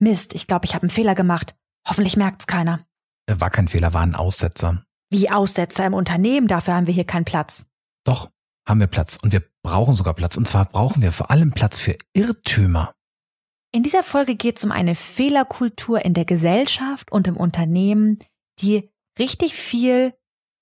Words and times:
Mist, 0.00 0.34
ich 0.34 0.46
glaube, 0.46 0.64
ich 0.64 0.74
habe 0.74 0.82
einen 0.82 0.90
Fehler 0.90 1.14
gemacht. 1.14 1.56
Hoffentlich 1.86 2.16
merkt's 2.16 2.46
keiner. 2.46 2.86
War 3.30 3.50
kein 3.50 3.68
Fehler, 3.68 3.94
war 3.94 4.02
ein 4.02 4.14
Aussetzer. 4.14 4.84
Wie 5.10 5.30
Aussetzer 5.30 5.86
im 5.86 5.94
Unternehmen, 5.94 6.48
dafür 6.48 6.74
haben 6.74 6.86
wir 6.86 6.94
hier 6.94 7.04
keinen 7.04 7.24
Platz. 7.24 7.66
Doch, 8.04 8.30
haben 8.66 8.80
wir 8.80 8.86
Platz. 8.86 9.18
Und 9.22 9.32
wir 9.32 9.42
brauchen 9.62 9.94
sogar 9.94 10.14
Platz. 10.14 10.36
Und 10.36 10.48
zwar 10.48 10.64
brauchen 10.64 11.02
wir 11.02 11.12
vor 11.12 11.30
allem 11.30 11.52
Platz 11.52 11.78
für 11.78 11.96
Irrtümer. 12.12 12.94
In 13.72 13.82
dieser 13.82 14.02
Folge 14.02 14.34
geht 14.34 14.56
es 14.58 14.64
um 14.64 14.72
eine 14.72 14.94
Fehlerkultur 14.94 16.04
in 16.04 16.14
der 16.14 16.24
Gesellschaft 16.24 17.12
und 17.12 17.28
im 17.28 17.36
Unternehmen, 17.36 18.18
die 18.60 18.90
richtig 19.18 19.54
viel 19.54 20.14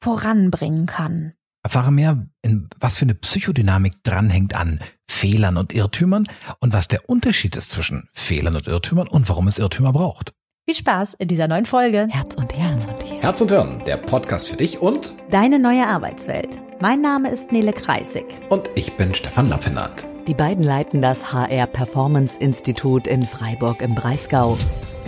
voranbringen 0.03 0.87
kann. 0.87 1.35
Erfahre 1.69 1.93
mehr, 1.93 2.27
in 2.41 2.71
was 2.81 2.97
für 2.97 3.05
eine 3.05 3.15
Psychodynamik 3.15 4.03
dranhängt 4.03 4.57
an 4.57 4.81
Fehlern 5.07 5.59
und 5.59 5.75
Irrtümern 5.75 6.25
und 6.61 6.73
was 6.73 6.89
der 6.89 7.11
Unterschied 7.11 7.57
ist 7.57 7.69
zwischen 7.69 8.09
Fehlern 8.15 8.57
und 8.57 8.67
Irrtümern 8.67 9.07
und 9.07 9.29
warum 9.29 9.49
es 9.49 9.59
Irrtümer 9.59 9.93
braucht. 9.93 10.33
Viel 10.65 10.77
Spaß 10.77 11.13
in 11.13 11.29
dieser 11.29 11.47
neuen 11.47 11.67
Folge. 11.67 12.07
Herz 12.09 12.37
und 12.37 12.57
Herz 12.57 12.87
und 12.87 13.03
Hirn. 13.03 13.21
Herz 13.21 13.43
und 13.43 13.51
Hirn, 13.51 13.83
der 13.87 13.99
Podcast 13.99 14.49
für 14.49 14.57
dich 14.57 14.79
und 14.81 15.13
Deine 15.29 15.59
neue 15.59 15.87
Arbeitswelt. 15.87 16.59
Mein 16.81 17.03
Name 17.03 17.31
ist 17.31 17.53
Nele 17.53 17.75
Kreisig. 17.75 18.25
und 18.49 18.71
ich 18.75 18.95
bin 18.95 19.15
Stefan 19.15 19.51
Lappinat. 19.51 19.93
Die 20.27 20.33
beiden 20.33 20.65
leiten 20.65 21.03
das 21.03 21.35
HR 21.35 21.67
Performance 21.67 22.41
Institut 22.41 23.07
in 23.07 23.27
Freiburg 23.27 23.83
im 23.83 23.95
Breisgau. 23.95 24.57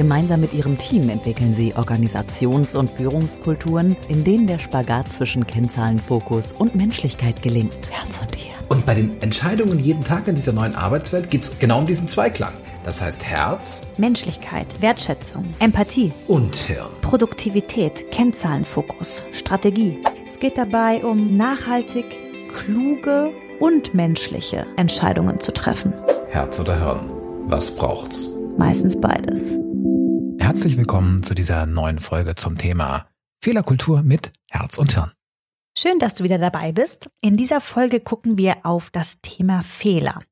Gemeinsam 0.01 0.41
mit 0.41 0.55
ihrem 0.55 0.79
Team 0.79 1.11
entwickeln 1.11 1.55
sie 1.55 1.75
Organisations- 1.75 2.75
und 2.75 2.91
Führungskulturen, 2.91 3.99
in 4.09 4.25
denen 4.25 4.47
der 4.47 4.59
Spagat 4.59 5.13
zwischen 5.13 5.47
Kennzahlenfokus 5.47 6.53
und 6.53 6.75
Menschlichkeit 6.75 7.43
gelingt. 7.43 7.91
Herz 7.91 8.19
und 8.19 8.35
Hirn. 8.35 8.57
Und 8.71 8.87
bei 8.87 8.95
den 8.95 9.21
Entscheidungen 9.21 9.79
jeden 9.79 10.03
Tag 10.03 10.27
in 10.27 10.37
dieser 10.37 10.55
neuen 10.55 10.75
Arbeitswelt 10.75 11.31
geht 11.31 11.43
es 11.43 11.59
genau 11.59 11.81
um 11.81 11.87
diesen 11.87 12.09
Zweiklang. 12.09 12.55
Das 12.83 13.03
heißt 13.03 13.27
Herz 13.27 13.87
Menschlichkeit, 13.99 14.81
Wertschätzung, 14.81 15.45
Empathie, 15.59 16.13
und 16.29 16.57
Hirn. 16.57 16.89
Produktivität, 17.03 18.11
Kennzahlenfokus, 18.11 19.25
Strategie. 19.33 19.99
Es 20.25 20.41
geht 20.41 20.57
dabei 20.57 21.05
um 21.05 21.37
nachhaltig, 21.37 22.07
kluge 22.55 23.33
und 23.59 23.93
menschliche 23.93 24.67
Entscheidungen 24.77 25.41
zu 25.41 25.53
treffen. 25.53 25.93
Herz 26.31 26.59
oder 26.59 26.81
Hirn. 26.81 27.11
Was 27.49 27.77
braucht's? 27.77 28.31
Meistens 28.57 28.99
beides. 28.99 29.61
Herzlich 30.41 30.79
willkommen 30.79 31.23
zu 31.23 31.35
dieser 31.35 31.67
neuen 31.67 31.99
Folge 31.99 32.35
zum 32.35 32.57
Thema 32.57 33.07
Fehlerkultur 33.43 34.03
mit 34.03 34.33
Herz 34.51 34.79
und 34.79 34.95
Hirn. 34.95 35.13
Schön, 35.77 35.99
dass 35.99 36.15
du 36.15 36.25
wieder 36.25 36.39
dabei 36.39 36.73
bist. 36.73 37.11
In 37.21 37.37
dieser 37.37 37.61
Folge 37.61 38.01
gucken 38.01 38.39
wir 38.39 38.65
auf 38.65 38.89
das 38.89 39.21
Thema 39.21 39.63
Fehler. 39.63 40.23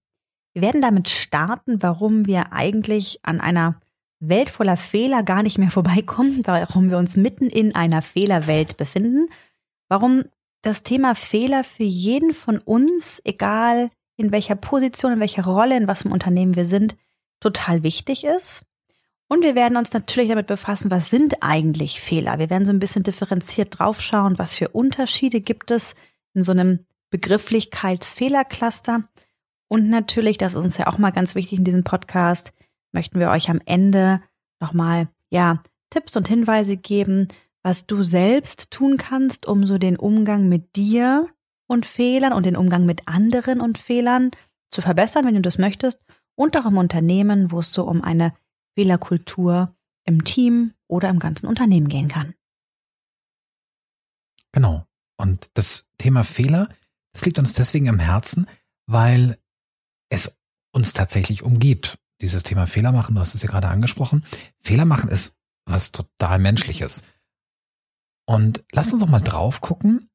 Wir 0.54 0.62
werden 0.62 0.80
damit 0.80 1.10
starten, 1.10 1.82
warum 1.82 2.26
wir 2.26 2.54
eigentlich 2.54 3.20
an 3.22 3.38
einer 3.38 3.80
Welt 4.18 4.48
voller 4.48 4.78
Fehler 4.78 5.22
gar 5.22 5.42
nicht 5.42 5.58
mehr 5.58 5.70
vorbeikommen, 5.70 6.40
warum 6.46 6.88
wir 6.88 6.96
uns 6.96 7.18
mitten 7.18 7.46
in 7.46 7.74
einer 7.74 8.00
Fehlerwelt 8.00 8.78
befinden, 8.78 9.28
warum 9.88 10.24
das 10.62 10.84
Thema 10.84 11.14
Fehler 11.14 11.64
für 11.64 11.84
jeden 11.84 12.32
von 12.32 12.58
uns, 12.58 13.20
egal 13.24 13.90
in 14.16 14.32
welcher 14.32 14.56
Position, 14.56 15.12
in 15.12 15.20
welcher 15.20 15.44
Rolle, 15.44 15.76
in 15.76 15.86
was 15.86 16.06
im 16.06 16.12
Unternehmen 16.12 16.56
wir 16.56 16.64
sind, 16.64 16.96
total 17.40 17.82
wichtig 17.82 18.24
ist. 18.24 18.64
Und 19.28 19.42
wir 19.42 19.54
werden 19.54 19.76
uns 19.76 19.92
natürlich 19.92 20.30
damit 20.30 20.46
befassen, 20.46 20.90
was 20.90 21.10
sind 21.10 21.42
eigentlich 21.42 22.00
Fehler. 22.00 22.38
Wir 22.38 22.48
werden 22.48 22.64
so 22.64 22.72
ein 22.72 22.78
bisschen 22.78 23.02
differenziert 23.02 23.78
draufschauen, 23.78 24.38
was 24.38 24.56
für 24.56 24.68
Unterschiede 24.68 25.42
gibt 25.42 25.70
es 25.70 25.94
in 26.32 26.42
so 26.42 26.52
einem 26.52 26.86
Begrifflichkeitsfehlercluster. 27.10 29.02
Und 29.68 29.90
natürlich, 29.90 30.38
das 30.38 30.54
ist 30.54 30.64
uns 30.64 30.78
ja 30.78 30.86
auch 30.86 30.96
mal 30.96 31.10
ganz 31.10 31.34
wichtig 31.34 31.58
in 31.58 31.64
diesem 31.64 31.84
Podcast, 31.84 32.54
möchten 32.92 33.20
wir 33.20 33.28
euch 33.28 33.50
am 33.50 33.60
Ende 33.66 34.22
nochmal, 34.60 35.08
ja, 35.30 35.62
Tipps 35.90 36.16
und 36.16 36.26
Hinweise 36.26 36.78
geben, 36.78 37.28
was 37.62 37.86
du 37.86 38.02
selbst 38.02 38.70
tun 38.70 38.96
kannst, 38.96 39.46
um 39.46 39.64
so 39.64 39.76
den 39.76 39.96
Umgang 39.96 40.48
mit 40.48 40.74
dir 40.76 41.28
und 41.66 41.84
Fehlern 41.84 42.32
und 42.32 42.46
den 42.46 42.56
Umgang 42.56 42.86
mit 42.86 43.06
anderen 43.08 43.60
und 43.60 43.76
Fehlern 43.76 44.30
zu 44.70 44.80
verbessern, 44.80 45.26
wenn 45.26 45.34
du 45.34 45.42
das 45.42 45.58
möchtest. 45.58 46.02
Und 46.34 46.56
auch 46.56 46.66
im 46.66 46.78
Unternehmen, 46.78 47.52
wo 47.52 47.58
es 47.58 47.72
so 47.72 47.84
um 47.84 48.02
eine 48.02 48.32
Fehlerkultur 48.78 49.74
im 50.04 50.22
Team 50.22 50.72
oder 50.86 51.08
im 51.08 51.18
ganzen 51.18 51.48
Unternehmen 51.48 51.88
gehen 51.88 52.06
kann. 52.06 52.34
Genau. 54.52 54.86
Und 55.16 55.50
das 55.54 55.90
Thema 55.98 56.22
Fehler, 56.22 56.68
das 57.12 57.24
liegt 57.24 57.40
uns 57.40 57.54
deswegen 57.54 57.88
am 57.88 57.98
Herzen, 57.98 58.46
weil 58.86 59.36
es 60.10 60.38
uns 60.72 60.92
tatsächlich 60.92 61.42
umgibt. 61.42 61.98
Dieses 62.20 62.44
Thema 62.44 62.68
Fehler 62.68 62.92
machen, 62.92 63.16
du 63.16 63.20
hast 63.20 63.34
es 63.34 63.42
ja 63.42 63.48
gerade 63.48 63.66
angesprochen. 63.66 64.24
Fehler 64.62 64.84
machen 64.84 65.10
ist 65.10 65.36
was 65.66 65.90
total 65.90 66.38
Menschliches. 66.38 67.02
Und 68.28 68.64
lass 68.70 68.92
uns 68.92 69.00
doch 69.00 69.08
mal 69.08 69.18
drauf 69.18 69.60
gucken, 69.60 70.08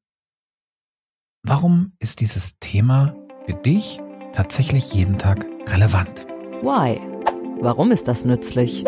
warum 1.42 1.92
ist 1.98 2.20
dieses 2.20 2.58
Thema 2.60 3.14
für 3.44 3.52
dich 3.52 4.00
tatsächlich 4.32 4.94
jeden 4.94 5.18
Tag 5.18 5.44
relevant? 5.68 6.26
Why? 6.62 7.13
Warum 7.64 7.92
ist 7.92 8.08
das 8.08 8.26
nützlich? 8.26 8.84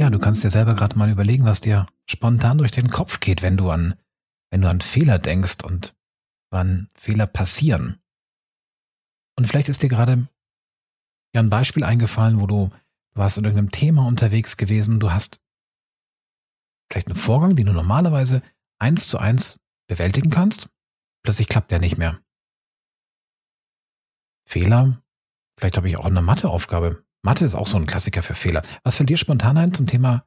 Ja, 0.00 0.10
du 0.10 0.18
kannst 0.18 0.42
dir 0.42 0.50
selber 0.50 0.74
gerade 0.74 0.98
mal 0.98 1.10
überlegen, 1.10 1.44
was 1.44 1.60
dir 1.60 1.86
spontan 2.10 2.58
durch 2.58 2.72
den 2.72 2.90
Kopf 2.90 3.20
geht, 3.20 3.40
wenn 3.40 3.56
du 3.56 3.70
an, 3.70 3.94
wenn 4.50 4.62
du 4.62 4.68
an 4.68 4.80
Fehler 4.80 5.20
denkst 5.20 5.62
und 5.62 5.94
wann 6.50 6.88
Fehler 6.96 7.28
passieren. 7.28 8.02
Und 9.36 9.46
vielleicht 9.46 9.68
ist 9.68 9.84
dir 9.84 9.88
gerade 9.88 10.26
ja 11.32 11.40
ein 11.40 11.50
Beispiel 11.50 11.84
eingefallen, 11.84 12.40
wo 12.40 12.48
du, 12.48 12.68
du 12.68 13.20
warst 13.20 13.38
in 13.38 13.44
irgendeinem 13.44 13.70
Thema 13.70 14.08
unterwegs 14.08 14.56
gewesen, 14.56 14.98
du 14.98 15.12
hast 15.12 15.40
vielleicht 16.90 17.06
einen 17.06 17.16
Vorgang, 17.16 17.54
den 17.54 17.66
du 17.66 17.72
normalerweise 17.72 18.42
eins 18.80 19.06
zu 19.06 19.18
eins 19.18 19.60
bewältigen 19.86 20.30
kannst, 20.30 20.68
plötzlich 21.22 21.46
klappt 21.46 21.70
der 21.70 21.78
nicht 21.78 21.96
mehr. 21.96 22.20
Fehler, 24.48 25.00
vielleicht 25.56 25.76
habe 25.76 25.88
ich 25.88 25.96
auch 25.96 26.06
eine 26.06 26.22
Matheaufgabe. 26.22 27.04
Mathe 27.22 27.44
ist 27.44 27.54
auch 27.54 27.66
so 27.66 27.76
ein 27.78 27.86
Klassiker 27.86 28.22
für 28.22 28.34
Fehler. 28.34 28.62
Was 28.84 28.96
fällt 28.96 29.10
dir 29.10 29.16
spontan 29.16 29.58
ein 29.58 29.74
zum 29.74 29.86
Thema, 29.86 30.24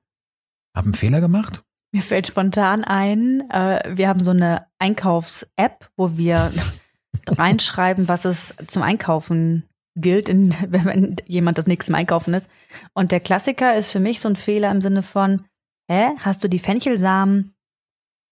haben 0.76 0.94
Fehler 0.94 1.22
gemacht? 1.22 1.64
Mir 1.94 2.02
fällt 2.02 2.28
spontan 2.28 2.84
ein, 2.84 3.50
äh, 3.50 3.98
wir 3.98 4.08
haben 4.08 4.22
so 4.22 4.32
eine 4.32 4.68
Einkaufs-App, 4.80 5.90
wo 5.98 6.18
wir 6.18 6.52
reinschreiben, 7.28 8.08
was 8.08 8.26
es 8.26 8.56
zum 8.68 8.82
Einkaufen 8.82 9.70
gilt, 9.96 10.30
in, 10.30 10.56
wenn 10.70 11.16
jemand 11.28 11.58
das 11.58 11.68
nächste 11.68 11.92
Mal 11.92 12.00
einkaufen 12.00 12.34
ist. 12.34 12.50
Und 12.94 13.12
der 13.12 13.20
Klassiker 13.20 13.76
ist 13.76 13.92
für 13.92 14.00
mich 14.00 14.22
so 14.22 14.30
ein 14.30 14.36
Fehler 14.36 14.72
im 14.72 14.82
Sinne 14.82 15.04
von, 15.04 15.46
hä, 15.90 16.10
hast 16.22 16.44
du 16.44 16.48
die 16.48 16.60
Fenchelsamen 16.60 17.54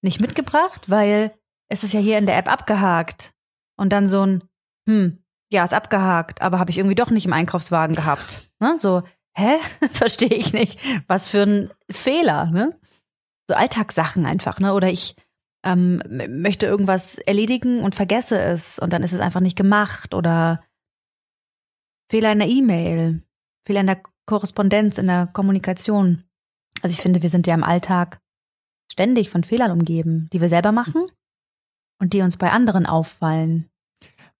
nicht 0.01 0.21
mitgebracht? 0.21 0.89
Weil 0.89 1.33
es 1.69 1.83
ist 1.83 1.93
ja 1.93 1.99
hier 1.99 2.17
in 2.17 2.25
der 2.25 2.37
App 2.37 2.51
abgehakt. 2.51 3.33
Und 3.77 3.93
dann 3.93 4.07
so 4.07 4.25
ein, 4.25 4.43
hm, 4.87 5.23
ja, 5.51 5.63
ist 5.63 5.73
abgehakt, 5.73 6.41
aber 6.41 6.59
habe 6.59 6.71
ich 6.71 6.77
irgendwie 6.77 6.95
doch 6.95 7.09
nicht 7.09 7.25
im 7.25 7.33
Einkaufswagen 7.33 7.95
gehabt. 7.95 8.49
Ne? 8.59 8.77
So, 8.77 9.03
hä? 9.35 9.57
Verstehe 9.91 10.35
ich 10.35 10.53
nicht. 10.53 10.79
Was 11.07 11.27
für 11.27 11.43
ein 11.43 11.69
Fehler, 11.89 12.47
ne? 12.51 12.79
So 13.49 13.55
Alltagssachen 13.55 14.25
einfach, 14.25 14.59
ne? 14.59 14.73
Oder 14.73 14.89
ich 14.89 15.15
ähm, 15.63 16.01
möchte 16.07 16.67
irgendwas 16.67 17.17
erledigen 17.17 17.81
und 17.81 17.95
vergesse 17.95 18.39
es 18.39 18.79
und 18.79 18.93
dann 18.93 19.03
ist 19.03 19.11
es 19.11 19.19
einfach 19.19 19.41
nicht 19.41 19.57
gemacht 19.57 20.13
oder 20.13 20.63
Fehler 22.09 22.31
in 22.31 22.39
der 22.39 22.47
E-Mail, 22.47 23.23
Fehler 23.65 23.81
in 23.81 23.87
der 23.87 24.01
Korrespondenz, 24.25 24.97
in 24.97 25.07
der 25.07 25.27
Kommunikation. 25.27 26.23
Also 26.81 26.93
ich 26.93 27.01
finde, 27.01 27.21
wir 27.21 27.29
sind 27.29 27.45
ja 27.47 27.53
im 27.53 27.63
Alltag 27.63 28.21
ständig 28.91 29.29
von 29.29 29.43
Fehlern 29.43 29.71
umgeben, 29.71 30.29
die 30.31 30.41
wir 30.41 30.49
selber 30.49 30.71
machen 30.71 31.05
und 31.99 32.13
die 32.13 32.21
uns 32.21 32.37
bei 32.37 32.51
anderen 32.51 32.85
auffallen. 32.85 33.68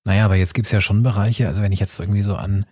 Naja, 0.09 0.25
aber 0.25 0.37
jetzt 0.37 0.55
gibt's 0.55 0.71
ja 0.71 0.81
schon 0.81 1.03
Bereiche, 1.03 1.47
also 1.47 1.61
wenn 1.61 1.71
ich 1.71 1.79
jetzt 1.79 1.99
irgendwie 1.99 2.23
so 2.23 2.35
an, 2.35 2.65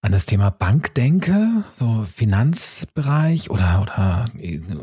an 0.00 0.12
das 0.12 0.26
Thema 0.26 0.50
Bank 0.50 0.94
denke, 0.94 1.64
so 1.74 2.04
Finanzbereich 2.04 3.50
oder, 3.50 3.82
oder, 3.82 4.26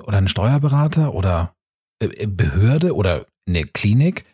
oder 0.05 0.17
ein 0.17 0.27
Steuerberater 0.27 1.13
oder 1.13 1.53
äh, 2.03 2.27
Behörde 2.27 2.93
oder 2.93 3.27
eine 3.47 3.63
Klinik, 3.63 4.25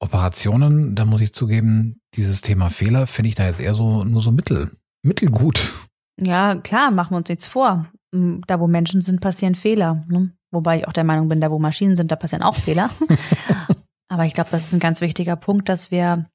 Operationen, 0.00 0.94
da 0.94 1.04
muss 1.04 1.20
ich 1.20 1.34
zugeben, 1.34 2.00
dieses 2.14 2.40
Thema 2.40 2.70
Fehler 2.70 3.06
finde 3.06 3.28
ich 3.28 3.34
da 3.34 3.44
jetzt 3.44 3.60
eher 3.60 3.74
so 3.74 4.02
nur 4.02 4.22
so 4.22 4.32
mittel, 4.32 4.70
mittelgut. 5.02 5.70
Ja, 6.18 6.54
klar, 6.54 6.90
machen 6.90 7.10
wir 7.10 7.18
uns 7.18 7.28
nichts 7.28 7.46
vor. 7.46 7.92
Mm, 8.14 8.40
Da, 8.46 8.58
wo 8.58 8.68
Menschen 8.68 9.02
sind, 9.02 9.20
passieren 9.20 9.54
Fehler. 9.54 10.02
Ne? 10.08 10.32
Wobei 10.50 10.78
ich 10.78 10.88
auch 10.88 10.94
der 10.94 11.04
Meinung 11.04 11.28
bin, 11.28 11.42
da, 11.42 11.50
wo 11.50 11.58
Maschinen 11.58 11.94
sind, 11.94 12.10
da 12.10 12.16
passieren 12.16 12.42
auch 12.42 12.54
Fehler. 12.54 12.88
Aber 14.12 14.26
ich 14.26 14.34
glaube, 14.34 14.50
das 14.50 14.66
ist 14.66 14.74
ein 14.74 14.78
ganz 14.78 15.00
wichtiger 15.00 15.36
Punkt, 15.36 15.70
dass 15.70 15.90
wir 15.90 16.26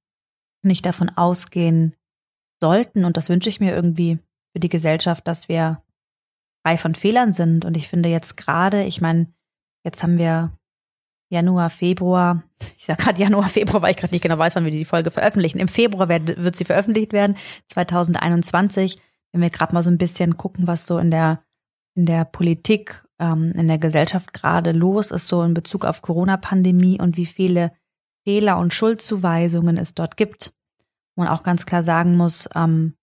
nicht 0.63 0.83
davon 0.87 1.11
ausgehen 1.15 1.93
sollten, 2.59 3.05
und 3.05 3.17
das 3.17 3.29
wünsche 3.29 3.49
ich 3.49 3.59
mir 3.59 3.75
irgendwie 3.75 4.17
für 4.51 4.59
die 4.59 4.67
Gesellschaft, 4.67 5.27
dass 5.27 5.47
wir 5.47 5.83
frei 6.65 6.77
von 6.77 6.95
Fehlern 6.95 7.31
sind. 7.31 7.65
Und 7.65 7.77
ich 7.77 7.87
finde 7.87 8.09
jetzt 8.09 8.35
gerade, 8.35 8.83
ich 8.83 8.99
meine, 8.99 9.31
jetzt 9.83 10.01
haben 10.01 10.17
wir 10.17 10.57
Januar, 11.29 11.69
Februar, 11.69 12.41
ich 12.79 12.85
sage 12.87 13.03
gerade 13.03 13.21
Januar, 13.21 13.47
Februar, 13.47 13.83
weil 13.83 13.91
ich 13.91 13.97
gerade 13.97 14.15
nicht 14.15 14.23
genau 14.23 14.39
weiß, 14.39 14.55
wann 14.55 14.65
wir 14.65 14.71
die 14.71 14.83
Folge 14.83 15.11
veröffentlichen. 15.11 15.59
Im 15.59 15.67
Februar 15.67 16.09
wird, 16.09 16.43
wird 16.43 16.55
sie 16.55 16.65
veröffentlicht 16.65 17.13
werden, 17.13 17.37
2021. 17.67 18.97
wenn 19.33 19.41
wir 19.41 19.51
gerade 19.51 19.75
mal 19.75 19.83
so 19.83 19.91
ein 19.91 19.99
bisschen 19.99 20.35
gucken, 20.35 20.65
was 20.65 20.87
so 20.87 20.97
in 20.97 21.11
der, 21.11 21.43
in 21.97 22.05
der 22.05 22.25
Politik, 22.25 23.03
ähm, 23.19 23.51
in 23.53 23.67
der 23.67 23.79
Gesellschaft 23.79 24.31
gerade 24.31 24.71
los 24.71 25.09
ist, 25.09 25.27
so 25.27 25.41
in 25.41 25.55
Bezug 25.55 25.83
auf 25.83 26.03
Corona-Pandemie 26.03 27.01
und 27.01 27.17
wie 27.17 27.25
viele 27.25 27.73
Fehler 28.23 28.59
und 28.59 28.73
Schuldzuweisungen 28.73 29.77
es 29.77 29.95
dort 29.95 30.15
gibt. 30.15 30.53
Man 31.15 31.27
auch 31.27 31.41
ganz 31.41 31.65
klar 31.65 31.81
sagen 31.81 32.15
muss, 32.15 32.47
ähm, 32.55 32.95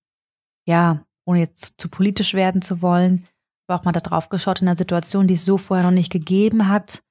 ja, 0.64 1.04
ohne 1.26 1.40
jetzt 1.40 1.74
zu 1.78 1.88
politisch 1.88 2.34
werden 2.34 2.62
zu 2.62 2.82
wollen, 2.82 3.26
aber 3.66 3.80
auch 3.80 3.84
mal 3.84 3.92
da 3.92 4.00
drauf 4.00 4.28
geschaut 4.28 4.62
in 4.62 4.68
einer 4.68 4.78
Situation, 4.78 5.26
die 5.26 5.34
es 5.34 5.44
so 5.44 5.58
vorher 5.58 5.84
noch 5.84 5.92
nicht 5.92 6.12
gegeben 6.12 6.68
hat, 6.68 7.02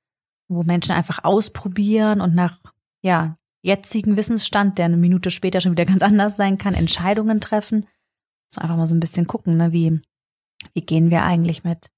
wo 0.47 0.63
Menschen 0.63 0.93
einfach 0.93 1.25
ausprobieren 1.25 2.21
und 2.21 2.33
nach, 2.33 2.59
ja, 3.03 3.35
jetzigen 3.61 4.15
Wissensstand, 4.15 4.77
der 4.77 4.85
eine 4.85 4.97
Minute 4.97 5.31
später 5.31 5.59
schon 5.59 5.73
wieder 5.73 5.85
ganz 5.91 6.01
anders 6.01 6.37
sein 6.37 6.57
kann, 6.57 6.75
Entscheidungen 6.75 7.41
treffen. 7.41 7.87
So 8.47 8.61
einfach 8.61 8.77
mal 8.77 8.87
so 8.87 8.95
ein 8.95 9.01
bisschen 9.01 9.27
gucken, 9.27 9.57
ne, 9.57 9.73
wie, 9.73 9.99
wie 10.73 10.81
gehen 10.81 11.11
wir 11.11 11.23
eigentlich 11.23 11.63
mit, 11.63 11.91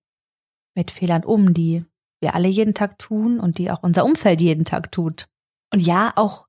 mit 0.76 0.92
Fehlern 0.92 1.24
um, 1.24 1.54
die 1.54 1.86
wir 2.22 2.36
alle 2.36 2.48
jeden 2.48 2.74
Tag 2.74 2.98
tun 2.98 3.40
und 3.40 3.58
die 3.58 3.72
auch 3.72 3.84
unser 3.84 4.06
Umfeld 4.06 4.42
jeden 4.42 4.66
Tag 4.66 4.92
tut. 4.92 5.28
Und 5.72 5.80
ja, 5.80 6.14
auch 6.16 6.48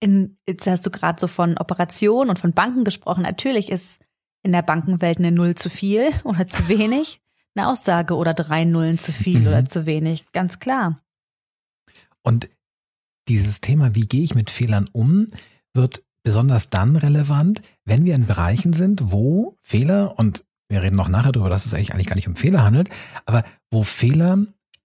in, 0.00 0.38
jetzt 0.48 0.66
hast 0.66 0.86
du 0.86 0.90
gerade 0.90 1.20
so 1.20 1.26
von 1.26 1.58
Operationen 1.58 2.30
und 2.30 2.38
von 2.38 2.52
Banken 2.52 2.84
gesprochen. 2.84 3.22
Natürlich 3.22 3.70
ist 3.70 4.02
in 4.42 4.52
der 4.52 4.62
Bankenwelt 4.62 5.18
eine 5.18 5.32
Null 5.32 5.54
zu 5.54 5.68
viel 5.70 6.10
oder 6.24 6.46
zu 6.46 6.68
wenig, 6.68 7.20
eine 7.54 7.68
Aussage 7.68 8.14
oder 8.14 8.34
drei 8.34 8.64
Nullen 8.64 8.98
zu 8.98 9.12
viel 9.12 9.40
mhm. 9.40 9.46
oder 9.48 9.64
zu 9.64 9.86
wenig, 9.86 10.30
ganz 10.32 10.58
klar. 10.58 11.02
Und 12.22 12.48
dieses 13.28 13.60
Thema, 13.60 13.94
wie 13.94 14.06
gehe 14.06 14.22
ich 14.22 14.34
mit 14.34 14.50
Fehlern 14.50 14.88
um, 14.92 15.26
wird 15.74 16.02
besonders 16.22 16.70
dann 16.70 16.96
relevant, 16.96 17.62
wenn 17.84 18.04
wir 18.04 18.14
in 18.14 18.26
Bereichen 18.26 18.72
sind, 18.72 19.12
wo 19.12 19.56
Fehler, 19.62 20.18
und 20.18 20.44
wir 20.70 20.82
reden 20.82 20.96
noch 20.96 21.08
nachher 21.08 21.32
darüber, 21.32 21.50
dass 21.50 21.66
es 21.66 21.74
eigentlich, 21.74 21.92
eigentlich 21.92 22.06
gar 22.06 22.16
nicht 22.16 22.28
um 22.28 22.36
Fehler 22.36 22.62
handelt, 22.62 22.88
aber 23.26 23.44
wo 23.70 23.82
Fehler 23.82 24.38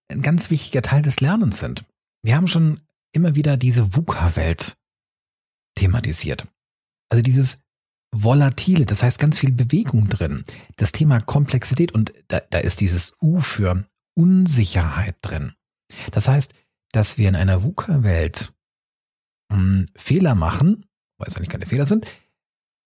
ein 0.09 0.21
ganz 0.21 0.49
wichtiger 0.49 0.81
Teil 0.81 1.01
des 1.01 1.19
Lernens 1.19 1.59
sind. 1.59 1.85
Wir 2.23 2.35
haben 2.35 2.47
schon 2.47 2.81
immer 3.13 3.35
wieder 3.35 3.55
diese 3.55 3.95
VUCA-Welt 3.95 4.77
thematisiert. 5.75 6.47
Also 7.09 7.21
dieses 7.21 7.61
Volatile, 8.13 8.85
das 8.85 9.03
heißt 9.03 9.19
ganz 9.19 9.37
viel 9.39 9.51
Bewegung 9.51 10.09
drin. 10.09 10.43
Das 10.77 10.91
Thema 10.91 11.21
Komplexität 11.21 11.91
und 11.91 12.13
da, 12.27 12.39
da 12.39 12.59
ist 12.59 12.81
dieses 12.81 13.15
U 13.21 13.39
für 13.39 13.85
Unsicherheit 14.17 15.17
drin. 15.21 15.53
Das 16.11 16.27
heißt, 16.27 16.53
dass 16.91 17.17
wir 17.17 17.29
in 17.29 17.35
einer 17.35 17.63
VUCA-Welt 17.63 18.53
hm, 19.51 19.87
Fehler 19.95 20.33
machen, 20.33 20.85
weil 21.17 21.27
es 21.27 21.35
eigentlich 21.35 21.49
keine 21.49 21.65
Fehler 21.65 21.85
sind, 21.85 22.07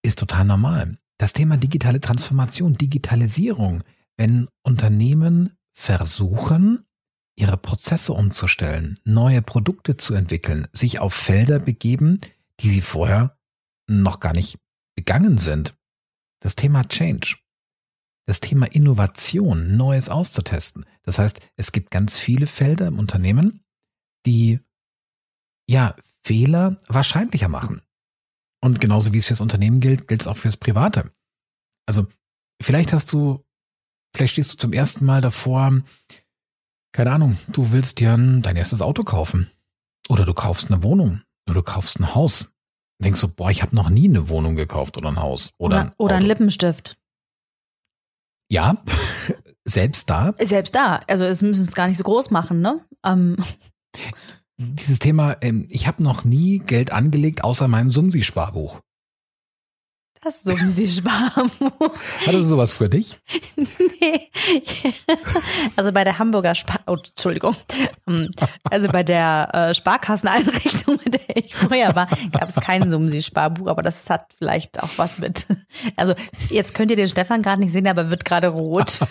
ist 0.04 0.20
total 0.20 0.46
normal. 0.46 0.98
Das 1.20 1.34
Thema 1.34 1.58
digitale 1.58 2.00
Transformation, 2.00 2.74
Digitalisierung, 2.74 3.84
wenn 4.16 4.48
Unternehmen 4.64 5.58
versuchen, 5.74 6.86
ihre 7.38 7.58
Prozesse 7.58 8.14
umzustellen, 8.14 8.96
neue 9.04 9.42
Produkte 9.42 9.98
zu 9.98 10.14
entwickeln, 10.14 10.68
sich 10.72 11.00
auf 11.00 11.14
Felder 11.14 11.60
begeben, 11.60 12.20
die 12.62 12.70
sie 12.70 12.82
vorher 12.82 13.38
noch 13.88 14.22
gar 14.22 14.34
nicht 14.34 14.60
begangen 14.96 15.38
sind. 15.38 15.76
Das 16.42 16.56
Thema 16.56 16.88
Change, 16.88 17.36
das 18.26 18.40
Thema 18.40 18.68
Innovation, 18.68 19.76
Neues 19.76 20.08
auszutesten. 20.08 20.86
Das 21.04 21.20
heißt, 21.20 21.42
es 21.58 21.74
gibt 21.74 21.92
ganz 21.92 22.18
viele 22.18 22.48
Felder 22.48 22.88
im 22.88 22.98
Unternehmen, 22.98 23.66
die 24.26 24.60
ja 25.68 25.96
Fehler 26.24 26.78
wahrscheinlicher 26.88 27.50
machen. 27.50 27.82
Und 28.62 28.82
genauso 28.82 29.14
wie 29.14 29.18
es 29.18 29.28
fürs 29.28 29.42
Unternehmen 29.42 29.80
gilt, 29.80 30.08
gilt 30.08 30.22
es 30.22 30.28
auch 30.28 30.38
fürs 30.38 30.58
Private. 30.58 31.12
Also 31.86 32.08
vielleicht 32.62 32.94
hast 32.94 33.12
du, 33.14 33.46
vielleicht 34.14 34.34
stehst 34.34 34.54
du 34.54 34.58
zum 34.58 34.74
ersten 34.74 35.06
Mal 35.06 35.22
davor, 35.22 35.82
keine 36.92 37.12
Ahnung, 37.12 37.38
du 37.50 37.72
willst 37.72 38.00
dir 38.00 38.18
dein 38.18 38.56
erstes 38.56 38.82
Auto 38.82 39.04
kaufen. 39.04 39.50
Oder 40.10 40.26
du 40.26 40.34
kaufst 40.34 40.72
eine 40.72 40.84
Wohnung. 40.84 41.22
Oder 41.48 41.56
du 41.56 41.64
kaufst 41.64 42.00
ein 42.00 42.16
Haus. 42.16 42.52
Und 43.00 43.06
denkst 43.06 43.22
so, 43.22 43.30
boah, 43.30 43.52
ich 43.52 43.62
habe 43.62 43.76
noch 43.76 43.90
nie 43.90 44.10
eine 44.10 44.28
Wohnung 44.28 44.56
gekauft 44.56 44.98
oder 44.98 45.10
ein 45.10 45.22
Haus. 45.22 45.54
Oder, 45.58 45.76
oder, 45.76 45.86
ein, 45.86 45.92
oder 45.98 46.16
ein 46.16 46.26
Lippenstift. 46.26 46.98
Ja, 48.52 48.84
selbst 49.64 50.10
da. 50.10 50.34
Selbst 50.40 50.76
da. 50.76 51.02
Also 51.08 51.24
es 51.26 51.42
müssen 51.42 51.64
es 51.64 51.76
gar 51.76 51.88
nicht 51.88 51.98
so 51.98 52.04
groß 52.04 52.32
machen, 52.32 52.62
ne? 52.62 52.86
Ähm. 53.06 53.38
Dieses 54.62 55.00
Thema, 55.00 55.38
ähm, 55.40 55.68
ich 55.70 55.88
habe 55.88 56.04
noch 56.04 56.26
nie 56.26 56.60
Geld 56.60 56.92
angelegt, 56.92 57.46
außer 57.46 57.70
meinem 57.70 57.92
Sumsi-Sparbuch. 57.92 58.82
Das 60.22 60.44
Sumsi-Sparbuch. 60.44 61.80
Hattest 62.26 62.34
du 62.34 62.44
sowas 62.44 62.74
für 62.74 62.90
dich? 62.90 63.18
nee. 64.02 64.30
Also 65.78 65.94
bei 65.94 66.04
der 66.04 66.20
Hamburger 66.20 66.56
Spar... 66.56 66.82
Oh, 66.88 66.96
Entschuldigung. 66.96 67.56
Ähm, 68.06 68.30
also 68.70 68.90
bei 68.90 69.04
der 69.04 69.50
äh, 69.54 69.74
Sparkasseneinrichtung, 69.74 71.00
in 71.06 71.14
der 71.14 71.38
ich 71.38 71.56
vorher 71.56 71.96
war, 71.96 72.08
gab 72.32 72.50
es 72.50 72.56
kein 72.56 72.90
Sumsi-Sparbuch, 72.90 73.68
aber 73.68 73.82
das 73.82 74.10
hat 74.10 74.26
vielleicht 74.38 74.84
auch 74.84 74.90
was 74.98 75.20
mit... 75.20 75.48
Also 75.96 76.16
jetzt 76.50 76.74
könnt 76.74 76.92
ihr 76.92 76.98
den 76.98 77.08
Stefan 77.08 77.42
gerade 77.42 77.62
nicht 77.62 77.72
sehen, 77.72 77.88
aber 77.88 78.10
wird 78.10 78.26
gerade 78.26 78.50
rot. 78.50 79.00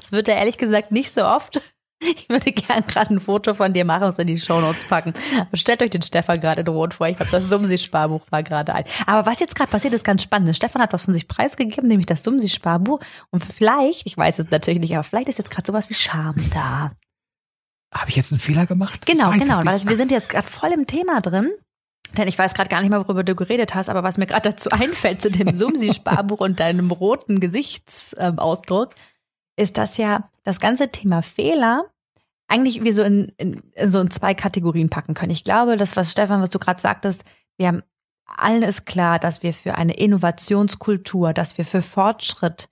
Das 0.00 0.12
wird 0.12 0.28
er 0.28 0.36
ehrlich 0.36 0.58
gesagt 0.58 0.92
nicht 0.92 1.10
so 1.10 1.26
oft. 1.26 1.60
Ich 2.02 2.28
würde 2.28 2.52
gern 2.52 2.84
gerade 2.86 3.14
ein 3.14 3.20
Foto 3.20 3.54
von 3.54 3.72
dir 3.72 3.84
machen 3.84 4.04
und 4.04 4.10
es 4.10 4.18
in 4.18 4.26
die 4.26 4.38
Shownotes 4.38 4.86
packen. 4.86 5.12
Stellt 5.54 5.82
euch 5.82 5.90
den 5.90 6.02
Stefan 6.02 6.40
gerade 6.40 6.62
in 6.62 6.68
Rot 6.68 6.94
vor. 6.94 7.08
Ich 7.08 7.16
glaube, 7.16 7.30
das 7.30 7.48
Sumsi-Sparbuch 7.48 8.22
war 8.30 8.42
gerade 8.42 8.74
ein. 8.74 8.84
Aber 9.06 9.26
was 9.26 9.40
jetzt 9.40 9.54
gerade 9.54 9.70
passiert, 9.70 9.94
ist 9.94 10.04
ganz 10.04 10.22
spannend. 10.22 10.56
Stefan 10.56 10.82
hat 10.82 10.92
was 10.92 11.02
von 11.02 11.14
sich 11.14 11.28
preisgegeben, 11.28 11.88
nämlich 11.88 12.06
das 12.06 12.22
Sumsi-Sparbuch. 12.24 13.00
Und 13.30 13.44
vielleicht, 13.44 14.06
ich 14.06 14.16
weiß 14.16 14.38
es 14.38 14.50
natürlich 14.50 14.80
nicht, 14.80 14.94
aber 14.94 15.04
vielleicht 15.04 15.28
ist 15.28 15.38
jetzt 15.38 15.50
gerade 15.50 15.66
sowas 15.66 15.88
wie 15.90 15.94
Scham 15.94 16.34
da. 16.52 16.90
Habe 17.94 18.08
ich 18.08 18.16
jetzt 18.16 18.32
einen 18.32 18.40
Fehler 18.40 18.66
gemacht? 18.66 19.06
Genau, 19.06 19.30
genau. 19.30 19.58
Weil 19.64 19.84
wir 19.84 19.96
sind 19.96 20.10
jetzt 20.10 20.28
gerade 20.28 20.48
voll 20.48 20.72
im 20.72 20.86
Thema 20.86 21.20
drin. 21.20 21.52
Denn 22.16 22.28
ich 22.28 22.38
weiß 22.38 22.54
gerade 22.54 22.68
gar 22.68 22.80
nicht 22.80 22.90
mehr, 22.90 23.00
worüber 23.00 23.24
du 23.24 23.34
geredet 23.34 23.74
hast, 23.74 23.88
aber 23.88 24.02
was 24.02 24.18
mir 24.18 24.26
gerade 24.26 24.50
dazu 24.50 24.70
einfällt 24.72 25.22
zu 25.22 25.30
dem 25.30 25.56
Sumsi-Sparbuch 25.56 26.40
und 26.40 26.60
deinem 26.60 26.90
roten 26.90 27.40
Gesichtsausdruck, 27.40 28.94
ist 29.56 29.78
das 29.78 29.96
ja 29.96 30.30
das 30.44 30.60
ganze 30.60 30.90
Thema 30.90 31.22
Fehler 31.22 31.92
eigentlich 32.52 32.84
wir 32.84 32.92
so 32.92 33.02
in, 33.02 33.32
in, 33.38 33.62
in 33.74 33.88
so 33.90 33.98
in 33.98 34.10
zwei 34.10 34.34
Kategorien 34.34 34.90
packen 34.90 35.14
können. 35.14 35.32
Ich 35.32 35.42
glaube, 35.42 35.76
das, 35.76 35.96
was 35.96 36.12
Stefan, 36.12 36.42
was 36.42 36.50
du 36.50 36.58
gerade 36.58 36.80
sagtest, 36.80 37.24
wir 37.56 37.68
haben 37.68 37.82
allen 38.26 38.62
ist 38.62 38.84
klar, 38.84 39.18
dass 39.18 39.42
wir 39.42 39.54
für 39.54 39.74
eine 39.76 39.94
Innovationskultur, 39.94 41.32
dass 41.32 41.56
wir 41.56 41.64
für 41.64 41.80
Fortschritt 41.80 42.68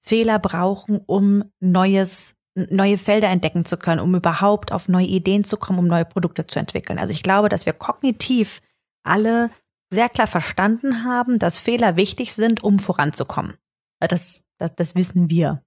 Fehler 0.00 0.38
brauchen, 0.40 1.00
um 1.06 1.44
neues, 1.60 2.36
neue 2.54 2.98
Felder 2.98 3.28
entdecken 3.28 3.64
zu 3.64 3.76
können, 3.76 4.00
um 4.00 4.14
überhaupt 4.14 4.72
auf 4.72 4.88
neue 4.88 5.06
Ideen 5.06 5.44
zu 5.44 5.56
kommen, 5.56 5.78
um 5.78 5.86
neue 5.86 6.04
Produkte 6.04 6.46
zu 6.46 6.58
entwickeln. 6.58 6.98
Also 6.98 7.12
ich 7.12 7.22
glaube, 7.22 7.48
dass 7.48 7.66
wir 7.66 7.72
kognitiv 7.72 8.62
alle 9.04 9.50
sehr 9.92 10.08
klar 10.08 10.26
verstanden 10.26 11.04
haben, 11.04 11.38
dass 11.38 11.58
Fehler 11.58 11.94
wichtig 11.96 12.34
sind, 12.34 12.64
um 12.64 12.80
voranzukommen. 12.80 13.54
Das, 14.00 14.44
das, 14.58 14.74
das 14.74 14.94
wissen 14.96 15.30
wir. 15.30 15.62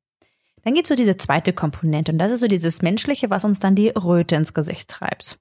Dann 0.63 0.73
gibt 0.73 0.85
es 0.85 0.89
so 0.89 0.95
diese 0.95 1.17
zweite 1.17 1.53
Komponente 1.53 2.11
und 2.11 2.17
das 2.17 2.31
ist 2.31 2.39
so 2.39 2.47
dieses 2.47 2.81
Menschliche, 2.81 3.29
was 3.29 3.43
uns 3.43 3.59
dann 3.59 3.75
die 3.75 3.89
Röte 3.89 4.35
ins 4.35 4.53
Gesicht 4.53 4.89
treibt. 4.89 5.39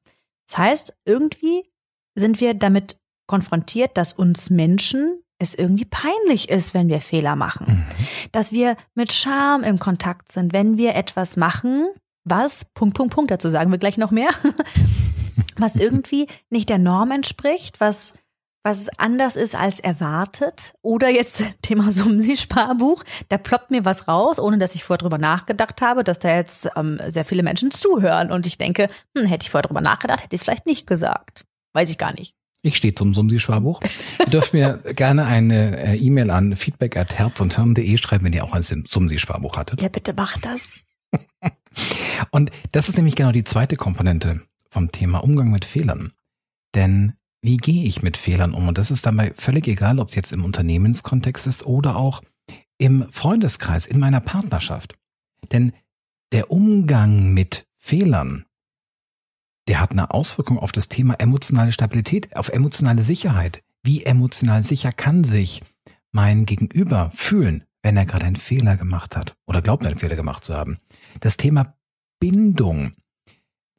Das 0.49 0.59
heißt, 0.59 0.99
irgendwie 1.05 1.63
sind 2.15 2.41
wir 2.41 2.55
damit 2.55 3.01
konfrontiert, 3.27 3.97
dass 3.97 4.13
uns 4.13 4.51
Menschen 4.51 5.23
es 5.39 5.55
irgendwie 5.55 5.85
peinlich 5.85 6.49
ist, 6.49 6.75
wenn 6.75 6.89
wir 6.89 7.01
Fehler 7.01 7.37
machen. 7.37 7.67
Mhm. 7.67 7.85
Dass 8.33 8.53
wir 8.53 8.77
mit 8.95 9.13
Scham 9.13 9.63
im 9.63 9.79
Kontakt 9.79 10.31
sind, 10.31 10.53
wenn 10.53 10.77
wir 10.77 10.95
etwas 10.95 11.37
machen, 11.37 11.89
was, 12.25 12.67
Punkt, 12.75 12.97
Punkt, 12.97 13.15
Punkt, 13.15 13.31
dazu 13.31 13.49
sagen 13.49 13.71
wir 13.71 13.79
gleich 13.79 13.99
noch 13.99 14.11
mehr, 14.11 14.31
was 15.57 15.77
irgendwie 15.77 16.29
nicht 16.51 16.69
der 16.69 16.79
Norm 16.79 17.11
entspricht, 17.11 17.81
was 17.81 18.15
was 18.63 18.89
anders 18.99 19.37
ist 19.37 19.55
als 19.55 19.81
erwartet. 19.81 20.75
Oder 20.83 21.09
jetzt 21.09 21.43
Thema 21.63 21.91
Sumsi-Sparbuch. 21.91 23.05
Da 23.29 23.39
ploppt 23.39 23.71
mir 23.71 23.85
was 23.85 24.09
raus, 24.09 24.39
ohne 24.39 24.59
dass 24.59 24.75
ich 24.75 24.85
vorher 24.85 24.99
drüber 24.99 25.19
nachgedacht 25.19 25.81
habe, 25.83 26.05
dass 26.05 26.19
da 26.19 26.35
jetzt 26.35 26.71
ähm, 26.77 27.01
sehr 27.07 27.25
viele 27.25 27.43
Menschen 27.43 27.71
zuhören. 27.71 28.31
Und 28.31 28.47
ich 28.47 28.59
denke, 28.59 28.89
hm, 29.17 29.27
hätte 29.27 29.45
ich 29.45 29.51
vorher 29.51 29.67
drüber 29.67 29.81
nachgedacht, 29.81 30.23
hätte 30.23 30.35
ich 30.35 30.41
es 30.41 30.45
vielleicht 30.45 30.67
nicht 30.67 30.87
gesagt. 30.87 31.45
Weiß 31.73 31.91
ich 31.91 31.99
gar 31.99 32.13
nicht. 32.13 32.35
Ich 32.65 32.77
stehe 32.77 32.95
zum 32.95 33.13
Sumsi-Sparbuch. 33.13 33.81
Ihr 34.21 34.27
dürft 34.27 34.55
mir 34.55 34.81
gerne 34.95 35.27
eine 35.27 35.85
äh, 35.85 35.97
E-Mail 35.97 36.31
an 36.31 36.55
feedback 36.55 36.97
at 36.97 37.19
herz 37.19 37.41
und 37.41 37.57
hirn.de 37.57 37.97
schreiben, 37.99 38.25
wenn 38.25 38.33
ihr 38.33 38.45
auch 38.45 38.53
ein 38.53 38.63
Sumsi-Sparbuch 38.63 39.57
hattet. 39.57 39.83
Ja, 39.83 39.89
bitte 39.89 40.13
macht 40.15 40.45
das. 40.45 40.79
und 42.31 42.53
das 42.71 42.89
ist 42.89 42.97
nämlich 42.97 43.17
genau 43.17 43.33
die 43.33 43.45
zweite 43.45 43.75
Komponente 43.77 44.43
vom 44.71 44.93
Thema 44.93 45.19
Umgang 45.19 45.51
mit 45.51 45.65
Fehlern. 45.65 46.13
Denn 46.75 47.15
wie 47.43 47.57
gehe 47.57 47.85
ich 47.85 48.03
mit 48.03 48.17
Fehlern 48.17 48.55
um? 48.55 48.69
Und 48.69 48.79
das 48.79 48.91
ist 48.91 49.05
dabei 49.05 49.33
völlig 49.35 49.67
egal, 49.67 49.99
ob 49.99 50.09
es 50.09 50.15
jetzt 50.15 50.33
im 50.33 50.45
Unternehmenskontext 50.45 51.47
ist 51.47 51.67
oder 51.67 51.97
auch 51.97 52.23
im 52.79 53.11
Freundeskreis, 53.11 53.87
in 53.87 53.99
meiner 53.99 54.21
Partnerschaft. 54.21 54.95
Denn 55.51 55.73
der 56.31 56.51
Umgang 56.51 57.35
mit 57.35 57.67
Fehlern, 57.79 58.47
der 59.69 59.81
hat 59.81 59.91
eine 59.91 60.13
Auswirkung 60.13 60.59
auf 60.59 60.73
das 60.73 60.89
Thema 60.89 61.15
emotionale 61.15 61.73
Stabilität, 61.73 62.37
auf 62.37 62.49
emotionale 62.49 63.03
Sicherheit. 63.03 63.63
Wie 63.83 64.05
emotional 64.05 64.63
sicher 64.63 64.93
kann 64.93 65.25
sich 65.25 65.63
mein 66.13 66.47
Gegenüber 66.47 67.11
fühlen, 67.15 67.65
wenn 67.83 67.97
er 67.97 68.07
gerade 68.07 68.25
einen 68.25 68.37
Fehler 68.37 68.77
gemacht 68.77 69.17
hat 69.17 69.37
oder 69.47 69.63
glaubt, 69.63 69.85
einen 69.85 69.99
Fehler 69.99 70.17
gemacht 70.17 70.45
zu 70.45 70.55
haben? 70.55 70.79
Das 71.21 71.37
Thema 71.37 71.77
Bindung. 72.21 72.93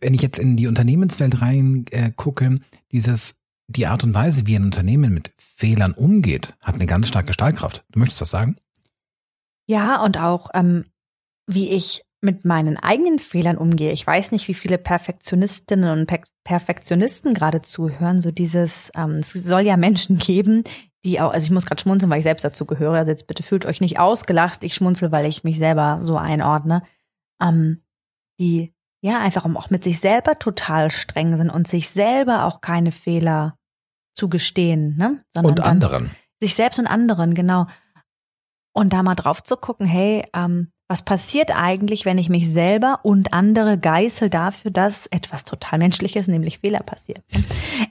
Wenn 0.01 0.13
ich 0.13 0.21
jetzt 0.21 0.39
in 0.39 0.57
die 0.57 0.67
Unternehmenswelt 0.67 1.41
rein 1.41 1.85
äh, 1.91 2.11
dieses 2.91 3.42
die 3.77 3.87
Art 3.87 4.03
und 4.03 4.13
Weise, 4.13 4.47
wie 4.47 4.55
ein 4.55 4.63
Unternehmen 4.63 5.13
mit 5.13 5.31
Fehlern 5.37 5.93
umgeht, 5.93 6.53
hat 6.63 6.75
eine 6.75 6.85
ganz 6.85 7.07
starke 7.07 7.33
Stahlkraft. 7.33 7.83
Du 7.91 7.99
möchtest 7.99 8.21
was 8.21 8.29
sagen? 8.29 8.57
Ja, 9.67 10.01
und 10.03 10.17
auch 10.17 10.49
ähm, 10.53 10.85
wie 11.47 11.69
ich 11.69 12.03
mit 12.21 12.45
meinen 12.45 12.77
eigenen 12.77 13.19
Fehlern 13.19 13.57
umgehe. 13.57 13.91
Ich 13.91 14.07
weiß 14.07 14.31
nicht, 14.31 14.47
wie 14.47 14.53
viele 14.53 14.77
Perfektionistinnen 14.77 15.99
und 15.99 16.07
per 16.07 16.21
Perfektionisten 16.45 17.33
gerade 17.33 17.61
zuhören. 17.61 18.21
So 18.21 18.31
dieses, 18.31 18.91
ähm, 18.95 19.15
es 19.15 19.31
soll 19.31 19.61
ja 19.61 19.77
Menschen 19.77 20.17
geben, 20.19 20.63
die 21.05 21.19
auch, 21.19 21.31
also 21.31 21.45
ich 21.45 21.51
muss 21.51 21.65
gerade 21.65 21.81
schmunzeln, 21.81 22.09
weil 22.09 22.19
ich 22.19 22.23
selbst 22.23 22.43
dazu 22.43 22.65
gehöre. 22.65 22.95
Also 22.95 23.11
jetzt 23.11 23.27
bitte 23.27 23.43
fühlt 23.43 23.65
euch 23.65 23.81
nicht 23.81 23.99
ausgelacht. 23.99 24.63
Ich 24.63 24.73
schmunzel, 24.73 25.11
weil 25.11 25.25
ich 25.25 25.43
mich 25.43 25.57
selber 25.57 25.99
so 26.03 26.17
einordne. 26.17 26.83
Ähm, 27.41 27.81
die 28.39 28.73
ja 29.01 29.19
einfach 29.19 29.45
auch 29.55 29.69
mit 29.69 29.83
sich 29.83 29.99
selber 29.99 30.39
total 30.39 30.91
streng 30.91 31.35
sind 31.37 31.49
und 31.49 31.67
sich 31.67 31.89
selber 31.89 32.45
auch 32.45 32.61
keine 32.61 32.91
Fehler 32.91 33.57
zugestehen, 34.13 34.95
ne? 34.97 35.23
Sondern 35.33 35.53
und 35.53 35.59
anderen. 35.61 36.11
Sich 36.39 36.55
selbst 36.55 36.79
und 36.79 36.87
anderen, 36.87 37.33
genau. 37.33 37.67
Und 38.73 38.93
da 38.93 39.03
mal 39.03 39.15
drauf 39.15 39.43
zu 39.43 39.55
gucken, 39.55 39.85
hey, 39.85 40.25
ähm, 40.33 40.71
was 40.87 41.05
passiert 41.05 41.51
eigentlich, 41.55 42.05
wenn 42.05 42.17
ich 42.17 42.29
mich 42.29 42.51
selber 42.51 42.99
und 43.03 43.33
andere 43.33 43.77
geißel 43.77 44.29
dafür, 44.29 44.71
dass 44.71 45.07
etwas 45.07 45.43
total 45.43 45.79
Menschliches, 45.79 46.27
nämlich 46.27 46.59
Fehler 46.59 46.81
passiert. 46.81 47.23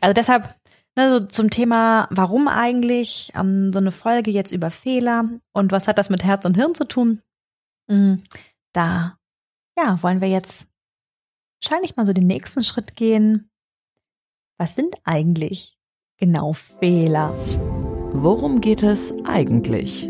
Also 0.01 0.13
deshalb, 0.13 0.55
ne, 0.97 1.11
so 1.11 1.21
zum 1.21 1.51
Thema, 1.51 2.07
warum 2.11 2.49
eigentlich 2.49 3.33
ähm, 3.35 3.73
so 3.73 3.79
eine 3.79 3.93
Folge 3.93 4.31
jetzt 4.31 4.53
über 4.53 4.71
Fehler 4.71 5.29
und 5.53 5.73
was 5.73 5.89
hat 5.89 5.99
das 5.99 6.11
mit 6.11 6.23
Herz 6.23 6.45
und 6.45 6.57
Hirn 6.57 6.75
zu 6.75 6.85
tun? 6.85 7.23
Mhm, 7.89 8.23
da, 8.73 9.19
ja, 9.77 10.01
wollen 10.03 10.21
wir 10.21 10.29
jetzt 10.29 10.69
wahrscheinlich 11.63 11.97
mal 11.97 12.07
so 12.07 12.13
den 12.13 12.27
nächsten 12.27 12.63
Schritt 12.63 12.95
gehen. 12.97 13.51
Was 14.59 14.75
sind 14.75 14.95
eigentlich 15.05 15.77
genau 16.23 16.53
Fehler? 16.53 17.35
Worum 18.15 18.61
geht 18.61 18.85
es 18.85 19.13
eigentlich? 19.25 20.09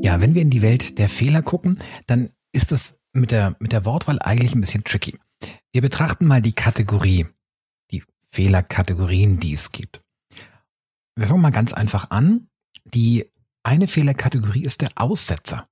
Ja, 0.00 0.20
wenn 0.20 0.36
wir 0.36 0.42
in 0.42 0.50
die 0.50 0.62
Welt 0.62 0.98
der 0.98 1.08
Fehler 1.08 1.42
gucken, 1.42 1.80
dann 2.06 2.30
ist 2.52 2.70
das 2.70 3.00
mit 3.12 3.32
der, 3.32 3.56
mit 3.58 3.72
der 3.72 3.84
Wortwahl 3.84 4.20
eigentlich 4.20 4.54
ein 4.54 4.60
bisschen 4.60 4.84
tricky. 4.84 5.18
Wir 5.72 5.82
betrachten 5.82 6.26
mal 6.26 6.40
die 6.42 6.52
Kategorie, 6.52 7.26
die 7.90 8.04
Fehlerkategorien, 8.30 9.40
die 9.40 9.52
es 9.52 9.72
gibt. 9.72 10.00
Wir 11.16 11.26
fangen 11.26 11.42
mal 11.42 11.50
ganz 11.50 11.72
einfach 11.72 12.10
an. 12.10 12.46
Die 12.84 13.28
eine 13.64 13.88
Fehlerkategorie 13.88 14.62
ist 14.62 14.80
der 14.80 14.90
Aussetzer. 14.94 15.66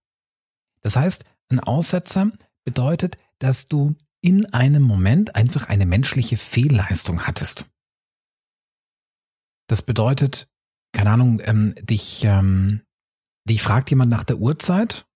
Das 0.83 0.97
heißt, 0.97 1.27
ein 1.49 1.61
Aussetzer 1.61 2.33
bedeutet, 2.65 3.19
dass 3.39 3.69
du 3.69 3.95
in 4.21 4.53
einem 4.53 4.83
Moment 4.83 5.37
einfach 5.37 5.69
eine 5.69 5.87
menschliche 5.87 6.37
Fehlleistung 6.37 7.29
hattest. 7.29 7.67
Das 9.69 9.83
bedeutet, 9.83 10.49
keine 10.93 11.11
Ahnung, 11.11 11.41
ähm, 11.45 11.75
dich 11.83 12.25
ähm, 12.25 12.87
Dich 13.49 13.63
fragt 13.63 13.91
jemand 13.91 14.11
nach 14.11 14.25
der 14.25 14.39
Uhrzeit 14.39 15.07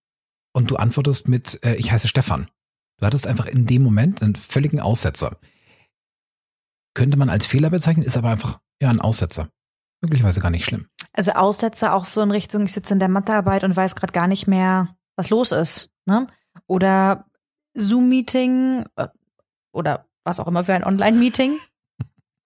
und 0.53 0.71
du 0.71 0.77
antwortest 0.77 1.29
mit, 1.29 1.65
äh, 1.65 1.75
ich 1.75 1.91
heiße 1.91 2.07
Stefan. 2.07 2.49
Du 2.99 3.07
hattest 3.07 3.27
einfach 3.27 3.47
in 3.47 3.67
dem 3.67 3.83
Moment 3.83 4.23
einen 4.23 4.37
völligen 4.37 4.79
Aussetzer. 4.79 5.39
Könnte 6.95 7.17
man 7.17 7.29
als 7.29 7.47
Fehler 7.47 7.71
bezeichnen, 7.71 8.05
ist 8.05 8.17
aber 8.17 8.31
einfach 8.31 8.61
ja 8.81 8.89
ein 8.89 9.01
Aussetzer. 9.01 9.49
Möglicherweise 10.01 10.41
gar 10.41 10.51
nicht 10.51 10.65
schlimm. 10.65 10.87
Also 11.13 11.33
Aussetzer 11.33 11.93
auch 11.93 12.05
so 12.05 12.23
in 12.23 12.31
Richtung, 12.31 12.65
ich 12.65 12.73
sitze 12.73 12.95
in 12.95 13.01
der 13.01 13.09
Mathearbeit 13.09 13.65
und 13.65 13.77
weiß 13.77 13.97
gerade 13.97 14.13
gar 14.13 14.29
nicht 14.29 14.47
mehr, 14.47 14.97
was 15.17 15.31
los 15.31 15.51
ist. 15.51 15.91
Ne? 16.07 16.29
Oder 16.67 17.27
Zoom-Meeting 17.75 18.85
äh, 18.95 19.09
oder 19.73 20.07
was 20.25 20.39
auch 20.39 20.47
immer 20.47 20.65
für 20.65 20.75
ein 20.75 20.85
Online-Meeting. 20.85 21.59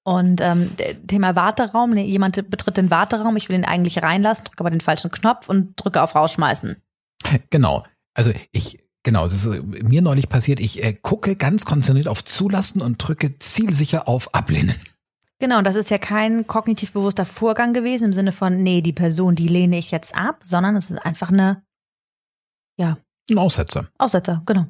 Und 0.05 0.43
ähm, 0.43 0.71
Thema 1.07 1.35
Warteraum, 1.35 1.91
nee, 1.91 2.05
jemand 2.05 2.51
betritt 2.51 2.77
den 2.77 2.91
Warteraum, 2.91 3.37
ich 3.37 3.49
will 3.49 3.57
ihn 3.57 3.65
eigentlich 3.65 4.03
reinlassen, 4.03 4.45
drücke 4.45 4.61
aber 4.61 4.71
den 4.71 4.83
falschen 4.83 5.11
Knopf 5.11 5.49
und 5.49 5.73
drücke 5.77 6.03
auf 6.03 6.15
Rausschmeißen. 6.15 6.77
Genau. 7.49 7.85
Also 8.13 8.33
ich, 8.53 8.79
genau, 9.03 9.25
das 9.25 9.47
ist 9.47 9.63
mir 9.65 10.03
neulich 10.03 10.29
passiert. 10.29 10.61
Ich 10.61 10.85
äh, 10.85 10.93
gucke 10.93 11.37
ganz 11.37 11.65
konzentriert 11.65 12.09
auf 12.09 12.23
Zulassen 12.23 12.83
und 12.83 12.99
drücke 12.99 13.39
zielsicher 13.39 14.07
auf 14.07 14.35
Ablehnen. 14.35 14.75
Genau, 15.41 15.59
und 15.59 15.65
das 15.65 15.77
ist 15.77 15.91
ja 15.91 15.99
kein 15.99 16.47
kognitiv 16.47 16.93
bewusster 16.93 17.25
Vorgang 17.25 17.73
gewesen 17.73 18.07
im 18.07 18.13
Sinne 18.13 18.33
von, 18.33 18.63
nee, 18.63 18.83
die 18.83 18.93
Person, 18.93 19.35
die 19.35 19.49
lehne 19.49 19.79
ich 19.79 19.91
jetzt 19.91 20.15
ab, 20.15 20.41
sondern 20.43 20.77
es 20.77 20.91
ist 20.91 20.99
einfach 20.99 21.31
eine, 21.31 21.63
ja. 22.79 22.99
Ein 23.31 23.39
Aussetzer. 23.39 23.89
Aussetzer, 23.99 24.43
genau. 24.47 24.67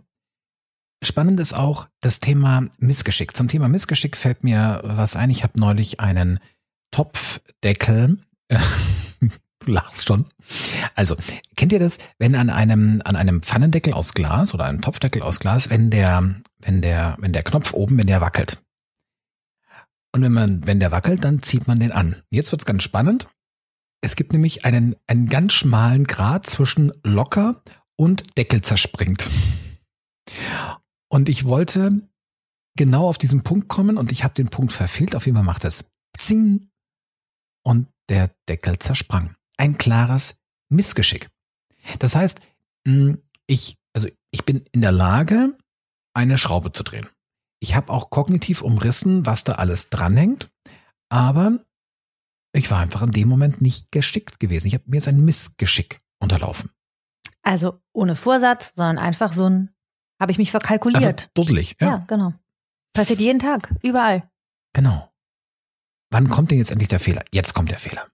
Spannend 1.04 1.38
ist 1.38 1.54
auch 1.54 1.88
das 2.00 2.18
Thema 2.18 2.66
Missgeschick. 2.78 3.36
Zum 3.36 3.48
Thema 3.48 3.68
Missgeschick 3.68 4.16
fällt 4.16 4.42
mir 4.42 4.80
was 4.84 5.16
ein. 5.16 5.30
Ich 5.30 5.42
habe 5.42 5.60
neulich 5.60 6.00
einen 6.00 6.40
Topfdeckel. 6.90 8.18
du 8.48 9.70
lachst 9.70 10.06
schon. 10.06 10.24
Also, 10.94 11.16
kennt 11.56 11.72
ihr 11.72 11.78
das, 11.78 11.98
wenn 12.18 12.34
an 12.34 12.48
einem, 12.48 13.02
an 13.04 13.16
einem 13.16 13.42
Pfannendeckel 13.42 13.92
aus 13.92 14.14
Glas 14.14 14.54
oder 14.54 14.64
einem 14.64 14.80
Topfdeckel 14.80 15.20
aus 15.20 15.40
Glas, 15.40 15.68
wenn 15.68 15.90
der, 15.90 16.36
wenn 16.60 16.80
der, 16.80 17.16
wenn 17.20 17.32
der 17.32 17.42
Knopf 17.42 17.74
oben, 17.74 17.98
wenn 17.98 18.06
der 18.06 18.22
wackelt. 18.22 18.62
Und 20.12 20.22
wenn 20.22 20.32
man, 20.32 20.66
wenn 20.66 20.80
der 20.80 20.92
wackelt, 20.92 21.22
dann 21.24 21.42
zieht 21.42 21.66
man 21.66 21.80
den 21.80 21.92
an. 21.92 22.16
Jetzt 22.30 22.50
wird's 22.52 22.64
ganz 22.64 22.82
spannend. 22.82 23.28
Es 24.00 24.16
gibt 24.16 24.32
nämlich 24.32 24.64
einen, 24.64 24.96
einen 25.06 25.28
ganz 25.28 25.52
schmalen 25.52 26.04
Grad 26.04 26.46
zwischen 26.46 26.92
locker 27.02 27.62
und 27.96 28.38
Deckel 28.38 28.62
zerspringt. 28.62 29.28
Und 31.14 31.28
ich 31.28 31.44
wollte 31.44 32.02
genau 32.76 33.08
auf 33.08 33.18
diesen 33.18 33.44
Punkt 33.44 33.68
kommen 33.68 33.98
und 33.98 34.10
ich 34.10 34.24
habe 34.24 34.34
den 34.34 34.48
Punkt 34.48 34.72
verfehlt. 34.72 35.14
Auf 35.14 35.26
jeden 35.26 35.36
Fall 35.36 35.44
macht 35.44 35.64
es 35.64 35.92
Zing 36.18 36.68
und 37.64 37.86
der 38.08 38.34
Deckel 38.48 38.80
zersprang. 38.80 39.32
Ein 39.56 39.78
klares 39.78 40.40
Missgeschick. 40.70 41.30
Das 42.00 42.16
heißt, 42.16 42.40
hm, 42.84 43.22
ich, 43.46 43.78
also 43.92 44.08
ich 44.32 44.44
bin 44.44 44.64
in 44.72 44.80
der 44.80 44.90
Lage, 44.90 45.56
eine 46.14 46.36
Schraube 46.36 46.72
zu 46.72 46.82
drehen. 46.82 47.06
Ich 47.60 47.76
habe 47.76 47.92
auch 47.92 48.10
kognitiv 48.10 48.62
umrissen, 48.62 49.24
was 49.24 49.44
da 49.44 49.52
alles 49.52 49.90
dranhängt, 49.90 50.50
aber 51.10 51.64
ich 52.52 52.72
war 52.72 52.80
einfach 52.80 53.02
in 53.02 53.12
dem 53.12 53.28
Moment 53.28 53.60
nicht 53.60 53.92
geschickt 53.92 54.40
gewesen. 54.40 54.66
Ich 54.66 54.74
habe 54.74 54.82
mir 54.88 54.96
jetzt 54.96 55.06
ein 55.06 55.24
Missgeschick 55.24 56.00
unterlaufen. 56.18 56.72
Also 57.42 57.80
ohne 57.92 58.16
Vorsatz, 58.16 58.72
sondern 58.74 58.98
einfach 58.98 59.32
so 59.32 59.48
ein 59.48 59.73
habe 60.24 60.32
ich 60.32 60.38
mich 60.38 60.50
verkalkuliert. 60.50 61.28
Dusselig, 61.34 61.76
ja. 61.80 61.86
Ja, 61.86 62.04
genau. 62.08 62.32
Passiert 62.94 63.20
jeden 63.20 63.40
Tag, 63.40 63.74
überall. 63.82 64.22
Genau. 64.72 65.12
Wann 66.10 66.28
kommt 66.28 66.50
denn 66.50 66.58
jetzt 66.58 66.72
endlich 66.72 66.88
der 66.88 66.98
Fehler? 66.98 67.22
Jetzt 67.30 67.52
kommt 67.52 67.70
der 67.70 67.78
Fehler. 67.78 68.06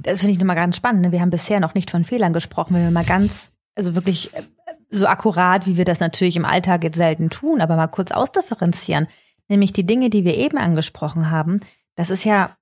Das 0.00 0.20
finde 0.20 0.32
ich 0.32 0.38
nochmal 0.38 0.56
ganz 0.56 0.76
spannend. 0.76 1.02
Ne? 1.02 1.12
Wir 1.12 1.22
haben 1.22 1.30
bisher 1.30 1.58
noch 1.58 1.72
nicht 1.72 1.90
von 1.90 2.04
Fehlern 2.04 2.34
gesprochen, 2.34 2.74
wenn 2.74 2.82
wir 2.82 2.90
mal 2.90 3.04
ganz, 3.04 3.52
also 3.74 3.94
wirklich 3.94 4.34
äh, 4.34 4.42
so 4.90 5.06
akkurat, 5.06 5.66
wie 5.66 5.78
wir 5.78 5.86
das 5.86 6.00
natürlich 6.00 6.36
im 6.36 6.44
Alltag 6.44 6.84
jetzt 6.84 6.96
selten 6.96 7.30
tun, 7.30 7.62
aber 7.62 7.76
mal 7.76 7.86
kurz 7.86 8.10
ausdifferenzieren. 8.10 9.06
Nämlich 9.48 9.72
die 9.72 9.86
Dinge, 9.86 10.10
die 10.10 10.24
wir 10.24 10.36
eben 10.36 10.58
angesprochen 10.58 11.30
haben, 11.30 11.60
das 11.94 12.10
ist 12.10 12.24
ja 12.24 12.54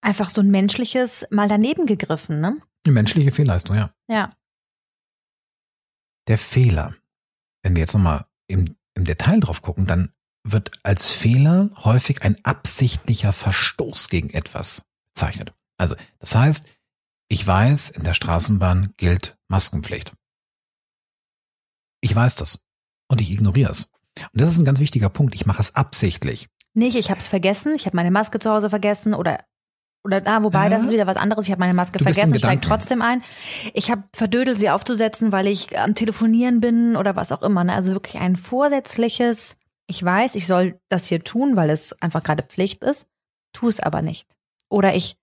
einfach 0.00 0.30
so 0.30 0.40
ein 0.40 0.50
menschliches 0.50 1.26
Mal 1.30 1.48
daneben 1.48 1.86
gegriffen, 1.86 2.40
ne? 2.40 2.56
Eine 2.84 2.94
menschliche 2.94 3.30
Fehlleistung, 3.30 3.76
ja. 3.76 3.90
Ja. 4.08 4.30
Der 6.26 6.38
Fehler 6.38 6.94
wenn 7.62 7.76
wir 7.76 7.80
jetzt 7.80 7.94
nochmal 7.94 8.26
im, 8.46 8.76
im 8.94 9.04
Detail 9.04 9.40
drauf 9.40 9.62
gucken, 9.62 9.86
dann 9.86 10.12
wird 10.44 10.72
als 10.82 11.10
Fehler 11.10 11.70
häufig 11.84 12.22
ein 12.22 12.36
absichtlicher 12.44 13.32
Verstoß 13.32 14.08
gegen 14.08 14.30
etwas 14.30 14.86
bezeichnet. 15.14 15.54
Also, 15.78 15.94
das 16.18 16.34
heißt, 16.34 16.66
ich 17.28 17.46
weiß, 17.46 17.90
in 17.90 18.02
der 18.02 18.14
Straßenbahn 18.14 18.94
gilt 18.96 19.38
Maskenpflicht. 19.48 20.12
Ich 22.00 22.14
weiß 22.14 22.34
das 22.34 22.64
und 23.08 23.20
ich 23.20 23.30
ignoriere 23.30 23.70
es. 23.70 23.90
Und 24.32 24.40
das 24.40 24.50
ist 24.50 24.58
ein 24.58 24.64
ganz 24.64 24.80
wichtiger 24.80 25.08
Punkt. 25.08 25.34
Ich 25.34 25.46
mache 25.46 25.60
es 25.60 25.74
absichtlich. 25.74 26.48
Nicht, 26.74 26.96
ich 26.96 27.10
habe 27.10 27.20
es 27.20 27.28
vergessen, 27.28 27.74
ich 27.74 27.86
habe 27.86 27.96
meine 27.96 28.10
Maske 28.10 28.38
zu 28.38 28.50
Hause 28.50 28.70
vergessen 28.70 29.14
oder 29.14 29.44
oder 30.04 30.20
da, 30.20 30.42
wobei, 30.42 30.68
das 30.68 30.84
ist 30.84 30.90
wieder 30.90 31.06
was 31.06 31.16
anderes. 31.16 31.46
Ich 31.46 31.52
habe 31.52 31.60
meine 31.60 31.74
Maske 31.74 32.02
vergessen, 32.02 32.36
steige 32.38 32.60
trotzdem 32.60 33.02
ein. 33.02 33.22
Ich 33.72 33.90
habe 33.90 34.02
verdödelt, 34.14 34.58
sie 34.58 34.70
aufzusetzen, 34.70 35.30
weil 35.30 35.46
ich 35.46 35.78
am 35.78 35.94
Telefonieren 35.94 36.60
bin 36.60 36.96
oder 36.96 37.14
was 37.14 37.30
auch 37.30 37.42
immer. 37.42 37.62
Ne? 37.62 37.72
Also 37.72 37.92
wirklich 37.92 38.20
ein 38.20 38.36
vorsätzliches, 38.36 39.58
ich 39.86 40.04
weiß, 40.04 40.34
ich 40.34 40.46
soll 40.46 40.80
das 40.88 41.06
hier 41.06 41.22
tun, 41.22 41.54
weil 41.54 41.70
es 41.70 41.92
einfach 42.02 42.24
gerade 42.24 42.42
Pflicht 42.42 42.82
ist, 42.82 43.06
tu 43.52 43.68
es 43.68 43.78
aber 43.78 44.02
nicht. 44.02 44.28
Oder 44.68 44.94
ich 44.94 45.16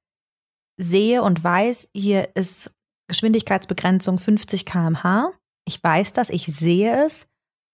sehe 0.78 1.24
und 1.24 1.44
weiß, 1.44 1.90
hier 1.94 2.36
ist 2.36 2.72
Geschwindigkeitsbegrenzung 3.10 4.18
50 4.18 4.66
kmh. 4.66 5.32
Ich 5.66 5.84
weiß 5.84 6.14
das, 6.14 6.30
ich 6.30 6.46
sehe 6.46 7.06
es, 7.06 7.28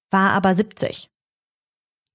war 0.10 0.32
aber 0.32 0.56
70. 0.56 1.12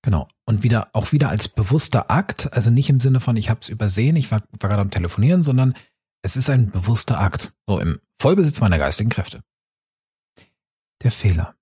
Genau. 0.02 0.26
Und 0.50 0.64
wieder 0.64 0.88
auch 0.94 1.12
wieder 1.12 1.28
als 1.28 1.46
bewusster 1.46 2.10
Akt, 2.10 2.52
also 2.52 2.70
nicht 2.70 2.90
im 2.90 2.98
Sinne 2.98 3.20
von, 3.20 3.36
ich 3.36 3.50
habe 3.50 3.60
es 3.62 3.68
übersehen, 3.68 4.16
ich 4.16 4.32
war, 4.32 4.42
war 4.58 4.68
gerade 4.68 4.82
am 4.82 4.90
Telefonieren, 4.90 5.44
sondern 5.44 5.74
Es 6.22 6.36
ist 6.36 6.50
ein 6.50 6.70
bewusster 6.70 7.20
Akt, 7.20 7.52
so 7.68 7.78
im 7.78 8.00
Vollbesitz 8.20 8.60
meiner 8.60 8.76
geistigen 8.76 9.10
Kräfte. 9.10 9.44
Der 11.04 11.12
Fehler. 11.12 11.54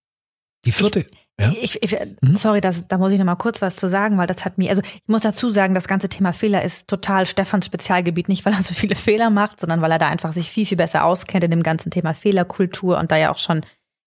Die 0.64 0.72
vierte. 0.72 1.04
ja? 1.38 1.52
Ich, 1.60 1.82
ich, 1.82 1.94
mhm. 2.22 2.34
Sorry, 2.34 2.62
das, 2.62 2.88
da 2.88 2.96
muss 2.96 3.12
ich 3.12 3.18
noch 3.18 3.26
mal 3.26 3.36
kurz 3.36 3.60
was 3.60 3.76
zu 3.76 3.90
sagen, 3.90 4.16
weil 4.16 4.26
das 4.26 4.46
hat 4.46 4.56
mir, 4.56 4.70
also 4.70 4.80
ich 4.80 5.02
muss 5.06 5.20
dazu 5.20 5.50
sagen, 5.50 5.74
das 5.74 5.86
ganze 5.86 6.08
Thema 6.08 6.32
Fehler 6.32 6.62
ist 6.62 6.88
total 6.88 7.26
Stefans 7.26 7.66
Spezialgebiet, 7.66 8.30
nicht 8.30 8.46
weil 8.46 8.54
er 8.54 8.62
so 8.62 8.72
viele 8.72 8.94
Fehler 8.96 9.28
macht, 9.28 9.60
sondern 9.60 9.82
weil 9.82 9.92
er 9.92 9.98
da 9.98 10.08
einfach 10.08 10.32
sich 10.32 10.50
viel, 10.50 10.64
viel 10.64 10.78
besser 10.78 11.04
auskennt 11.04 11.44
in 11.44 11.50
dem 11.50 11.62
ganzen 11.62 11.90
Thema 11.90 12.14
Fehlerkultur 12.14 12.96
und 12.96 13.12
da 13.12 13.18
ja 13.18 13.30
auch 13.30 13.38
schon, 13.38 13.60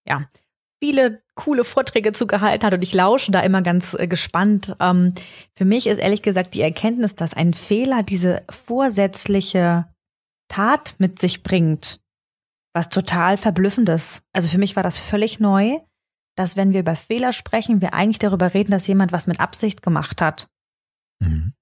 ja, 0.08 0.24
viele 0.82 1.22
coole 1.36 1.64
Vorträge 1.64 2.12
zu 2.12 2.28
gehalten 2.28 2.66
hat 2.66 2.74
und 2.74 2.84
ich 2.84 2.94
lausche 2.94 3.32
da 3.32 3.42
immer 3.42 3.62
ganz 3.62 3.94
äh, 3.94 4.08
gespannt. 4.08 4.76
Ähm, 4.80 5.14
für 5.56 5.66
mich 5.66 5.88
ist 5.88 5.98
ehrlich 5.98 6.22
gesagt 6.22 6.54
die 6.54 6.62
Erkenntnis, 6.62 7.16
dass 7.16 7.34
ein 7.34 7.54
Fehler 7.54 8.04
diese 8.04 8.44
vorsätzliche 8.50 9.88
Tat 10.48 10.96
mit 10.98 11.20
sich 11.20 11.44
bringt, 11.44 12.00
was 12.74 12.90
total 12.90 13.38
verblüffendes. 13.38 14.24
Also 14.34 14.50
für 14.50 14.58
mich 14.58 14.76
war 14.76 14.84
das 14.84 15.00
völlig 15.00 15.40
neu 15.40 15.80
dass 16.36 16.56
wenn 16.56 16.74
wir 16.74 16.80
über 16.80 16.96
Fehler 16.96 17.34
sprechen, 17.34 17.82
wir 17.82 17.94
eigentlich 17.94 18.20
darüber 18.20 18.54
reden, 18.54 18.72
dass 18.72 18.88
jemand 18.88 19.12
was 19.12 19.28
mit 19.28 19.40
Absicht 19.40 19.82
gemacht 19.82 20.22
hat. 20.22 20.50
Mhm. 21.20 21.54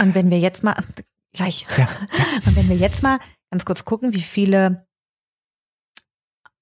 Und 0.00 0.14
wenn 0.14 0.30
wir 0.30 0.38
jetzt 0.38 0.64
mal, 0.64 0.76
gleich, 1.32 1.66
ja, 1.76 1.84
ja. 1.84 1.88
und 2.46 2.56
wenn 2.56 2.68
wir 2.68 2.76
jetzt 2.76 3.02
mal 3.02 3.18
ganz 3.50 3.64
kurz 3.64 3.84
gucken, 3.84 4.12
wie 4.12 4.22
viele 4.22 4.86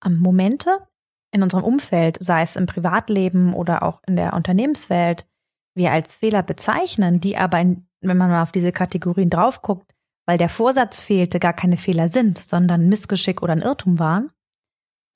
ähm, 0.05 0.19
Momente 0.19 0.87
in 1.35 1.43
unserem 1.43 1.65
Umfeld, 1.65 2.17
sei 2.23 2.43
es 2.43 2.57
im 2.57 2.67
Privatleben 2.67 3.55
oder 3.55 3.83
auch 3.83 4.01
in 4.07 4.17
der 4.17 4.35
Unternehmenswelt, 4.35 5.27
wir 5.75 5.91
als 5.91 6.15
Fehler 6.15 6.43
bezeichnen, 6.43 7.21
die 7.21 7.37
aber, 7.37 7.61
in, 7.61 7.89
wenn 8.01 8.17
man 8.17 8.31
mal 8.31 8.43
auf 8.43 8.53
diese 8.53 8.71
Kategorien 8.71 9.31
drauf 9.31 9.61
guckt, 9.61 9.93
weil 10.27 10.39
der 10.39 10.49
Vorsatz 10.49 11.03
fehlte, 11.03 11.41
gar 11.41 11.53
keine 11.53 11.77
Fehler 11.77 12.09
sind, 12.09 12.39
sondern 12.39 12.89
Missgeschick 12.89 13.43
oder 13.43 13.53
ein 13.53 13.63
Irrtum 13.63 13.99
waren, 13.99 14.31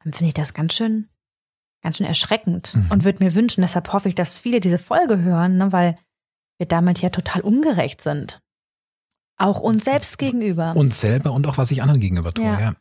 dann 0.03 0.13
finde 0.13 0.29
ich 0.29 0.35
das 0.35 0.55
ganz 0.55 0.75
schön 0.75 1.09
ganz 1.83 1.99
schön 1.99 2.07
erschreckend 2.07 2.75
mhm. 2.75 2.87
und 2.91 3.05
würde 3.05 3.23
mir 3.23 3.35
wünschen, 3.35 3.63
deshalb 3.63 3.93
hoffe 3.93 4.09
ich, 4.09 4.15
dass 4.15 4.39
viele 4.39 4.61
diese 4.61 4.79
Folge 4.79 5.21
hören, 5.21 5.59
ne, 5.59 5.73
weil 5.73 5.97
wir 6.59 6.67
damit 6.67 7.01
ja 7.01 7.11
total 7.11 7.43
ungerecht 7.43 8.01
sind. 8.01 8.41
Auch 9.37 9.61
uns 9.61 9.85
selbst 9.85 10.19
gegenüber. 10.19 10.75
Uns 10.75 11.01
selber 11.01 11.31
und 11.33 11.47
auch 11.47 11.59
was 11.59 11.71
ich 11.71 11.83
anderen 11.83 12.01
gegenüber 12.01 12.35
tue, 12.35 12.45
ja. 12.45 12.61
ja. 12.61 12.75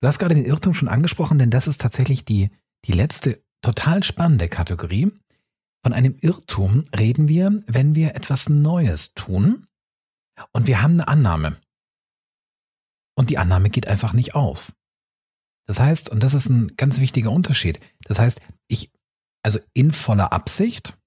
Du 0.00 0.08
hast 0.08 0.18
gerade 0.18 0.34
den 0.34 0.46
Irrtum 0.46 0.72
schon 0.72 0.88
angesprochen, 0.88 1.38
denn 1.38 1.50
das 1.50 1.66
ist 1.66 1.80
tatsächlich 1.80 2.24
die, 2.24 2.50
die 2.86 2.92
letzte 2.92 3.42
total 3.62 4.02
spannende 4.02 4.48
Kategorie. 4.48 5.12
Von 5.82 5.92
einem 5.92 6.16
Irrtum 6.20 6.84
reden 6.98 7.28
wir, 7.28 7.62
wenn 7.66 7.94
wir 7.94 8.14
etwas 8.14 8.48
Neues 8.48 9.14
tun 9.14 9.66
und 10.52 10.66
wir 10.66 10.82
haben 10.82 10.94
eine 10.94 11.08
Annahme. 11.08 11.60
Und 13.14 13.30
die 13.30 13.38
Annahme 13.38 13.68
geht 13.68 13.88
einfach 13.88 14.14
nicht 14.14 14.34
auf. 14.34 14.72
Das 15.66 15.78
heißt, 15.78 16.08
und 16.08 16.22
das 16.22 16.34
ist 16.34 16.48
ein 16.48 16.76
ganz 16.76 16.98
wichtiger 17.00 17.30
Unterschied, 17.30 17.78
das 18.04 18.18
heißt, 18.18 18.40
ich, 18.68 18.90
also 19.42 19.58
in 19.74 19.92
voller 19.92 20.32
Absicht 20.32 20.98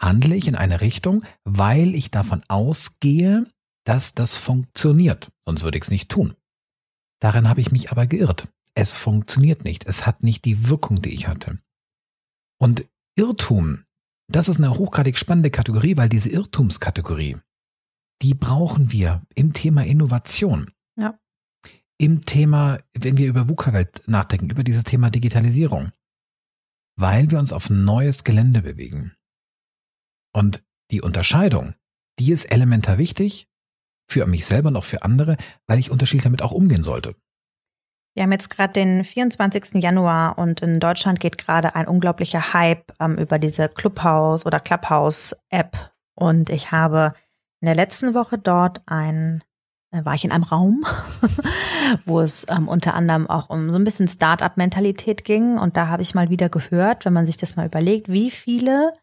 handle 0.00 0.36
ich 0.36 0.46
in 0.46 0.54
eine 0.54 0.80
Richtung, 0.80 1.24
weil 1.44 1.94
ich 1.94 2.10
davon 2.10 2.42
ausgehe, 2.48 3.46
dass 3.84 4.14
das 4.14 4.34
funktioniert. 4.36 5.32
Sonst 5.44 5.62
würde 5.62 5.78
ich 5.78 5.84
es 5.84 5.90
nicht 5.90 6.10
tun. 6.10 6.36
Darin 7.20 7.48
habe 7.48 7.60
ich 7.60 7.72
mich 7.72 7.90
aber 7.90 8.06
geirrt. 8.06 8.48
Es 8.74 8.94
funktioniert 8.94 9.64
nicht. 9.64 9.86
Es 9.86 10.06
hat 10.06 10.22
nicht 10.22 10.44
die 10.44 10.68
Wirkung, 10.68 11.00
die 11.00 11.14
ich 11.14 11.28
hatte. 11.28 11.58
Und 12.58 12.86
Irrtum, 13.16 13.84
das 14.28 14.48
ist 14.48 14.58
eine 14.58 14.74
hochgradig 14.74 15.18
spannende 15.18 15.50
Kategorie, 15.50 15.96
weil 15.96 16.08
diese 16.08 16.30
Irrtumskategorie, 16.30 17.38
die 18.22 18.34
brauchen 18.34 18.92
wir 18.92 19.22
im 19.34 19.52
Thema 19.52 19.84
Innovation. 19.84 20.70
Ja 20.98 21.18
im 21.98 22.22
Thema, 22.22 22.78
wenn 22.94 23.16
wir 23.16 23.28
über 23.28 23.48
VUCA-Welt 23.48 24.02
nachdenken, 24.06 24.50
über 24.50 24.64
dieses 24.64 24.84
Thema 24.84 25.10
Digitalisierung, 25.10 25.92
weil 26.96 27.30
wir 27.30 27.38
uns 27.38 27.52
auf 27.52 27.70
neues 27.70 28.24
Gelände 28.24 28.62
bewegen. 28.62 29.14
Und 30.34 30.64
die 30.90 31.00
Unterscheidung, 31.00 31.74
die 32.18 32.32
ist 32.32 32.46
elementar 32.46 32.98
wichtig 32.98 33.48
für 34.08 34.26
mich 34.26 34.46
selber 34.46 34.76
auch 34.76 34.84
für 34.84 35.02
andere, 35.02 35.36
weil 35.66 35.78
ich 35.78 35.90
unterschiedlich 35.90 36.24
damit 36.24 36.42
auch 36.42 36.52
umgehen 36.52 36.82
sollte. 36.82 37.14
Wir 38.14 38.22
haben 38.22 38.32
jetzt 38.32 38.48
gerade 38.48 38.72
den 38.72 39.04
24. 39.04 39.82
Januar 39.82 40.38
und 40.38 40.62
in 40.62 40.80
Deutschland 40.80 41.20
geht 41.20 41.36
gerade 41.36 41.74
ein 41.74 41.86
unglaublicher 41.86 42.54
Hype 42.54 42.92
ähm, 42.98 43.18
über 43.18 43.38
diese 43.38 43.68
Clubhouse 43.68 44.46
oder 44.46 44.58
Clubhouse-App. 44.58 45.92
Und 46.14 46.48
ich 46.48 46.72
habe 46.72 47.12
in 47.60 47.66
der 47.66 47.74
letzten 47.74 48.14
Woche 48.14 48.38
dort 48.38 48.80
ein 48.86 49.44
äh, 49.96 50.04
war 50.04 50.14
ich 50.14 50.24
in 50.24 50.32
einem 50.32 50.44
Raum, 50.44 50.84
wo 52.04 52.20
es 52.20 52.46
ähm, 52.48 52.68
unter 52.68 52.94
anderem 52.94 53.28
auch 53.28 53.50
um 53.50 53.70
so 53.70 53.78
ein 53.78 53.84
bisschen 53.84 54.08
Start-up-Mentalität 54.08 55.24
ging. 55.24 55.58
Und 55.58 55.76
da 55.76 55.88
habe 55.88 56.02
ich 56.02 56.14
mal 56.14 56.30
wieder 56.30 56.48
gehört, 56.48 57.04
wenn 57.04 57.12
man 57.12 57.26
sich 57.26 57.36
das 57.36 57.56
mal 57.56 57.66
überlegt, 57.66 58.08
wie 58.08 58.30
viele 58.30 58.94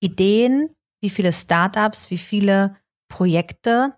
Ideen, 0.00 0.70
wie 1.00 1.10
viele 1.10 1.32
Start-ups, 1.32 2.10
wie 2.10 2.18
viele 2.18 2.76
Projekte 3.08 3.94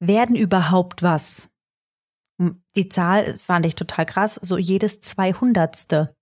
werden 0.00 0.34
überhaupt 0.34 1.02
was. 1.02 1.50
Die 2.74 2.88
Zahl 2.88 3.38
fand 3.38 3.66
ich 3.66 3.74
total 3.74 4.06
krass, 4.06 4.34
so 4.34 4.56
jedes 4.58 5.00
Zweihundertste. 5.02 6.16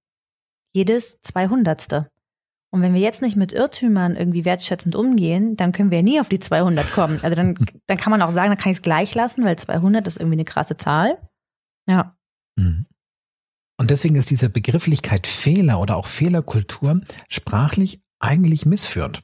Jedes 0.75 1.23
Zweihundertste. 1.23 2.11
Und 2.71 2.83
wenn 2.83 2.93
wir 2.93 3.01
jetzt 3.01 3.23
nicht 3.23 3.37
mit 3.37 3.53
Irrtümern 3.53 4.17
irgendwie 4.17 4.45
wertschätzend 4.45 4.95
umgehen, 4.95 5.57
dann 5.57 5.73
können 5.73 5.91
wir 5.91 6.03
nie 6.03 6.21
auf 6.21 6.29
die 6.29 6.38
200 6.38 6.93
kommen. 6.93 7.19
Also 7.23 7.35
dann, 7.35 7.55
dann 7.87 7.97
kann 7.97 8.11
man 8.11 8.21
auch 8.21 8.31
sagen, 8.31 8.51
dann 8.51 8.59
kann 8.59 8.71
ich 8.71 8.79
es 8.79 8.83
gleich 8.83 9.14
lassen, 9.14 9.45
weil 9.45 9.59
200 9.59 10.07
ist 10.07 10.19
irgendwie 10.19 10.37
eine 10.37 10.45
krasse 10.45 10.77
Zahl. 10.77 11.19
Ja. 11.87 12.17
Mhm. 12.57 12.87
Und 13.79 13.91
deswegen 13.91 14.17
ist 14.17 14.31
diese 14.31 14.51
Begrifflichkeit 14.51 15.27
Fehler 15.27 15.81
oder 15.81 15.97
auch 15.97 16.09
Fehlerkultur 16.09 17.01
sprachlich 17.29 18.03
eigentlich 18.19 18.67
missführend. 18.67 19.23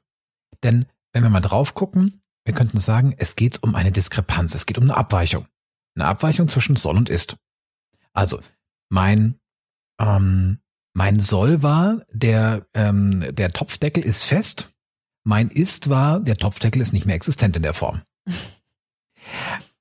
Denn 0.63 0.87
wenn 1.13 1.25
wir 1.25 1.31
mal 1.31 1.41
drauf 1.41 1.75
gucken, 1.75 2.21
wir 2.45 2.55
könnten 2.55 2.79
sagen, 2.79 3.15
es 3.17 3.37
geht 3.37 3.63
um 3.63 3.75
eine 3.75 3.93
Diskrepanz, 3.93 4.55
es 4.55 4.67
geht 4.67 4.79
um 4.79 4.85
eine 4.85 4.97
Abweichung. 4.97 5.47
Eine 5.97 6.07
Abweichung 6.07 6.49
zwischen 6.49 6.77
soll 6.77 6.97
und 6.97 7.09
ist. 7.09 7.37
Also, 8.13 8.41
mein, 8.91 9.39
ähm, 10.01 10.59
mein 10.95 11.21
Soll 11.21 11.63
war, 11.63 12.03
der, 12.13 12.67
ähm, 12.75 13.25
der 13.35 13.51
Topfdeckel 13.51 14.05
ist 14.05 14.25
fest. 14.25 14.71
Mein 15.25 15.49
Ist 15.49 15.89
war, 15.89 16.21
der 16.21 16.37
Topfdeckel 16.37 16.83
ist 16.83 16.93
nicht 16.93 17.07
mehr 17.07 17.17
existent 17.17 17.57
in 17.57 17.63
der 17.63 17.75
Form. 17.75 18.03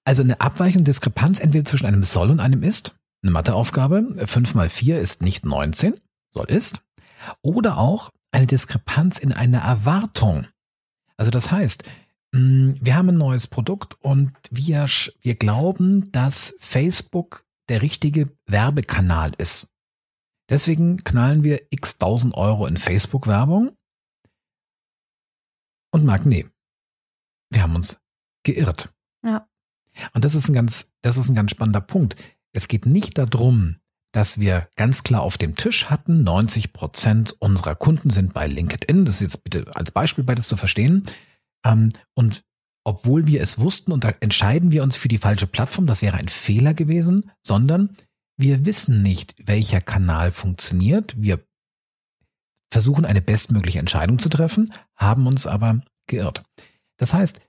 Also 0.05 0.21
eine 0.21 0.41
Abweichung, 0.41 0.83
Diskrepanz 0.83 1.39
entweder 1.39 1.63
zwischen 1.63 1.85
einem 1.85 2.03
Soll 2.03 2.29
und 2.29 2.41
einem 2.41 2.61
Ist. 2.61 2.97
Eine 3.23 3.31
Matheaufgabe, 3.31 4.27
5 4.27 4.53
mal 4.53 4.67
4 4.67 4.99
ist 4.99 5.21
nicht 5.21 5.45
19, 5.45 5.95
Soll 6.33 6.51
ist. 6.51 6.81
Oder 7.41 7.77
auch 7.77 8.09
eine 8.31 8.45
Diskrepanz 8.45 9.17
in 9.17 9.31
einer 9.31 9.59
Erwartung. 9.59 10.47
Also 11.15 11.31
das 11.31 11.51
heißt, 11.51 11.85
wir 12.35 12.95
haben 12.95 13.09
ein 13.09 13.17
neues 13.17 13.45
Produkt 13.45 13.95
und 14.01 14.33
wir, 14.49 14.87
wir 15.21 15.35
glauben, 15.35 16.11
dass 16.11 16.57
Facebook 16.59 17.45
der 17.69 17.83
richtige 17.83 18.35
Werbekanal 18.47 19.33
ist. 19.37 19.71
Deswegen 20.49 20.97
knallen 20.97 21.43
wir 21.43 21.61
x 21.69 21.99
tausend 21.99 22.33
Euro 22.33 22.65
in 22.65 22.77
Facebook-Werbung 22.77 23.77
und 25.91 26.05
merken, 26.05 26.29
nee, 26.29 26.47
wir 27.51 27.61
haben 27.61 27.75
uns 27.75 28.01
geirrt. 28.43 28.91
Ja. 29.23 29.47
Und 30.13 30.25
das 30.25 30.33
ist 30.33 30.49
ein 30.49 30.55
ganz, 30.55 30.91
das 31.03 31.17
ist 31.17 31.29
ein 31.29 31.35
ganz 31.35 31.51
spannender 31.51 31.81
Punkt. 31.81 32.15
Es 32.51 32.67
geht 32.67 32.87
nicht 32.87 33.19
darum, 33.19 33.77
dass 34.11 34.39
wir 34.39 34.67
ganz 34.75 35.03
klar 35.03 35.21
auf 35.21 35.37
dem 35.37 35.55
Tisch 35.55 35.91
hatten, 35.91 36.23
90 36.23 36.73
Prozent 36.73 37.35
unserer 37.39 37.75
Kunden 37.75 38.09
sind 38.09 38.33
bei 38.33 38.47
LinkedIn. 38.47 39.05
Das 39.05 39.15
ist 39.15 39.21
jetzt 39.21 39.43
bitte 39.43 39.67
als 39.75 39.91
Beispiel 39.91 40.23
beides 40.23 40.47
zu 40.47 40.57
verstehen. 40.57 41.03
Ähm, 41.65 41.89
und 42.13 42.43
obwohl 42.85 43.27
wir 43.27 43.41
es 43.41 43.59
wussten 43.59 43.91
und 43.91 44.03
da 44.03 44.13
entscheiden 44.19 44.71
wir 44.71 44.83
uns 44.83 44.95
für 44.95 45.07
die 45.07 45.17
falsche 45.17 45.47
Plattform, 45.47 45.85
das 45.85 46.01
wäre 46.01 46.17
ein 46.17 46.27
Fehler 46.27 46.73
gewesen, 46.73 47.31
sondern 47.41 47.95
wir 48.37 48.65
wissen 48.65 49.01
nicht, 49.01 49.35
welcher 49.47 49.79
Kanal 49.79 50.31
funktioniert. 50.31 51.15
Wir 51.21 51.43
versuchen 52.71 53.05
eine 53.05 53.21
bestmögliche 53.21 53.79
Entscheidung 53.79 54.19
zu 54.19 54.29
treffen, 54.29 54.69
haben 54.95 55.27
uns 55.27 55.47
aber 55.47 55.81
geirrt. 56.07 56.43
Das 56.97 57.13
heißt, 57.13 57.39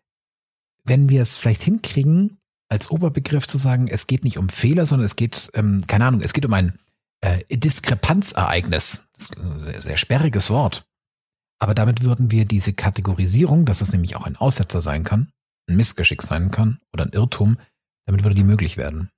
wenn 0.85 1.09
wir 1.09 1.23
es 1.23 1.37
vielleicht 1.37 1.63
hinkriegen, 1.63 2.39
als 2.69 2.91
Oberbegriff 2.91 3.47
zu 3.47 3.59
sagen, 3.59 3.89
es 3.89 4.07
geht 4.07 4.25
nicht 4.25 4.39
um 4.39 4.49
Fehler, 4.49 4.87
sondern 4.87 5.07
es 5.07 5.17
geht, 5.17 5.51
ähm, 5.55 5.81
keine 5.87 6.07
Ahnung, 6.07 6.21
es 6.21 6.33
geht 6.33 6.45
um 6.45 6.53
ein 6.53 6.79
äh, 7.21 7.43
Diskrepanzereignis. 7.57 9.07
Sehr, 9.17 9.81
sehr 9.81 9.97
sperriges 9.97 10.51
Wort. 10.51 10.87
Aber 11.59 11.75
damit 11.75 12.03
würden 12.03 12.31
wir 12.31 12.45
diese 12.45 12.73
Kategorisierung, 12.73 13.65
dass 13.65 13.81
es 13.81 13.93
nämlich 13.93 14.17
auch 14.17 14.27
ein 14.27 14.37
Aussetzer 14.37 14.81
sein 14.81 15.05
kann, 15.05 15.31
ein 15.69 15.77
Missgeschick 15.77 16.23
sein 16.23 16.51
kann 16.51 16.81
oder 16.93 17.05
ein 17.05 17.13
Irrtum, 17.13 17.59
damit 18.07 18.25
würde 18.25 18.35
die 18.35 18.45
möglich 18.45 18.77
werden. 18.77 19.11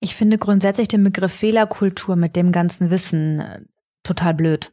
Ich 0.00 0.14
finde 0.14 0.38
grundsätzlich 0.38 0.88
den 0.88 1.02
Begriff 1.02 1.32
Fehlerkultur 1.32 2.16
mit 2.16 2.36
dem 2.36 2.52
ganzen 2.52 2.90
Wissen 2.90 3.40
äh, 3.40 3.60
total 4.02 4.34
blöd. 4.34 4.72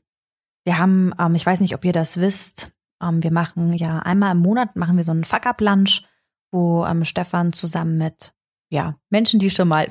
Wir 0.65 0.77
haben, 0.77 1.13
ähm, 1.19 1.35
ich 1.35 1.45
weiß 1.45 1.61
nicht, 1.61 1.75
ob 1.75 1.85
ihr 1.85 1.93
das 1.93 2.19
wisst, 2.19 2.73
ähm, 3.01 3.23
wir 3.23 3.31
machen 3.31 3.73
ja 3.73 3.99
einmal 3.99 4.31
im 4.31 4.39
Monat 4.39 4.75
machen 4.75 4.97
wir 4.97 5.03
so 5.03 5.11
einen 5.11 5.23
Fuck-Up-Lunch, 5.23 6.03
wo 6.51 6.85
ähm, 6.85 7.05
Stefan 7.05 7.53
zusammen 7.53 7.97
mit 7.97 8.33
ja, 8.69 8.95
Menschen, 9.09 9.39
die 9.39 9.49
schon 9.49 9.67
mal 9.67 9.87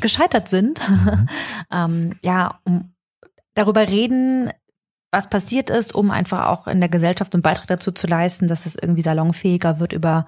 gescheitert 0.00 0.48
sind, 0.48 0.80
mhm. 0.88 1.28
ähm, 1.70 2.18
ja, 2.22 2.58
um 2.64 2.94
darüber 3.54 3.88
reden, 3.88 4.50
was 5.14 5.30
passiert 5.30 5.70
ist, 5.70 5.94
um 5.94 6.10
einfach 6.10 6.46
auch 6.46 6.66
in 6.66 6.80
der 6.80 6.88
Gesellschaft 6.88 7.32
einen 7.34 7.42
Beitrag 7.42 7.68
dazu 7.68 7.92
zu 7.92 8.08
leisten, 8.08 8.48
dass 8.48 8.66
es 8.66 8.76
irgendwie 8.76 9.00
salonfähiger 9.00 9.78
wird, 9.78 9.92
über 9.92 10.26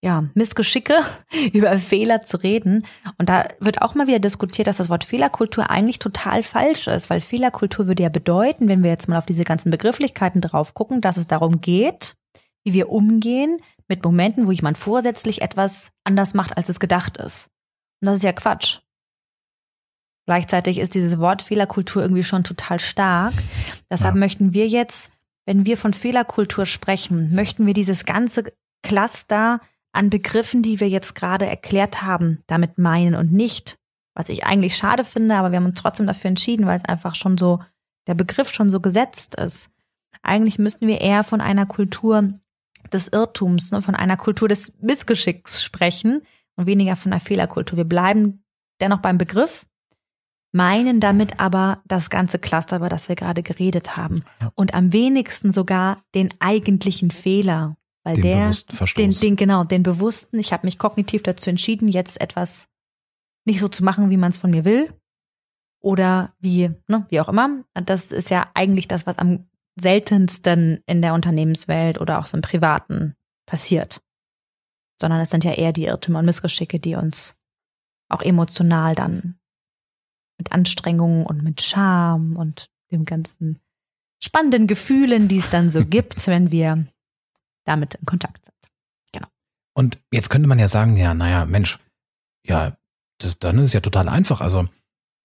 ja, 0.00 0.26
Missgeschicke, 0.34 0.94
über 1.52 1.76
Fehler 1.78 2.22
zu 2.22 2.40
reden. 2.42 2.86
Und 3.18 3.28
da 3.28 3.48
wird 3.58 3.82
auch 3.82 3.96
mal 3.96 4.06
wieder 4.06 4.20
diskutiert, 4.20 4.68
dass 4.68 4.76
das 4.76 4.90
Wort 4.90 5.02
Fehlerkultur 5.02 5.70
eigentlich 5.70 5.98
total 5.98 6.44
falsch 6.44 6.86
ist, 6.86 7.10
weil 7.10 7.20
Fehlerkultur 7.20 7.88
würde 7.88 8.04
ja 8.04 8.08
bedeuten, 8.08 8.68
wenn 8.68 8.84
wir 8.84 8.90
jetzt 8.90 9.08
mal 9.08 9.18
auf 9.18 9.26
diese 9.26 9.44
ganzen 9.44 9.70
Begrifflichkeiten 9.70 10.40
drauf 10.40 10.72
gucken, 10.72 11.00
dass 11.00 11.16
es 11.16 11.26
darum 11.26 11.60
geht, 11.60 12.14
wie 12.64 12.74
wir 12.74 12.90
umgehen 12.90 13.58
mit 13.88 14.04
Momenten, 14.04 14.46
wo 14.46 14.52
jemand 14.52 14.78
vorsätzlich 14.78 15.42
etwas 15.42 15.90
anders 16.04 16.34
macht, 16.34 16.56
als 16.56 16.68
es 16.68 16.78
gedacht 16.78 17.16
ist. 17.16 17.50
Und 18.00 18.06
das 18.06 18.18
ist 18.18 18.24
ja 18.24 18.32
Quatsch. 18.32 18.78
Gleichzeitig 20.28 20.78
ist 20.78 20.94
dieses 20.94 21.18
Wort 21.18 21.40
Fehlerkultur 21.40 22.02
irgendwie 22.02 22.22
schon 22.22 22.44
total 22.44 22.80
stark. 22.80 23.32
Deshalb 23.90 24.14
ja. 24.14 24.20
möchten 24.20 24.52
wir 24.52 24.68
jetzt, 24.68 25.10
wenn 25.46 25.64
wir 25.64 25.78
von 25.78 25.94
Fehlerkultur 25.94 26.66
sprechen, 26.66 27.34
möchten 27.34 27.64
wir 27.64 27.72
dieses 27.72 28.04
ganze 28.04 28.52
Cluster 28.82 29.58
an 29.92 30.10
Begriffen, 30.10 30.62
die 30.62 30.80
wir 30.80 30.88
jetzt 30.90 31.14
gerade 31.14 31.46
erklärt 31.46 32.02
haben, 32.02 32.42
damit 32.46 32.76
meinen 32.76 33.14
und 33.14 33.32
nicht, 33.32 33.78
was 34.14 34.28
ich 34.28 34.44
eigentlich 34.44 34.76
schade 34.76 35.02
finde, 35.02 35.34
aber 35.34 35.50
wir 35.50 35.56
haben 35.56 35.64
uns 35.64 35.80
trotzdem 35.80 36.06
dafür 36.06 36.28
entschieden, 36.28 36.66
weil 36.66 36.76
es 36.76 36.84
einfach 36.84 37.14
schon 37.14 37.38
so, 37.38 37.60
der 38.06 38.14
Begriff 38.14 38.52
schon 38.52 38.68
so 38.68 38.80
gesetzt 38.80 39.34
ist. 39.36 39.70
Eigentlich 40.20 40.58
müssten 40.58 40.88
wir 40.88 41.00
eher 41.00 41.24
von 41.24 41.40
einer 41.40 41.64
Kultur 41.64 42.28
des 42.92 43.08
Irrtums, 43.08 43.72
ne, 43.72 43.80
von 43.80 43.94
einer 43.94 44.18
Kultur 44.18 44.46
des 44.46 44.76
Missgeschicks 44.82 45.62
sprechen 45.62 46.20
und 46.54 46.66
weniger 46.66 46.96
von 46.96 47.14
einer 47.14 47.20
Fehlerkultur. 47.20 47.78
Wir 47.78 47.84
bleiben 47.84 48.44
dennoch 48.82 48.98
beim 48.98 49.16
Begriff, 49.16 49.64
meinen 50.52 51.00
damit 51.00 51.40
aber 51.40 51.82
das 51.86 52.10
ganze 52.10 52.38
Cluster, 52.38 52.76
über 52.76 52.88
das 52.88 53.08
wir 53.08 53.16
gerade 53.16 53.42
geredet 53.42 53.96
haben. 53.96 54.22
Ja. 54.40 54.52
Und 54.54 54.74
am 54.74 54.92
wenigsten 54.92 55.52
sogar 55.52 55.98
den 56.14 56.30
eigentlichen 56.40 57.10
Fehler. 57.10 57.76
Weil 58.04 58.14
den 58.14 58.22
der, 58.22 58.52
den, 58.96 59.12
den, 59.12 59.36
genau, 59.36 59.64
den 59.64 59.82
bewussten, 59.82 60.38
ich 60.38 60.52
habe 60.52 60.66
mich 60.66 60.78
kognitiv 60.78 61.22
dazu 61.22 61.50
entschieden, 61.50 61.88
jetzt 61.88 62.20
etwas 62.20 62.68
nicht 63.44 63.60
so 63.60 63.68
zu 63.68 63.84
machen, 63.84 64.10
wie 64.10 64.16
man 64.16 64.30
es 64.30 64.38
von 64.38 64.50
mir 64.50 64.64
will. 64.64 64.92
Oder 65.80 66.34
wie, 66.40 66.70
ne, 66.88 67.06
wie 67.08 67.20
auch 67.20 67.28
immer. 67.28 67.64
Das 67.74 68.10
ist 68.10 68.30
ja 68.30 68.50
eigentlich 68.54 68.88
das, 68.88 69.06
was 69.06 69.18
am 69.18 69.48
seltensten 69.78 70.82
in 70.86 71.02
der 71.02 71.14
Unternehmenswelt 71.14 72.00
oder 72.00 72.18
auch 72.18 72.26
so 72.26 72.36
im 72.36 72.42
Privaten 72.42 73.14
passiert. 73.46 74.00
Sondern 75.00 75.20
es 75.20 75.30
sind 75.30 75.44
ja 75.44 75.52
eher 75.52 75.72
die 75.72 75.84
Irrtümer 75.84 76.18
und 76.18 76.24
Missgeschicke, 76.24 76.80
die 76.80 76.96
uns 76.96 77.36
auch 78.08 78.22
emotional 78.22 78.94
dann 78.94 79.37
mit 80.38 80.52
Anstrengungen 80.52 81.26
und 81.26 81.42
mit 81.42 81.60
Scham 81.60 82.36
und 82.36 82.70
dem 82.90 83.04
ganzen 83.04 83.58
spannenden 84.22 84.66
Gefühlen, 84.66 85.28
die 85.28 85.38
es 85.38 85.50
dann 85.50 85.70
so 85.70 85.84
gibt, 85.84 86.26
wenn 86.26 86.50
wir 86.50 86.86
damit 87.64 87.94
in 87.94 88.06
Kontakt 88.06 88.46
sind. 88.46 88.56
Genau. 89.12 89.28
Und 89.74 89.98
jetzt 90.10 90.30
könnte 90.30 90.48
man 90.48 90.58
ja 90.58 90.68
sagen, 90.68 90.96
ja, 90.96 91.12
naja, 91.12 91.44
Mensch, 91.44 91.78
ja, 92.46 92.76
das, 93.18 93.38
dann 93.38 93.58
ist 93.58 93.66
es 93.66 93.72
ja 93.72 93.80
total 93.80 94.08
einfach. 94.08 94.40
Also, 94.40 94.66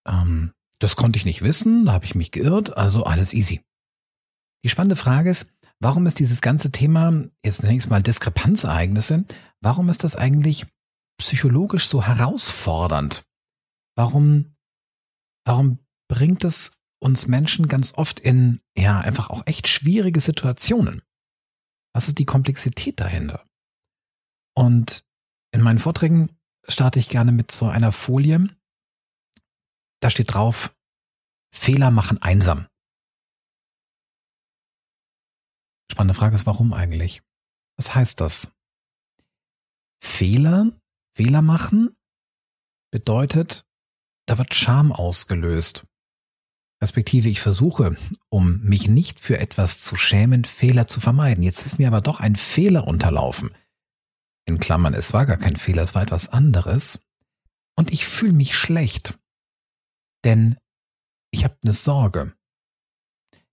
ähm, 0.08 0.54
das 0.80 0.96
konnte 0.96 1.18
ich 1.18 1.26
nicht 1.26 1.42
wissen, 1.42 1.86
da 1.86 1.94
habe 1.94 2.06
ich 2.06 2.16
mich 2.16 2.32
geirrt, 2.32 2.76
also 2.76 3.06
alles 3.06 3.34
easy. 3.34 3.62
Die 4.66 4.70
spannende 4.70 4.96
Frage 4.96 5.30
ist, 5.30 5.54
warum 5.80 6.06
ist 6.08 6.20
dieses 6.20 6.42
ganze 6.42 6.72
Thema, 6.72 7.14
jetzt 7.44 7.64
nenne 7.64 7.76
ich 7.76 7.84
es 7.84 7.90
mal 7.90 8.02
Diskrepanzereignisse, 8.02 9.24
warum 9.62 9.90
ist 9.90 10.04
das 10.04 10.16
eigentlich 10.16 10.66
psychologisch 11.18 11.88
so 11.88 12.04
herausfordernd? 12.04 13.24
Warum 13.96 14.56
warum 15.46 15.80
bringt 16.08 16.44
es 16.44 16.78
uns 17.00 17.28
Menschen 17.28 17.68
ganz 17.68 17.94
oft 17.96 18.20
in, 18.20 18.62
ja, 18.78 19.00
einfach 19.00 19.30
auch 19.30 19.44
echt 19.46 19.68
schwierige 19.68 20.22
Situationen? 20.22 21.02
Was 21.94 22.08
ist 22.08 22.20
die 22.20 22.26
Komplexität 22.26 23.00
dahinter? 23.00 23.48
Und 24.56 25.06
in 25.52 25.62
meinen 25.62 25.80
Vorträgen 25.80 26.38
starte 26.68 27.00
ich 27.00 27.10
gerne 27.10 27.32
mit 27.32 27.52
so 27.52 27.68
einer 27.68 27.92
Folie. 27.92 28.48
Da 30.02 30.10
steht 30.10 30.34
drauf, 30.34 30.76
Fehler 31.54 31.92
machen 31.92 32.22
einsam. 32.22 32.68
Spannende 35.92 36.16
Frage 36.16 36.36
ist, 36.36 36.46
warum 36.46 36.74
eigentlich? 36.74 37.22
Was 37.78 37.94
heißt 37.94 38.20
das? 38.22 38.56
Fehler, 40.02 40.72
Fehler 41.16 41.42
machen 41.42 41.96
bedeutet, 42.92 43.66
da 44.26 44.38
wird 44.38 44.54
Scham 44.54 44.92
ausgelöst. 44.92 45.86
Respektive 46.82 47.30
ich 47.30 47.40
versuche, 47.40 47.96
um 48.30 48.62
mich 48.62 48.90
nicht 48.90 49.20
für 49.20 49.40
etwas 49.40 49.82
zu 49.82 49.96
schämen, 49.96 50.44
Fehler 50.44 50.88
zu 50.88 51.00
vermeiden. 51.00 51.44
Jetzt 51.44 51.66
ist 51.66 51.80
mir 51.80 51.88
aber 51.88 52.02
doch 52.02 52.20
ein 52.20 52.36
Fehler 52.36 52.88
unterlaufen. 52.88 53.56
In 54.46 54.60
Klammern, 54.60 54.94
es 54.94 55.14
war 55.14 55.26
gar 55.26 55.38
kein 55.38 55.56
Fehler, 55.56 55.82
es 55.82 55.96
war 55.96 56.02
etwas 56.02 56.30
anderes. 56.30 57.06
Und 57.78 57.92
ich 57.92 58.06
fühle 58.06 58.34
mich 58.34 58.56
schlecht. 58.56 59.18
Denn 60.26 60.58
ich 61.32 61.46
habe 61.46 61.58
eine 61.64 61.74
Sorge. 61.74 62.34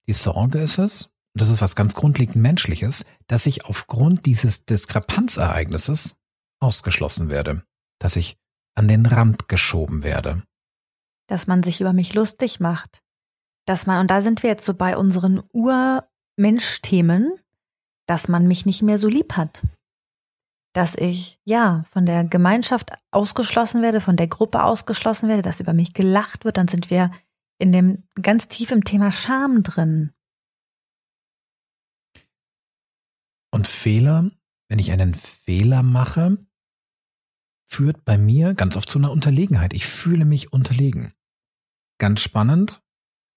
Die 0.08 0.12
Sorge 0.12 0.58
ist 0.60 0.78
es, 0.78 1.12
das 1.34 1.50
ist 1.50 1.60
was 1.60 1.76
ganz 1.76 1.94
grundlegend 1.94 2.36
Menschliches, 2.36 3.04
dass 3.28 3.46
ich 3.46 3.64
aufgrund 3.64 4.26
dieses 4.26 4.66
Diskrepanzereignisses 4.66 6.16
ausgeschlossen 6.58 7.30
werde, 7.30 7.64
dass 8.00 8.16
ich 8.16 8.38
an 8.74 8.88
den 8.88 9.06
Rand 9.06 9.48
geschoben 9.48 10.02
werde 10.02 10.42
dass 11.30 11.46
man 11.46 11.62
sich 11.62 11.80
über 11.80 11.92
mich 11.92 12.12
lustig 12.14 12.58
macht. 12.58 13.02
Dass 13.64 13.86
man, 13.86 14.00
und 14.00 14.10
da 14.10 14.20
sind 14.20 14.42
wir 14.42 14.50
jetzt 14.50 14.66
so 14.66 14.74
bei 14.74 14.96
unseren 14.96 15.40
Urmensch-Themen, 15.52 17.32
dass 18.06 18.26
man 18.26 18.48
mich 18.48 18.66
nicht 18.66 18.82
mehr 18.82 18.98
so 18.98 19.06
lieb 19.06 19.36
hat. 19.36 19.62
Dass 20.74 20.96
ich, 20.96 21.38
ja, 21.44 21.82
von 21.92 22.04
der 22.04 22.24
Gemeinschaft 22.24 22.90
ausgeschlossen 23.12 23.80
werde, 23.80 24.00
von 24.00 24.16
der 24.16 24.26
Gruppe 24.26 24.64
ausgeschlossen 24.64 25.28
werde, 25.28 25.42
dass 25.42 25.60
über 25.60 25.72
mich 25.72 25.94
gelacht 25.94 26.44
wird, 26.44 26.56
dann 26.56 26.66
sind 26.66 26.90
wir 26.90 27.12
in 27.58 27.70
dem 27.70 28.08
ganz 28.20 28.48
tief 28.48 28.72
im 28.72 28.82
Thema 28.82 29.12
Scham 29.12 29.62
drin. 29.62 30.12
Und 33.52 33.68
Fehler, 33.68 34.30
wenn 34.68 34.80
ich 34.80 34.90
einen 34.90 35.14
Fehler 35.14 35.84
mache, 35.84 36.44
führt 37.68 38.04
bei 38.04 38.18
mir 38.18 38.54
ganz 38.54 38.76
oft 38.76 38.90
zu 38.90 38.98
einer 38.98 39.12
Unterlegenheit. 39.12 39.74
Ich 39.74 39.86
fühle 39.86 40.24
mich 40.24 40.52
unterlegen. 40.52 41.14
Ganz 42.00 42.22
spannend, 42.22 42.82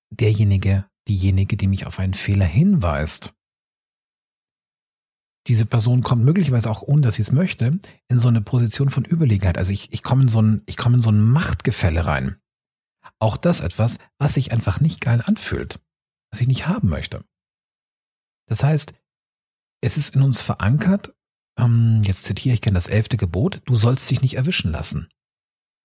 derjenige, 0.10 0.90
diejenige, 1.10 1.58
die 1.58 1.68
mich 1.68 1.86
auf 1.86 2.00
einen 2.00 2.14
Fehler 2.14 2.46
hinweist. 2.46 3.36
Diese 5.48 5.66
Person 5.66 6.02
kommt 6.02 6.24
möglicherweise 6.24 6.72
auch, 6.72 6.82
ohne 6.82 7.02
dass 7.02 7.16
sie 7.16 7.24
es 7.24 7.34
möchte, 7.34 7.78
in 8.08 8.20
so 8.20 8.30
eine 8.30 8.40
Position 8.40 8.90
von 8.90 9.04
Überlegenheit. 9.04 9.58
Also 9.58 9.74
ich, 9.74 9.92
ich 9.92 10.02
komme 10.02 10.24
in 10.24 10.30
so 10.30 10.42
ein, 10.42 10.64
ich 10.66 10.78
komme 10.78 10.96
in 10.96 11.02
so 11.02 11.12
ein 11.12 11.22
Machtgefälle 11.22 12.06
rein. 12.06 12.38
Auch 13.20 13.36
das 13.36 13.60
etwas, 13.60 14.00
was 14.18 14.36
sich 14.36 14.54
einfach 14.54 14.80
nicht 14.80 15.02
geil 15.02 15.22
anfühlt, 15.26 15.82
was 16.32 16.40
ich 16.40 16.48
nicht 16.48 16.66
haben 16.66 16.88
möchte. 16.88 17.26
Das 18.48 18.64
heißt, 18.64 18.94
es 19.82 19.98
ist 19.98 20.16
in 20.16 20.22
uns 20.22 20.42
verankert, 20.42 21.14
ähm, 21.60 22.02
jetzt 22.06 22.24
zitiere 22.24 22.54
ich 22.54 22.62
gerne 22.62 22.78
das 22.78 22.88
elfte 22.88 23.18
Gebot, 23.18 23.62
du 23.66 23.76
sollst 23.76 24.10
dich 24.10 24.22
nicht 24.22 24.36
erwischen 24.36 24.72
lassen. 24.72 25.10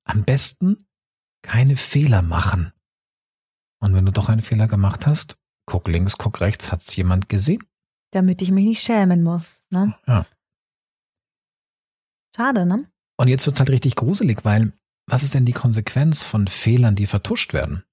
Am 0.05 0.23
besten 0.25 0.88
keine 1.43 1.77
Fehler 1.77 2.23
machen. 2.23 2.73
Und 3.81 3.95
wenn 3.95 4.07
du 4.07 4.13
doch 4.13 4.29
einen 4.29 4.43
Fehler 4.43 4.67
gemacht 4.67 5.07
hast, 5.07 5.39
guck 5.67 5.87
links, 5.89 6.19
guck 6.19 6.41
rechts, 6.41 6.73
hat's 6.73 6.95
jemand 6.97 7.29
gesehen? 7.29 7.63
Damit 8.13 8.43
ich 8.43 8.51
mich 8.51 8.65
nicht 8.65 8.83
schämen 8.83 9.23
muss, 9.23 9.63
ne? 9.71 9.95
Ja. 10.07 10.27
Schade, 12.35 12.67
ne? 12.67 12.91
Und 13.17 13.29
jetzt 13.29 13.47
wird's 13.47 13.59
halt 13.59 13.71
richtig 13.71 13.97
gruselig, 13.97 14.45
weil 14.45 14.73
was 15.07 15.23
ist 15.23 15.35
denn 15.35 15.47
die 15.47 15.53
Konsequenz 15.53 16.25
von 16.25 16.47
Fehlern, 16.47 16.95
die 16.95 17.07
vertuscht 17.07 17.53
werden? 17.53 17.85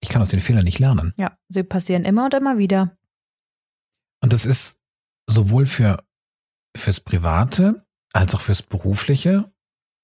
Ich 0.00 0.08
kann 0.08 0.22
aus 0.22 0.28
den 0.28 0.40
Fehlern 0.40 0.64
nicht 0.64 0.78
lernen. 0.78 1.12
Ja, 1.16 1.36
sie 1.48 1.62
passieren 1.62 2.04
immer 2.04 2.26
und 2.26 2.34
immer 2.34 2.58
wieder. 2.58 2.96
Und 4.20 4.32
das 4.32 4.46
ist 4.46 4.82
sowohl 5.28 5.66
für 5.66 6.04
fürs 6.76 7.00
Private 7.00 7.86
als 8.12 8.34
auch 8.34 8.40
fürs 8.40 8.62
Berufliche 8.62 9.52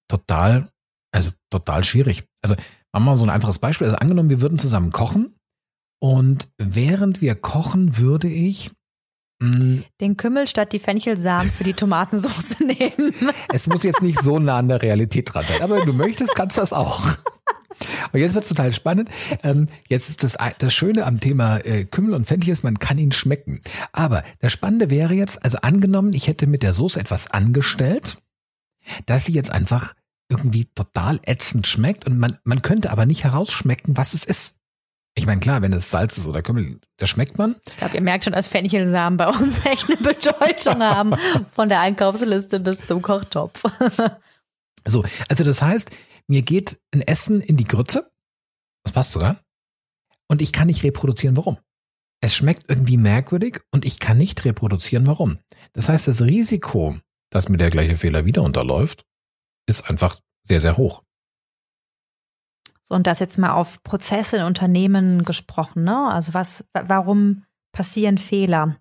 total 0.09 0.68
also 1.14 1.31
total 1.50 1.85
schwierig. 1.85 2.24
Also 2.42 2.57
machen 2.92 3.05
wir 3.05 3.11
mal 3.11 3.16
so 3.16 3.24
ein 3.24 3.31
einfaches 3.31 3.59
Beispiel. 3.59 3.87
Also 3.87 3.98
angenommen, 3.98 4.31
wir 4.31 4.40
würden 4.40 4.59
zusammen 4.59 4.90
kochen 4.90 5.35
und 6.00 6.48
während 6.59 7.20
wir 7.22 7.37
kochen, 7.37 7.98
würde 7.98 8.29
ich 8.29 8.72
mm, 9.40 9.79
den 10.00 10.16
Kümmel 10.16 10.48
statt 10.48 10.72
die 10.72 10.81
Fenchelsamen 10.81 11.50
für 11.50 11.64
die 11.64 11.72
Tomatensauce 11.72 12.61
nehmen. 12.61 13.14
Es 13.53 13.68
muss 13.68 13.85
jetzt 13.85 14.03
nicht 14.03 14.20
so 14.20 14.38
nah 14.40 14.59
an 14.59 14.68
der 14.68 14.83
Realität 14.83 15.33
dran 15.33 15.44
sein, 15.44 15.62
aber 15.62 15.79
wenn 15.79 15.87
du 15.87 15.92
möchtest, 15.92 16.35
kannst 16.35 16.57
du 16.57 16.61
das 16.61 16.72
auch. 16.72 17.03
Und 18.12 18.20
jetzt 18.20 18.35
wird 18.35 18.44
es 18.44 18.50
total 18.50 18.72
spannend. 18.72 19.09
Ähm, 19.42 19.68
jetzt 19.88 20.09
ist 20.09 20.22
das, 20.22 20.37
das 20.59 20.74
Schöne 20.74 21.07
am 21.07 21.20
Thema 21.20 21.59
äh, 21.59 21.85
Kümmel 21.85 22.14
und 22.14 22.27
Fenchel 22.27 22.53
ist, 22.53 22.64
man 22.64 22.79
kann 22.79 22.98
ihn 22.98 23.12
schmecken. 23.12 23.61
Aber 23.92 24.22
das 24.40 24.53
Spannende 24.53 24.90
wäre 24.90 25.14
jetzt, 25.14 25.44
also 25.44 25.59
angenommen, 25.62 26.12
ich 26.12 26.29
hätte 26.29 26.46
mit 26.46 26.62
der 26.62 26.72
Soße 26.72 26.98
etwas 26.98 27.31
angestellt, 27.31 28.18
dass 29.07 29.27
sie 29.27 29.33
jetzt 29.33 29.50
einfach 29.50 29.94
irgendwie 30.28 30.66
total 30.74 31.20
ätzend 31.26 31.66
schmeckt 31.66 32.06
und 32.06 32.18
man, 32.18 32.38
man 32.44 32.62
könnte 32.62 32.90
aber 32.90 33.06
nicht 33.06 33.24
herausschmecken, 33.24 33.96
was 33.96 34.14
es 34.14 34.24
ist. 34.24 34.58
Ich 35.16 35.26
meine, 35.26 35.40
klar, 35.40 35.62
wenn 35.62 35.72
es 35.72 35.90
Salz 35.90 36.18
ist 36.18 36.26
oder 36.26 36.42
Kümmel, 36.42 36.80
das 36.96 37.08
schmeckt 37.08 37.38
man. 37.38 37.54
Ich 37.68 37.76
glaube, 37.76 37.94
ihr 37.94 38.02
merkt 38.02 38.24
schon, 38.24 38.32
dass 38.32 38.48
Fenchelsamen 38.48 39.16
bei 39.16 39.28
uns 39.28 39.64
echt 39.66 39.88
eine 39.88 39.96
Bedeutung 39.96 40.82
haben, 40.82 41.14
von 41.48 41.68
der 41.68 41.80
Einkaufsliste 41.80 42.58
bis 42.60 42.87
zum 42.87 43.02
Kochtopf. 43.02 43.62
So, 44.87 45.04
also 45.28 45.44
das 45.44 45.62
heißt, 45.62 45.90
mir 46.28 46.42
geht 46.42 46.78
ein 46.92 47.00
Essen 47.00 47.40
in 47.40 47.56
die 47.56 47.64
Grütze, 47.64 48.10
das 48.84 48.92
passt 48.92 49.12
sogar, 49.12 49.40
und 50.28 50.42
ich 50.42 50.52
kann 50.52 50.66
nicht 50.66 50.84
reproduzieren, 50.84 51.37
warum. 51.37 51.58
Es 52.20 52.34
schmeckt 52.34 52.64
irgendwie 52.68 52.96
merkwürdig 52.96 53.60
und 53.70 53.84
ich 53.84 53.98
kann 53.98 54.18
nicht 54.18 54.44
reproduzieren, 54.44 55.06
warum. 55.06 55.38
Das 55.72 55.88
heißt, 55.88 56.08
das 56.08 56.22
Risiko, 56.22 56.96
dass 57.30 57.48
mir 57.48 57.56
der 57.56 57.70
gleiche 57.70 57.96
Fehler 57.96 58.24
wieder 58.24 58.42
unterläuft, 58.42 59.04
ist 59.66 59.88
einfach 59.88 60.16
sehr, 60.42 60.61
sehr 60.61 60.77
hoch. 60.77 61.03
So, 62.85 62.94
und 62.94 63.07
das 63.07 63.18
jetzt 63.18 63.38
mal 63.38 63.53
auf 63.53 63.83
Prozesse 63.83 64.37
in 64.38 64.44
Unternehmen 64.44 65.24
gesprochen, 65.24 65.85
ne? 65.85 66.11
Also 66.11 66.35
was, 66.35 66.68
warum 66.74 67.44
passieren 67.72 68.18
Fehler? 68.18 68.77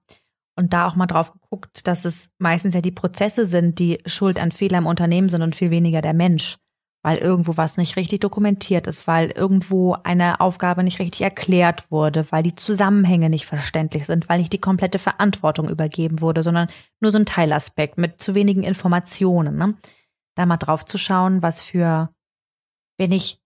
Und 0.56 0.74
da 0.74 0.88
auch 0.88 0.96
mal 0.96 1.08
drauf 1.08 1.32
geguckt, 1.32 1.88
dass 1.88 2.06
es 2.06 2.32
meistens 2.38 2.76
ja 2.76 2.82
die 2.82 2.92
Prozesse 2.92 3.46
sind, 3.46 3.80
die 3.80 4.00
schuld 4.06 4.40
an 4.40 4.52
Fehler 4.52 4.78
im 4.78 4.86
Unternehmen 4.86 5.30
sind 5.30 5.42
und 5.42 5.56
viel 5.56 5.72
weniger 5.72 6.02
der 6.02 6.14
Mensch. 6.14 6.58
Weil 7.02 7.18
irgendwo 7.18 7.58
was 7.58 7.78
nicht 7.78 7.98
richtig 7.98 8.20
dokumentiert 8.20 8.88
ist, 8.88 9.08
weil 9.08 9.32
irgendwo 9.32 9.94
eine 10.04 10.40
Aufgabe 10.40 10.84
nicht 10.84 11.00
richtig 11.00 11.22
erklärt 11.22 11.90
wurde, 11.92 12.32
weil 12.32 12.44
die 12.44 12.56
Zusammenhänge 12.56 13.30
nicht 13.30 13.46
verständlich 13.46 14.06
sind, 14.06 14.30
weil 14.30 14.40
nicht 14.40 14.54
die 14.54 14.62
komplette 14.62 15.00
Verantwortung 15.00 15.70
übergeben 15.70 16.22
wurde, 16.22 16.44
sondern 16.44 16.70
nur 17.02 17.12
so 17.12 17.18
ein 17.18 17.26
Teilaspekt 17.26 17.98
mit 17.98 18.22
zu 18.22 18.36
wenigen 18.36 18.64
Informationen. 18.64 19.58
Ne? 19.58 19.74
Da 20.36 20.46
mal 20.46 20.58
drauf 20.58 20.86
zu 20.86 20.98
schauen, 20.98 21.42
was 21.42 21.62
für, 21.62 22.10
wenn 22.98 23.12
ich 23.12 23.40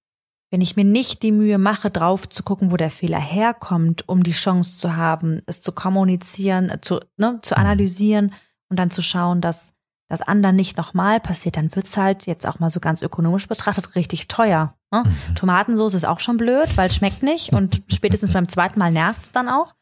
wenn 0.49 0.61
ich 0.61 0.75
mir 0.75 0.85
nicht 0.85 1.23
die 1.23 1.31
Mühe 1.31 1.57
mache, 1.57 1.91
drauf 1.91 2.29
zu 2.29 2.43
gucken, 2.43 2.71
wo 2.71 2.77
der 2.77 2.89
Fehler 2.89 3.19
herkommt, 3.19 4.07
um 4.07 4.23
die 4.23 4.31
Chance 4.31 4.77
zu 4.77 4.95
haben, 4.95 5.41
es 5.45 5.61
zu 5.61 5.73
kommunizieren, 5.73 6.69
äh, 6.69 6.79
zu, 6.79 6.99
ne, 7.17 7.39
zu 7.41 7.55
mhm. 7.55 7.61
analysieren 7.61 8.33
und 8.69 8.79
dann 8.79 8.91
zu 8.91 9.01
schauen, 9.01 9.41
dass 9.41 9.73
das 10.09 10.21
anderen 10.21 10.55
nicht 10.55 10.77
nochmal 10.77 11.19
passiert, 11.19 11.57
dann 11.57 11.75
wird's 11.75 11.97
halt 11.97 12.27
jetzt 12.27 12.47
auch 12.47 12.59
mal 12.59 12.69
so 12.69 12.79
ganz 12.79 13.01
ökonomisch 13.01 13.47
betrachtet 13.47 13.95
richtig 13.95 14.29
teuer. 14.29 14.73
Ne? 14.91 15.03
Mhm. 15.03 15.35
Tomatensauce 15.35 15.95
ist 15.95 16.05
auch 16.05 16.21
schon 16.21 16.37
blöd, 16.37 16.77
weil 16.77 16.87
es 16.87 16.95
schmeckt 16.95 17.23
nicht 17.23 17.51
und 17.53 17.83
spätestens 17.91 18.33
beim 18.33 18.47
zweiten 18.47 18.79
Mal 18.79 18.91
nervt's 18.91 19.31
dann 19.31 19.49
auch. 19.49 19.73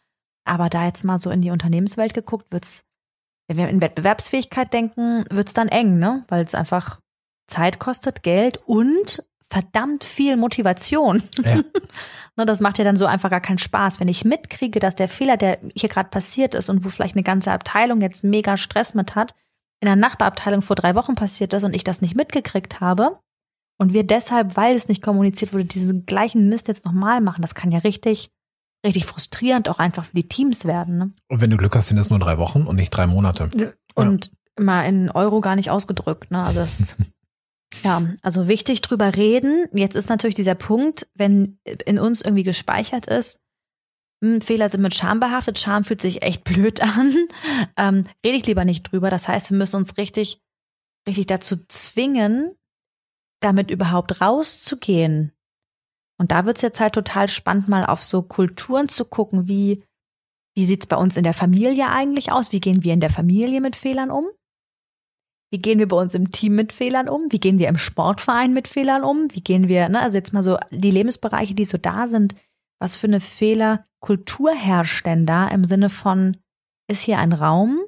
Aber 0.47 0.69
da 0.69 0.85
jetzt 0.85 1.03
mal 1.03 1.17
so 1.17 1.29
in 1.29 1.41
die 1.41 1.51
Unternehmenswelt 1.51 2.13
geguckt, 2.13 2.51
wird's, 2.51 2.85
wenn 3.47 3.57
wir 3.57 3.69
in 3.69 3.81
Wettbewerbsfähigkeit 3.81 4.73
denken, 4.73 5.23
wird's 5.29 5.53
dann 5.53 5.67
eng, 5.67 5.99
ne? 5.99 6.23
Weil 6.27 6.43
es 6.43 6.55
einfach 6.55 6.99
Zeit 7.47 7.79
kostet, 7.79 8.23
Geld 8.23 8.57
und 8.65 9.23
verdammt 9.49 10.03
viel 10.03 10.37
Motivation. 10.37 11.23
Ja. 11.43 11.61
Ne, 12.37 12.45
das 12.45 12.59
macht 12.59 12.77
ja 12.79 12.83
dann 12.83 12.97
so 12.97 13.05
einfach 13.05 13.29
gar 13.29 13.39
keinen 13.39 13.59
Spaß. 13.59 14.01
Wenn 14.01 14.09
ich 14.09 14.25
mitkriege, 14.25 14.81
dass 14.81 14.95
der 14.95 15.07
Fehler, 15.07 15.37
der 15.37 15.57
hier 15.73 15.87
gerade 15.87 16.09
passiert 16.09 16.53
ist 16.53 16.69
und 16.69 16.83
wo 16.83 16.89
vielleicht 16.89 17.15
eine 17.15 17.23
ganze 17.23 17.53
Abteilung 17.53 18.01
jetzt 18.01 18.25
mega 18.25 18.57
Stress 18.57 18.93
mit 18.93 19.15
hat, 19.15 19.33
in 19.79 19.85
der 19.85 19.95
Nachbarabteilung 19.95 20.61
vor 20.61 20.75
drei 20.75 20.95
Wochen 20.95 21.15
passiert 21.15 21.53
ist 21.53 21.63
und 21.63 21.73
ich 21.73 21.85
das 21.85 22.01
nicht 22.01 22.17
mitgekriegt 22.17 22.81
habe 22.81 23.19
und 23.77 23.93
wir 23.93 24.05
deshalb, 24.05 24.57
weil 24.57 24.75
es 24.75 24.89
nicht 24.89 25.01
kommuniziert 25.01 25.53
wurde, 25.53 25.63
diesen 25.63 26.05
gleichen 26.05 26.49
Mist 26.49 26.67
jetzt 26.67 26.85
nochmal 26.85 27.21
machen, 27.21 27.41
das 27.41 27.55
kann 27.55 27.71
ja 27.71 27.79
richtig, 27.79 28.29
richtig 28.85 29.05
frustrierend 29.05 29.67
auch 29.67 29.79
einfach 29.79 30.05
für 30.05 30.15
die 30.15 30.29
Teams 30.29 30.65
werden. 30.65 30.97
Ne? 30.97 31.11
Und 31.27 31.41
wenn 31.41 31.49
du 31.49 31.57
Glück 31.57 31.75
hast, 31.75 31.89
sind 31.89 31.97
es 31.97 32.09
nur 32.09 32.19
drei 32.19 32.37
Wochen 32.37 32.63
und 32.63 32.77
nicht 32.77 32.91
drei 32.91 33.07
Monate. 33.07 33.49
Und 33.95 34.31
ja. 34.57 34.63
mal 34.63 34.81
in 34.83 35.09
Euro 35.11 35.41
gar 35.41 35.55
nicht 35.55 35.69
ausgedrückt. 35.69 36.31
Ne? 36.31 36.43
Also 36.43 36.59
das 36.59 36.95
Ja, 37.83 38.01
also 38.21 38.47
wichtig 38.47 38.81
drüber 38.81 39.15
reden. 39.15 39.65
Jetzt 39.73 39.95
ist 39.95 40.09
natürlich 40.09 40.35
dieser 40.35 40.55
Punkt, 40.55 41.07
wenn 41.13 41.59
in 41.85 41.99
uns 41.99 42.21
irgendwie 42.21 42.43
gespeichert 42.43 43.07
ist, 43.07 43.41
hm, 44.23 44.41
Fehler 44.41 44.69
sind 44.69 44.81
mit 44.81 44.95
Scham 44.95 45.19
behaftet, 45.19 45.59
Scham 45.59 45.83
fühlt 45.83 46.01
sich 46.01 46.21
echt 46.21 46.43
blöd 46.43 46.81
an, 46.97 47.15
ähm, 47.77 48.03
rede 48.25 48.37
ich 48.37 48.45
lieber 48.45 48.65
nicht 48.65 48.83
drüber. 48.83 49.09
Das 49.09 49.27
heißt, 49.27 49.51
wir 49.51 49.57
müssen 49.57 49.77
uns 49.77 49.97
richtig, 49.97 50.41
richtig 51.07 51.27
dazu 51.27 51.57
zwingen, 51.67 52.55
damit 53.41 53.71
überhaupt 53.71 54.21
rauszugehen. 54.21 55.31
Und 56.17 56.31
da 56.31 56.45
wird's 56.45 56.61
jetzt 56.61 56.79
halt 56.79 56.93
total 56.93 57.27
spannend, 57.27 57.67
mal 57.67 57.85
auf 57.85 58.03
so 58.03 58.21
Kulturen 58.21 58.87
zu 58.89 59.05
gucken, 59.05 59.47
wie, 59.47 59.83
wie 60.55 60.65
sieht's 60.65 60.87
bei 60.87 60.95
uns 60.95 61.17
in 61.17 61.23
der 61.23 61.33
Familie 61.33 61.89
eigentlich 61.89 62.31
aus? 62.31 62.51
Wie 62.51 62.61
gehen 62.61 62.83
wir 62.83 62.93
in 62.93 63.01
der 63.01 63.09
Familie 63.09 63.61
mit 63.61 63.75
Fehlern 63.75 64.11
um? 64.11 64.25
Wie 65.51 65.61
gehen 65.61 65.79
wir 65.79 65.87
bei 65.87 65.97
uns 65.97 66.13
im 66.13 66.31
Team 66.31 66.55
mit 66.55 66.73
Fehlern 66.73 67.07
um? 67.07 67.31
Wie 67.31 67.39
gehen 67.39 67.59
wir 67.59 67.67
im 67.67 67.77
Sportverein 67.77 68.53
mit 68.53 68.67
Fehlern 68.67 69.03
um? 69.03 69.27
Wie 69.33 69.41
gehen 69.41 69.67
wir, 69.67 69.89
ne, 69.89 70.01
also 70.01 70.17
jetzt 70.17 70.33
mal 70.33 70.43
so 70.43 70.57
die 70.71 70.91
Lebensbereiche, 70.91 71.53
die 71.53 71.65
so 71.65 71.77
da 71.77 72.07
sind, 72.07 72.35
was 72.79 72.95
für 72.95 73.07
eine 73.07 73.21
Fehlerkultur 73.21 74.53
herrscht 74.53 75.05
denn 75.05 75.25
da 75.25 75.47
im 75.47 75.63
Sinne 75.63 75.89
von, 75.89 76.37
ist 76.89 77.03
hier 77.03 77.19
ein 77.19 77.33
Raum, 77.33 77.79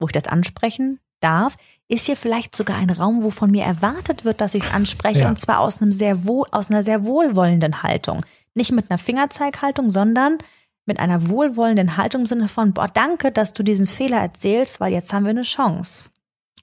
wo 0.00 0.06
ich 0.06 0.12
das 0.12 0.28
ansprechen 0.28 1.00
darf? 1.20 1.56
Ist 1.88 2.06
hier 2.06 2.16
vielleicht 2.16 2.54
sogar 2.54 2.76
ein 2.76 2.90
Raum, 2.90 3.22
wo 3.22 3.30
von 3.30 3.50
mir 3.50 3.64
erwartet 3.64 4.24
wird, 4.24 4.42
dass 4.42 4.54
ich 4.54 4.64
es 4.64 4.72
anspreche 4.72 5.20
ja. 5.20 5.28
und 5.28 5.40
zwar 5.40 5.60
aus 5.60 5.80
einem 5.80 5.90
sehr 5.90 6.26
wohl, 6.26 6.46
aus 6.52 6.70
einer 6.70 6.82
sehr 6.82 7.04
wohlwollenden 7.04 7.82
Haltung. 7.82 8.24
Nicht 8.54 8.72
mit 8.72 8.90
einer 8.90 8.98
Fingerzeighaltung, 8.98 9.88
sondern 9.88 10.38
mit 10.84 10.98
einer 10.98 11.28
wohlwollenden 11.28 11.96
Haltung 11.96 12.22
im 12.22 12.26
Sinne 12.26 12.48
von, 12.48 12.74
boah, 12.74 12.88
danke, 12.88 13.32
dass 13.32 13.54
du 13.54 13.62
diesen 13.62 13.86
Fehler 13.86 14.18
erzählst, 14.18 14.80
weil 14.80 14.92
jetzt 14.92 15.12
haben 15.12 15.24
wir 15.24 15.30
eine 15.30 15.42
Chance. 15.42 16.10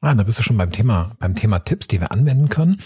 Ah, 0.02 0.14
da 0.14 0.24
bist 0.24 0.38
du 0.38 0.44
schon 0.44 0.58
beim 0.58 0.72
Thema, 0.72 1.16
beim 1.20 1.36
Thema 1.36 1.60
Tipps, 1.60 1.88
die 1.88 2.00
wir 2.00 2.12
anwenden 2.12 2.50
können. 2.50 2.80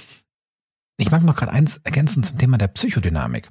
Ich 0.97 1.11
mag 1.11 1.23
noch 1.23 1.35
gerade 1.35 1.51
eins 1.51 1.77
ergänzen 1.77 2.23
zum 2.23 2.37
Thema 2.37 2.57
der 2.57 2.67
Psychodynamik. 2.67 3.49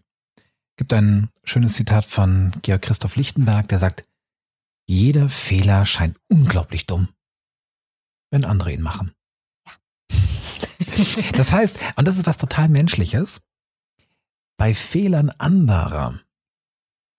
Gibt 0.77 0.93
ein 0.93 1.29
schönes 1.45 1.75
Zitat 1.75 2.05
von 2.05 2.53
Georg 2.63 2.83
Christoph 2.83 3.17
Lichtenberg, 3.17 3.69
der 3.69 3.79
sagt, 3.79 4.05
jeder 4.87 5.29
Fehler 5.29 5.85
scheint 5.85 6.17
unglaublich 6.31 6.87
dumm, 6.87 7.09
wenn 8.31 8.45
andere 8.45 8.73
ihn 8.73 8.83
machen. 8.83 9.15
das 11.33 11.53
heißt, 11.53 11.79
und 11.97 12.09
das 12.09 12.19
ist 12.19 12.27
was 12.27 12.39
total 12.39 12.69
Menschliches, 12.69 13.41
bei 14.59 14.75
Fehlern 14.75 15.31
anderer 15.31 16.21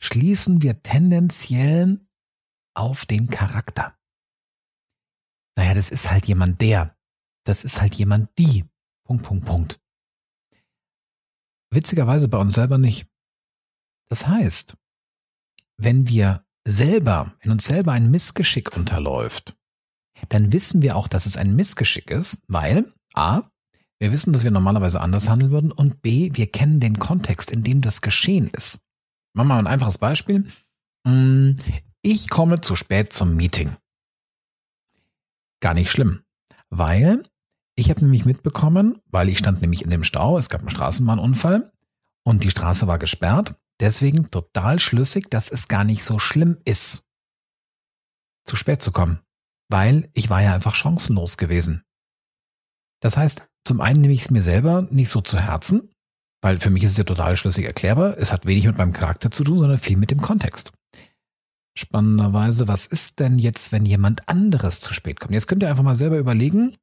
schließen 0.01 0.61
wir 0.61 0.81
tendenziell 0.81 2.01
auf 2.73 3.05
den 3.05 3.29
Charakter 3.29 3.99
naja, 5.59 5.73
das 5.73 5.91
ist 5.91 6.09
halt 6.09 6.25
jemand 6.25 6.61
der, 6.61 6.95
das 7.45 7.65
ist 7.65 7.81
halt 7.81 7.93
jemand 7.95 8.29
die. 8.37 8.63
Punkt, 9.03 9.25
Punkt, 9.25 9.45
Punkt. 9.45 9.81
Witzigerweise 11.69 12.29
bei 12.29 12.37
uns 12.37 12.53
selber 12.53 12.77
nicht. 12.77 13.09
Das 14.09 14.25
heißt, 14.25 14.77
wenn 15.75 16.07
wir 16.07 16.47
selber, 16.65 17.35
wenn 17.41 17.51
uns 17.51 17.65
selber 17.65 17.91
ein 17.91 18.09
Missgeschick 18.09 18.77
unterläuft, 18.77 19.57
dann 20.27 20.51
wissen 20.51 20.81
wir 20.81 20.95
auch, 20.95 21.07
dass 21.07 21.25
es 21.25 21.37
ein 21.37 21.55
Missgeschick 21.55 22.11
ist, 22.11 22.43
weil 22.47 22.91
A, 23.13 23.43
wir 23.99 24.11
wissen, 24.11 24.33
dass 24.33 24.43
wir 24.43 24.51
normalerweise 24.51 25.01
anders 25.01 25.29
handeln 25.29 25.51
würden 25.51 25.71
und 25.71 26.01
B, 26.01 26.31
wir 26.33 26.47
kennen 26.47 26.79
den 26.79 26.99
Kontext, 26.99 27.51
in 27.51 27.63
dem 27.63 27.81
das 27.81 28.01
geschehen 28.01 28.49
ist. 28.49 28.85
Machen 29.33 29.47
wir 29.47 29.55
mal 29.55 29.59
ein 29.59 29.67
einfaches 29.67 29.97
Beispiel. 29.97 30.47
Mm, 31.05 31.51
ich 32.01 32.29
komme 32.29 32.61
zu 32.61 32.75
spät 32.75 33.13
zum 33.13 33.35
Meeting 33.35 33.75
gar 35.59 35.73
nicht 35.73 35.91
schlimm, 35.91 36.23
weil 36.69 37.23
ich 37.75 37.89
habe 37.89 38.01
nämlich 38.01 38.25
mitbekommen, 38.25 39.01
weil 39.07 39.29
ich 39.29 39.37
stand 39.37 39.61
nämlich 39.61 39.83
in 39.83 39.89
dem 39.89 40.03
Stau, 40.03 40.37
es 40.37 40.49
gab 40.49 40.61
einen 40.61 40.69
Straßenbahnunfall 40.69 41.71
und 42.23 42.43
die 42.43 42.49
Straße 42.49 42.87
war 42.87 42.99
gesperrt, 42.99 43.55
deswegen 43.79 44.29
total 44.31 44.79
schlüssig, 44.79 45.29
dass 45.29 45.51
es 45.51 45.67
gar 45.67 45.83
nicht 45.83 46.03
so 46.03 46.19
schlimm 46.19 46.57
ist, 46.65 47.07
zu 48.45 48.55
spät 48.55 48.81
zu 48.81 48.91
kommen, 48.91 49.19
weil 49.69 50.09
ich 50.13 50.29
war 50.29 50.41
ja 50.41 50.53
einfach 50.53 50.75
chancenlos 50.75 51.37
gewesen. 51.37 51.83
Das 53.01 53.17
heißt, 53.17 53.47
zum 53.65 53.81
einen 53.81 54.01
nehme 54.01 54.13
ich 54.13 54.21
es 54.21 54.31
mir 54.31 54.41
selber 54.41 54.87
nicht 54.89 55.09
so 55.09 55.21
zu 55.21 55.39
Herzen, 55.39 55.91
weil 56.41 56.59
für 56.59 56.69
mich 56.69 56.83
ist 56.83 56.91
es 56.91 56.97
ja 56.97 57.03
total 57.03 57.37
schlüssig 57.37 57.65
erklärbar. 57.65 58.17
Es 58.17 58.31
hat 58.33 58.45
wenig 58.45 58.65
mit 58.65 58.77
meinem 58.77 58.93
Charakter 58.93 59.31
zu 59.31 59.43
tun, 59.43 59.59
sondern 59.59 59.77
viel 59.77 59.97
mit 59.97 60.11
dem 60.11 60.21
Kontext 60.21 60.73
spannenderweise, 61.79 62.67
was 62.67 62.85
ist 62.85 63.19
denn 63.19 63.39
jetzt, 63.39 63.71
wenn 63.71 63.85
jemand 63.85 64.27
anderes 64.29 64.81
zu 64.81 64.93
spät 64.93 65.19
kommt? 65.19 65.33
Jetzt 65.33 65.47
könnt 65.47 65.63
ihr 65.63 65.69
einfach 65.69 65.83
mal 65.83 65.95
selber 65.95 66.17
überlegen, 66.17 66.75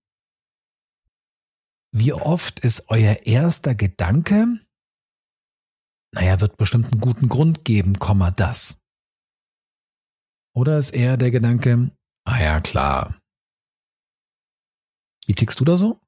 wie 1.92 2.12
oft 2.12 2.60
ist 2.60 2.88
euer 2.88 3.16
erster 3.24 3.74
Gedanke, 3.74 4.60
naja, 6.12 6.40
wird 6.40 6.56
bestimmt 6.56 6.92
einen 6.92 7.00
guten 7.00 7.28
Grund 7.28 7.64
geben, 7.64 7.98
Komma 7.98 8.30
das. 8.30 8.82
Oder 10.54 10.78
ist 10.78 10.90
eher 10.90 11.16
der 11.16 11.30
Gedanke, 11.30 11.90
ah 12.26 12.40
ja, 12.42 12.60
klar. 12.60 13.16
Wie 15.26 15.34
tickst 15.34 15.58
du 15.60 15.64
da 15.64 15.76
so? 15.76 15.98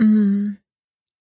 Mm, 0.00 0.56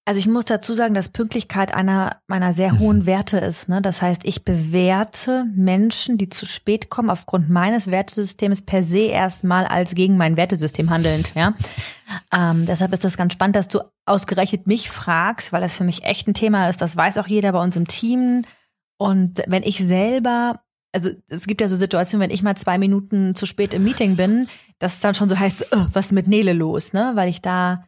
Also 0.09 0.19
ich 0.21 0.27
muss 0.27 0.45
dazu 0.45 0.73
sagen, 0.73 0.93
dass 0.93 1.09
Pünktlichkeit 1.09 1.73
einer 1.73 2.21
meiner 2.27 2.53
sehr 2.53 2.71
Mhm. 2.73 2.79
hohen 2.79 3.05
Werte 3.05 3.39
ist. 3.39 3.67
Ne? 3.67 3.81
Das 3.81 4.01
heißt, 4.01 4.21
ich 4.23 4.45
bewerte 4.45 5.43
Menschen, 5.53 6.17
die 6.17 6.29
zu 6.29 6.45
spät 6.45 6.89
kommen, 6.89 7.09
aufgrund 7.09 7.49
meines 7.49 7.91
Wertesystems 7.91 8.61
per 8.61 8.83
se 8.83 8.99
erstmal 9.07 9.65
als 9.65 9.95
gegen 9.95 10.15
mein 10.15 10.37
Wertesystem 10.37 10.89
handelnd. 10.91 11.35
Ja? 11.35 11.55
Ähm, 12.31 12.65
deshalb 12.65 12.93
ist 12.93 13.03
das 13.03 13.17
ganz 13.17 13.33
spannend, 13.33 13.57
dass 13.57 13.67
du 13.67 13.81
ausgerechnet 14.05 14.65
mich 14.65 14.89
fragst, 14.89 15.51
weil 15.51 15.59
das 15.59 15.75
für 15.75 15.83
mich 15.83 16.03
echt 16.03 16.25
ein 16.29 16.33
Thema 16.33 16.69
ist. 16.69 16.81
Das 16.81 16.95
weiß 16.95 17.17
auch 17.17 17.27
jeder 17.27 17.51
bei 17.51 17.61
uns 17.61 17.75
im 17.75 17.87
Team. 17.87 18.45
Und 18.97 19.43
wenn 19.47 19.63
ich 19.63 19.85
selber, 19.85 20.61
also 20.93 21.12
es 21.28 21.47
gibt 21.47 21.62
ja 21.62 21.67
so 21.67 21.76
Situationen, 21.76 22.23
wenn 22.23 22.34
ich 22.34 22.43
mal 22.43 22.56
zwei 22.56 22.78
Minuten 22.78 23.36
zu 23.36 23.45
spät 23.45 23.73
im 23.73 23.84
Meeting 23.84 24.15
bin, 24.15 24.47
dass 24.80 24.95
es 24.95 25.00
dann 25.02 25.13
schon 25.13 25.30
so 25.30 25.38
heißt, 25.38 25.73
"Äh, 25.73 25.86
was 25.93 26.08
ist 26.08 26.12
mit 26.13 26.28
Nele 26.28 26.54
los, 26.54 26.93
ne? 26.93 27.12
Weil 27.15 27.30
ich 27.30 27.41
da 27.41 27.84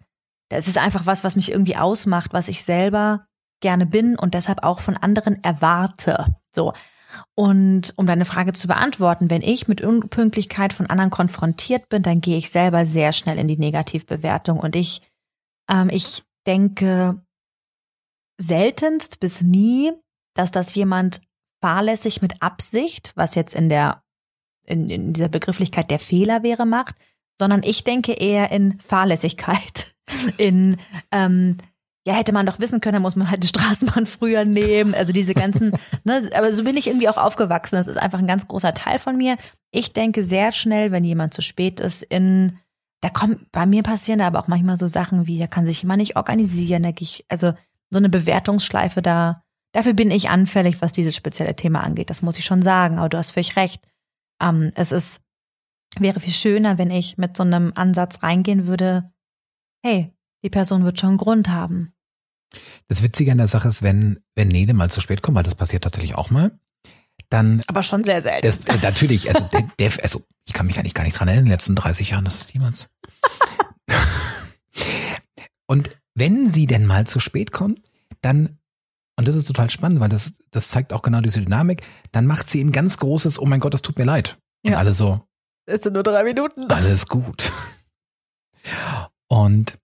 das 0.50 0.68
ist 0.68 0.78
einfach 0.78 1.06
was, 1.06 1.24
was 1.24 1.36
mich 1.36 1.52
irgendwie 1.52 1.78
ausmacht, 1.78 2.34
was 2.34 2.48
ich 2.48 2.64
selber 2.64 3.28
gerne 3.62 3.86
bin 3.86 4.18
und 4.18 4.34
deshalb 4.34 4.64
auch 4.64 4.80
von 4.80 4.98
anderen 4.98 5.44
erwarte. 5.44 6.36
So. 6.56 6.74
Und 7.36 7.94
um 7.98 8.06
deine 8.06 8.26
Frage 8.26 8.54
zu 8.54 8.68
beantworten, 8.68 9.30
wenn 9.30 9.42
ich 9.42 9.68
mit 9.68 9.82
Unpünktlichkeit 9.82 10.74
von 10.74 10.88
anderen 10.88 11.10
konfrontiert 11.10 11.90
bin, 11.90 12.02
dann 12.04 12.22
gehe 12.22 12.38
ich 12.38 12.50
selber 12.50 12.86
sehr 12.86 13.14
schnell 13.14 13.38
in 13.38 13.48
die 13.48 13.58
Negativbewertung 13.58 14.60
und 14.60 14.76
ich, 14.76 15.02
ähm, 15.70 15.90
ich 15.92 16.24
denke 16.48 17.22
seltenst 18.38 19.20
bis 19.20 19.42
nie, 19.42 19.92
dass 20.34 20.52
das 20.52 20.74
jemand 20.76 21.22
fahrlässig 21.62 22.22
mit 22.22 22.41
Absicht, 22.41 23.12
was 23.15 23.36
jetzt 23.36 23.56
in 23.56 23.69
der 23.69 24.04
in, 24.65 24.89
in 24.89 25.13
dieser 25.13 25.30
Begrifflichkeit 25.30 25.89
der 25.89 26.00
Fehler 26.00 26.43
wäre, 26.43 26.65
macht, 26.65 26.95
sondern 27.39 27.63
ich 27.63 27.84
denke 27.84 28.13
eher 28.13 28.52
in 28.52 28.80
Fahrlässigkeit, 28.80 29.95
in 30.38 30.78
ähm, 31.12 31.58
ja, 32.08 32.13
hätte 32.13 32.34
man 32.34 32.45
doch 32.45 32.60
wissen 32.60 32.82
können, 32.82 32.93
dann 32.93 33.02
muss 33.02 33.15
man 33.15 33.30
halt 33.30 33.43
die 33.43 33.50
Straßenbahn 33.50 34.06
früher 34.06 34.45
nehmen. 34.45 34.95
Also 34.95 35.13
diese 35.13 35.34
ganzen, 35.34 35.74
ne, 36.04 36.30
aber 36.34 36.52
so 36.52 36.63
bin 36.63 36.78
ich 36.78 36.88
irgendwie 36.88 37.10
auch 37.10 37.17
aufgewachsen. 37.17 37.76
Das 37.76 37.88
ist 37.88 37.98
einfach 37.98 38.19
ein 38.19 38.28
ganz 38.28 38.48
großer 38.48 38.74
Teil 38.74 39.00
von 39.00 39.17
mir. 39.17 39.38
Ich 39.72 39.93
denke 39.93 40.24
sehr 40.24 40.52
schnell, 40.52 40.91
wenn 40.91 41.04
jemand 41.04 41.34
zu 41.34 41.41
spät 41.41 41.80
ist, 41.80 42.02
in, 42.02 42.58
da 43.02 43.10
kommt, 43.10 43.52
bei 43.52 43.65
mir 43.65 43.84
passieren 43.84 44.19
da 44.19 44.28
aber 44.28 44.39
auch 44.39 44.48
manchmal 44.48 44.78
so 44.78 44.88
Sachen 44.88 45.28
wie, 45.28 45.39
da 45.39 45.48
kann 45.48 45.65
sich 45.65 45.84
jemand 45.84 46.00
nicht 46.00 46.15
organisieren, 46.15 46.84
da 46.84 46.91
gehe 46.91 47.06
ich, 47.06 47.26
also 47.28 47.52
so 47.91 47.98
eine 47.98 48.10
Bewertungsschleife 48.10 49.02
da, 49.02 49.43
dafür 49.72 49.94
bin 49.94 50.12
ich 50.12 50.30
anfällig, 50.30 50.82
was 50.82 50.92
dieses 50.92 51.16
spezielle 51.16 51.56
Thema 51.56 51.84
angeht. 51.84 52.10
Das 52.10 52.22
muss 52.22 52.38
ich 52.38 52.46
schon 52.46 52.62
sagen. 52.62 53.00
Aber 53.00 53.10
du 53.10 53.18
hast 53.18 53.32
völlig 53.32 53.56
recht. 53.56 53.88
Ähm, 54.42 54.72
es 54.76 54.92
ist, 54.92 55.22
wäre 55.98 56.20
viel 56.20 56.34
schöner, 56.34 56.78
wenn 56.78 56.92
ich 56.92 57.18
mit 57.18 57.36
so 57.36 57.44
einem 57.44 57.74
Ansatz 57.76 58.24
reingehen 58.24 58.68
würde, 58.68 59.10
hey, 59.84 60.14
die 60.44 60.50
Person 60.50 60.84
wird 60.86 61.00
schon 61.00 61.10
einen 61.10 61.18
Grund 61.18 61.50
haben. 61.50 61.94
Das 62.88 63.04
Witzige 63.04 63.32
an 63.32 63.38
der 63.38 63.48
Sache 63.48 63.68
ist, 63.68 63.84
wenn, 63.84 64.20
wenn 64.36 64.48
Nele 64.48 64.74
mal 64.74 64.90
zu 64.90 65.02
spät 65.02 65.22
kommt, 65.22 65.36
weil 65.36 65.44
das 65.44 65.56
passiert 65.56 65.84
tatsächlich 65.84 66.16
auch 66.16 66.30
mal, 66.30 66.58
dann 67.30 67.62
Aber 67.68 67.84
schon 67.84 68.04
sehr 68.04 68.22
selten. 68.22 68.48
Das, 68.48 68.58
äh, 68.66 68.80
natürlich, 68.82 69.30
also, 69.30 69.48
der, 69.80 69.92
also 70.02 70.24
ich 70.46 70.54
kann 70.54 70.66
mich 70.66 70.80
eigentlich 70.80 70.96
gar 70.96 71.04
nicht 71.04 71.20
dran 71.20 71.28
erinnern, 71.28 71.46
in 71.46 71.50
den 71.50 71.54
letzten 71.54 71.76
30 71.76 72.12
Jahren, 72.12 72.26
das 72.26 72.42
ist 72.42 72.54
jemals. 72.54 72.90
und 75.68 75.90
wenn 76.16 76.50
sie 76.50 76.66
denn 76.66 76.86
mal 76.86 77.06
zu 77.06 77.20
spät 77.20 77.52
kommt, 77.52 77.80
dann, 78.22 78.59
und 79.20 79.28
das 79.28 79.36
ist 79.36 79.46
total 79.48 79.70
spannend, 79.70 80.00
weil 80.00 80.10
das, 80.10 80.40
das 80.52 80.70
zeigt 80.70 80.92
auch 80.94 81.02
genau 81.04 81.22
diese 81.22 81.42
Dynamik, 81.42 81.84
dann 82.12 82.26
macht 82.26 82.50
sie 82.50 82.62
ein 82.64 82.72
ganz 82.72 82.98
großes, 82.98 83.38
oh 83.40 83.46
mein 83.46 83.60
Gott, 83.60 83.74
das 83.74 83.82
tut 83.84 83.98
mir 84.00 84.06
leid. 84.06 84.40
Und 84.66 84.72
Ja. 84.72 84.78
alle 84.80 84.94
so, 84.94 85.22
Es 85.68 85.84
sind 85.84 85.94
nur 85.94 86.04
drei 86.04 86.24
Minuten. 86.24 86.64
alles 86.72 87.08
gut. 87.08 87.52
Und 89.28 89.78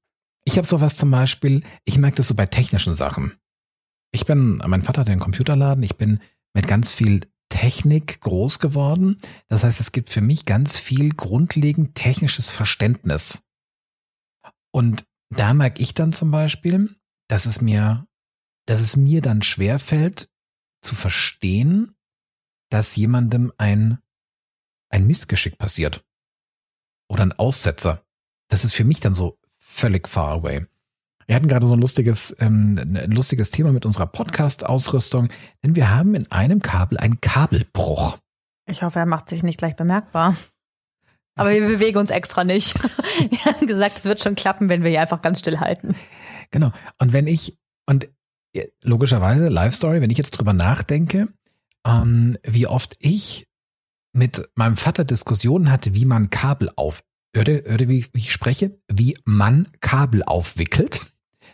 ich 0.46 0.58
habe 0.58 0.68
sowas 0.68 0.96
zum 0.96 1.12
Beispiel, 1.12 1.64
ich 1.86 1.98
merke 1.98 2.18
das 2.18 2.28
so 2.28 2.34
bei 2.36 2.46
technischen 2.46 2.94
Sachen. 2.96 3.34
Ich 4.12 4.26
bin, 4.26 4.58
mein 4.66 4.84
Vater 4.84 5.02
hat 5.02 5.10
einen 5.10 5.20
Computerladen, 5.20 5.84
ich 5.84 5.98
bin 5.98 6.20
mit 6.54 6.68
ganz 6.68 6.94
viel 6.94 7.22
Technik 7.50 8.22
groß 8.22 8.60
geworden. 8.60 9.18
Das 9.48 9.64
heißt, 9.64 9.80
es 9.80 9.92
gibt 9.92 10.10
für 10.10 10.22
mich 10.22 10.46
ganz 10.46 10.80
viel 10.80 11.10
grundlegend 11.14 11.96
technisches 11.96 12.52
Verständnis. 12.52 13.46
Und 14.72 15.06
da 15.30 15.54
merke 15.54 15.82
ich 15.82 15.94
dann 15.94 16.12
zum 16.14 16.32
Beispiel, 16.32 16.96
dass 17.28 17.46
es 17.46 17.62
mir, 17.62 18.08
dass 18.66 18.80
es 18.82 18.96
mir 18.96 19.22
dann 19.22 19.42
schwerfällt 19.42 20.30
zu 20.82 20.96
verstehen, 20.96 21.96
dass 22.70 22.96
jemandem 22.96 23.52
ein, 23.58 24.00
ein 24.90 25.06
Missgeschick 25.08 25.58
passiert. 25.58 26.04
Oder 27.08 27.24
ein 27.24 27.34
Aussetzer. 27.34 28.04
Das 28.48 28.66
ist 28.66 28.74
für 28.74 28.84
mich 28.84 29.00
dann 29.00 29.14
so 29.14 29.38
völlig 29.60 30.08
far 30.08 30.32
away. 30.32 30.66
Wir 31.28 31.36
hatten 31.36 31.48
gerade 31.48 31.66
so 31.66 31.74
ein 31.74 31.80
lustiges, 31.80 32.36
ähm, 32.40 32.78
ein 32.78 33.12
lustiges 33.12 33.50
Thema 33.52 33.72
mit 33.72 33.86
unserer 33.86 34.06
Podcast-Ausrüstung, 34.06 35.30
denn 35.64 35.76
wir 35.76 35.90
haben 35.90 36.14
in 36.14 36.32
einem 36.32 36.62
Kabel 36.62 36.98
einen 37.00 37.20
Kabelbruch. 37.20 38.18
Ich 38.68 38.84
hoffe, 38.84 39.00
er 39.00 39.06
macht 39.06 39.30
sich 39.30 39.44
nicht 39.44 39.58
gleich 39.58 39.76
bemerkbar. 39.76 40.36
Aber 41.38 41.50
wir 41.50 41.68
bewegen 41.68 41.98
uns 41.98 42.12
extra 42.12 42.44
nicht. 42.44 42.76
Wir 43.20 43.46
haben 43.46 43.68
gesagt, 43.68 43.98
es 43.98 44.06
wird 44.06 44.24
schon 44.24 44.36
klappen, 44.36 44.70
wenn 44.70 44.84
wir 44.84 44.90
hier 44.90 45.02
einfach 45.02 45.22
ganz 45.22 45.40
still 45.40 45.60
halten. 45.60 45.94
Genau. 46.52 46.72
Und 47.00 47.12
wenn 47.12 47.28
ich, 47.28 47.58
und 47.86 48.08
logischerweise, 48.82 49.46
Life 49.46 49.76
Story, 49.76 50.02
wenn 50.02 50.10
ich 50.10 50.18
jetzt 50.18 50.32
drüber 50.32 50.54
nachdenke, 50.54 51.28
ähm, 51.86 52.38
wie 52.44 52.68
oft 52.68 52.96
ich 53.00 53.48
mit 54.14 54.48
meinem 54.56 54.78
Vater 54.78 55.04
Diskussionen 55.04 55.72
hatte, 55.72 55.94
wie 55.94 56.06
man 56.06 56.30
Kabel 56.30 56.70
auf, 56.76 57.04
hörte 57.36 57.64
wie, 57.88 58.06
wie 58.14 58.20
ich 58.20 58.32
spreche, 58.32 58.80
wie 58.88 59.18
man 59.26 59.68
Kabel 59.82 60.24
aufwickelt, 60.24 61.14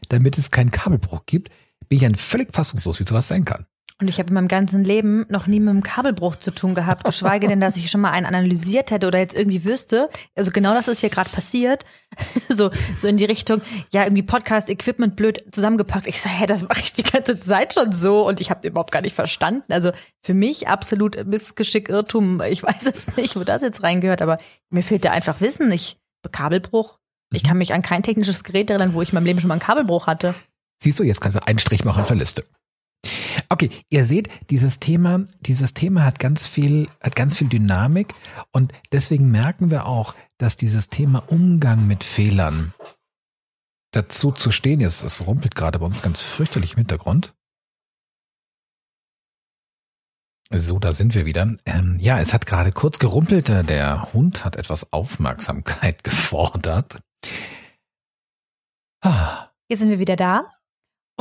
damit 0.10 0.38
es 0.38 0.52
keinen 0.52 0.72
Kabelbruch 0.72 1.26
gibt, 1.26 1.50
bin 1.90 1.98
ich 1.98 2.04
dann 2.04 2.16
völlig 2.16 2.54
fassungslos, 2.54 3.00
wie 3.00 3.08
sowas 3.08 3.28
sein 3.28 3.46
kann. 3.46 3.66
Und 4.02 4.08
ich 4.08 4.18
habe 4.18 4.30
in 4.30 4.34
meinem 4.34 4.48
ganzen 4.48 4.84
Leben 4.84 5.28
noch 5.30 5.46
nie 5.46 5.60
mit 5.60 5.70
einem 5.70 5.84
Kabelbruch 5.84 6.36
zu 6.36 6.50
tun 6.50 6.74
gehabt, 6.74 7.04
geschweige 7.04 7.48
denn, 7.48 7.62
dass 7.62 7.78
ich 7.78 7.92
schon 7.92 8.02
mal 8.02 8.10
einen 8.10 8.26
analysiert 8.26 8.90
hätte 8.90 9.06
oder 9.06 9.20
jetzt 9.20 9.36
irgendwie 9.36 9.64
wüsste. 9.64 10.10
Also 10.36 10.50
genau 10.50 10.74
das 10.74 10.88
ist 10.88 11.02
hier 11.02 11.10
gerade 11.10 11.30
passiert. 11.30 11.86
So, 12.50 12.70
so 12.98 13.08
in 13.08 13.16
die 13.16 13.24
Richtung, 13.24 13.62
ja, 13.94 14.04
irgendwie 14.04 14.24
Podcast-Equipment 14.24 15.16
blöd 15.16 15.46
zusammengepackt. 15.52 16.08
Ich 16.08 16.20
sage, 16.20 16.36
hä, 16.36 16.46
das 16.46 16.68
mache 16.68 16.82
ich 16.82 16.92
die 16.92 17.04
ganze 17.04 17.40
Zeit 17.40 17.74
schon 17.74 17.94
so 17.94 18.28
und 18.28 18.42
ich 18.42 18.50
habe 18.50 18.68
überhaupt 18.68 18.92
gar 18.92 19.02
nicht 19.02 19.16
verstanden. 19.16 19.72
Also 19.72 19.92
für 20.22 20.34
mich 20.34 20.68
absolut 20.68 21.26
Missgeschick, 21.26 21.88
Irrtum. 21.88 22.42
Ich 22.42 22.64
weiß 22.64 22.88
es 22.88 23.16
nicht, 23.16 23.38
wo 23.38 23.46
das 23.46 23.62
jetzt 23.62 23.84
reingehört, 23.84 24.22
aber 24.22 24.38
mir 24.70 24.84
fehlt 24.84 25.06
da 25.06 25.12
einfach 25.12 25.40
Wissen. 25.40 25.72
Ich, 25.72 25.98
Kabelbruch. 26.30 27.00
Ich 27.32 27.44
kann 27.44 27.58
mich 27.58 27.74
an 27.74 27.82
kein 27.82 28.04
technisches 28.04 28.44
Gerät 28.44 28.70
erinnern, 28.70 28.94
wo 28.94 29.02
ich 29.02 29.10
in 29.10 29.16
meinem 29.16 29.26
Leben 29.26 29.40
schon 29.40 29.48
mal 29.48 29.54
einen 29.54 29.62
Kabelbruch 29.62 30.08
hatte. 30.08 30.36
Siehst 30.84 31.00
du, 31.00 31.04
jetzt 31.04 31.22
kannst 31.22 31.38
du 31.38 31.48
einen 31.48 31.60
Strich 31.60 31.86
machen 31.86 32.04
der 32.06 32.18
Liste. 32.18 32.44
Okay, 33.52 33.70
ihr 33.90 34.06
seht, 34.06 34.30
dieses 34.50 34.80
Thema, 34.80 35.26
dieses 35.42 35.74
Thema 35.74 36.06
hat 36.06 36.20
ganz 36.20 36.48
viel, 36.48 36.88
hat 37.02 37.18
ganz 37.18 37.36
viel 37.38 37.50
Dynamik 37.50 38.16
und 38.54 38.72
deswegen 38.94 39.30
merken 39.30 39.70
wir 39.72 39.88
auch, 39.88 40.16
dass 40.38 40.56
dieses 40.56 40.88
Thema 40.88 41.20
Umgang 41.30 41.86
mit 41.86 42.06
Fehlern 42.06 42.74
dazu 43.92 44.32
zu 44.32 44.54
stehen 44.54 44.80
ist. 44.80 45.04
Es 45.04 45.28
rumpelt 45.28 45.54
gerade 45.54 45.80
bei 45.80 45.86
uns 45.86 46.02
ganz 46.02 46.22
fürchterlich 46.22 46.72
im 46.72 46.78
Hintergrund. 46.78 47.36
So, 50.54 50.80
da 50.80 50.94
sind 50.94 51.14
wir 51.14 51.26
wieder. 51.26 51.54
Ähm, 51.66 51.98
ja, 52.00 52.22
es 52.22 52.34
hat 52.34 52.46
gerade 52.46 52.72
kurz 52.72 53.00
gerumpelt. 53.00 53.50
äh, 53.50 53.66
Der 53.66 54.14
Hund 54.14 54.46
hat 54.46 54.56
etwas 54.56 54.94
Aufmerksamkeit 54.94 56.04
gefordert. 56.06 57.04
Ah. 59.04 59.50
Jetzt 59.68 59.80
sind 59.80 59.90
wir 59.90 60.00
wieder 60.00 60.16
da. 60.16 60.54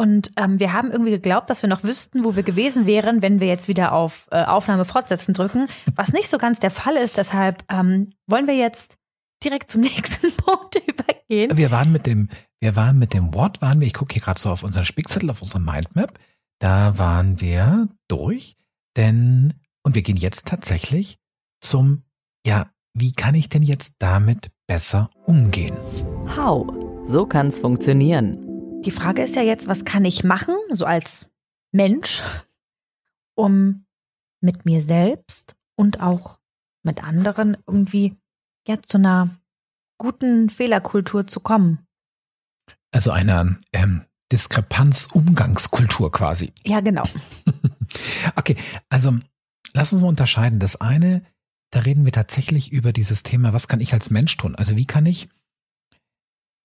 Und 0.00 0.32
ähm, 0.38 0.58
wir 0.58 0.72
haben 0.72 0.90
irgendwie 0.90 1.10
geglaubt, 1.10 1.50
dass 1.50 1.60
wir 1.60 1.68
noch 1.68 1.84
wüssten, 1.84 2.24
wo 2.24 2.34
wir 2.34 2.42
gewesen 2.42 2.86
wären, 2.86 3.20
wenn 3.20 3.38
wir 3.38 3.48
jetzt 3.48 3.68
wieder 3.68 3.92
auf 3.92 4.28
äh, 4.30 4.44
Aufnahme 4.44 4.86
fortsetzen 4.86 5.34
drücken, 5.34 5.68
was 5.94 6.14
nicht 6.14 6.30
so 6.30 6.38
ganz 6.38 6.58
der 6.58 6.70
Fall 6.70 6.96
ist. 6.96 7.18
Deshalb 7.18 7.62
ähm, 7.70 8.14
wollen 8.26 8.46
wir 8.46 8.56
jetzt 8.56 8.96
direkt 9.44 9.70
zum 9.70 9.80
nächsten 9.82 10.32
Punkt 10.32 10.76
übergehen. 10.76 11.54
Wir 11.54 11.70
waren 11.70 11.92
mit 11.92 12.06
dem, 12.06 12.30
wir 12.60 12.76
waren 12.76 12.98
mit 12.98 13.12
dem 13.12 13.34
What 13.34 13.60
waren 13.60 13.78
wir, 13.80 13.86
ich 13.86 13.92
gucke 13.92 14.14
hier 14.14 14.22
gerade 14.22 14.40
so 14.40 14.48
auf 14.48 14.62
unseren 14.62 14.86
Spickzettel, 14.86 15.28
auf 15.28 15.42
unsere 15.42 15.60
Mindmap, 15.60 16.18
da 16.60 16.96
waren 16.98 17.42
wir 17.42 17.86
durch, 18.08 18.56
denn, 18.96 19.52
und 19.82 19.96
wir 19.96 20.02
gehen 20.02 20.16
jetzt 20.16 20.46
tatsächlich 20.46 21.18
zum, 21.60 22.04
ja, 22.46 22.70
wie 22.94 23.12
kann 23.12 23.34
ich 23.34 23.50
denn 23.50 23.62
jetzt 23.62 23.96
damit 23.98 24.50
besser 24.66 25.10
umgehen? 25.26 25.76
How? 26.34 26.66
So 27.04 27.26
kann's 27.26 27.58
funktionieren. 27.58 28.49
Die 28.84 28.90
Frage 28.90 29.22
ist 29.22 29.36
ja 29.36 29.42
jetzt, 29.42 29.68
was 29.68 29.84
kann 29.84 30.04
ich 30.06 30.24
machen, 30.24 30.54
so 30.70 30.86
als 30.86 31.30
Mensch, 31.70 32.22
um 33.34 33.84
mit 34.40 34.64
mir 34.64 34.80
selbst 34.80 35.54
und 35.76 36.00
auch 36.00 36.38
mit 36.82 37.04
anderen 37.04 37.58
irgendwie 37.66 38.16
ja 38.66 38.80
zu 38.80 38.96
einer 38.96 39.38
guten 39.98 40.48
Fehlerkultur 40.48 41.26
zu 41.26 41.40
kommen. 41.40 41.86
Also 42.90 43.10
einer 43.10 43.58
ähm, 43.72 44.06
Diskrepanz-Umgangskultur 44.32 46.10
quasi. 46.10 46.52
Ja, 46.64 46.80
genau. 46.80 47.04
Okay, 48.36 48.56
also 48.88 49.18
lass 49.72 49.92
uns 49.92 50.00
mal 50.00 50.08
unterscheiden. 50.08 50.60
Das 50.60 50.80
eine, 50.80 51.24
da 51.70 51.80
reden 51.80 52.04
wir 52.04 52.12
tatsächlich 52.12 52.70
über 52.70 52.92
dieses 52.92 53.24
Thema, 53.24 53.52
was 53.52 53.66
kann 53.66 53.80
ich 53.80 53.92
als 53.92 54.10
Mensch 54.10 54.36
tun? 54.36 54.54
Also 54.54 54.76
wie 54.76 54.86
kann 54.86 55.06
ich, 55.06 55.28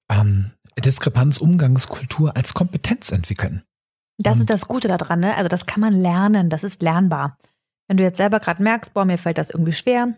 ähm, 0.09 0.51
Diskrepanz-Umgangskultur 0.82 2.36
als 2.36 2.53
Kompetenz 2.53 3.11
entwickeln. 3.11 3.63
Das 4.17 4.36
Und- 4.36 4.41
ist 4.41 4.49
das 4.49 4.67
Gute 4.67 4.88
daran, 4.88 5.19
ne? 5.19 5.36
Also 5.36 5.47
das 5.49 5.65
kann 5.65 5.82
man 5.82 5.93
lernen, 5.93 6.49
das 6.49 6.63
ist 6.63 6.82
lernbar. 6.82 7.38
Wenn 7.88 7.97
du 7.97 8.03
jetzt 8.03 8.17
selber 8.17 8.39
gerade 8.39 8.63
merkst, 8.63 8.93
boah, 8.93 9.05
mir 9.05 9.17
fällt 9.17 9.38
das 9.38 9.49
irgendwie 9.49 9.73
schwer, 9.73 10.17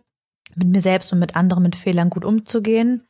mit 0.55 0.67
mir 0.67 0.81
selbst 0.81 1.11
und 1.11 1.19
mit 1.19 1.35
anderen 1.35 1.63
mit 1.63 1.75
Fehlern 1.75 2.09
gut 2.09 2.23
umzugehen, 2.23 3.05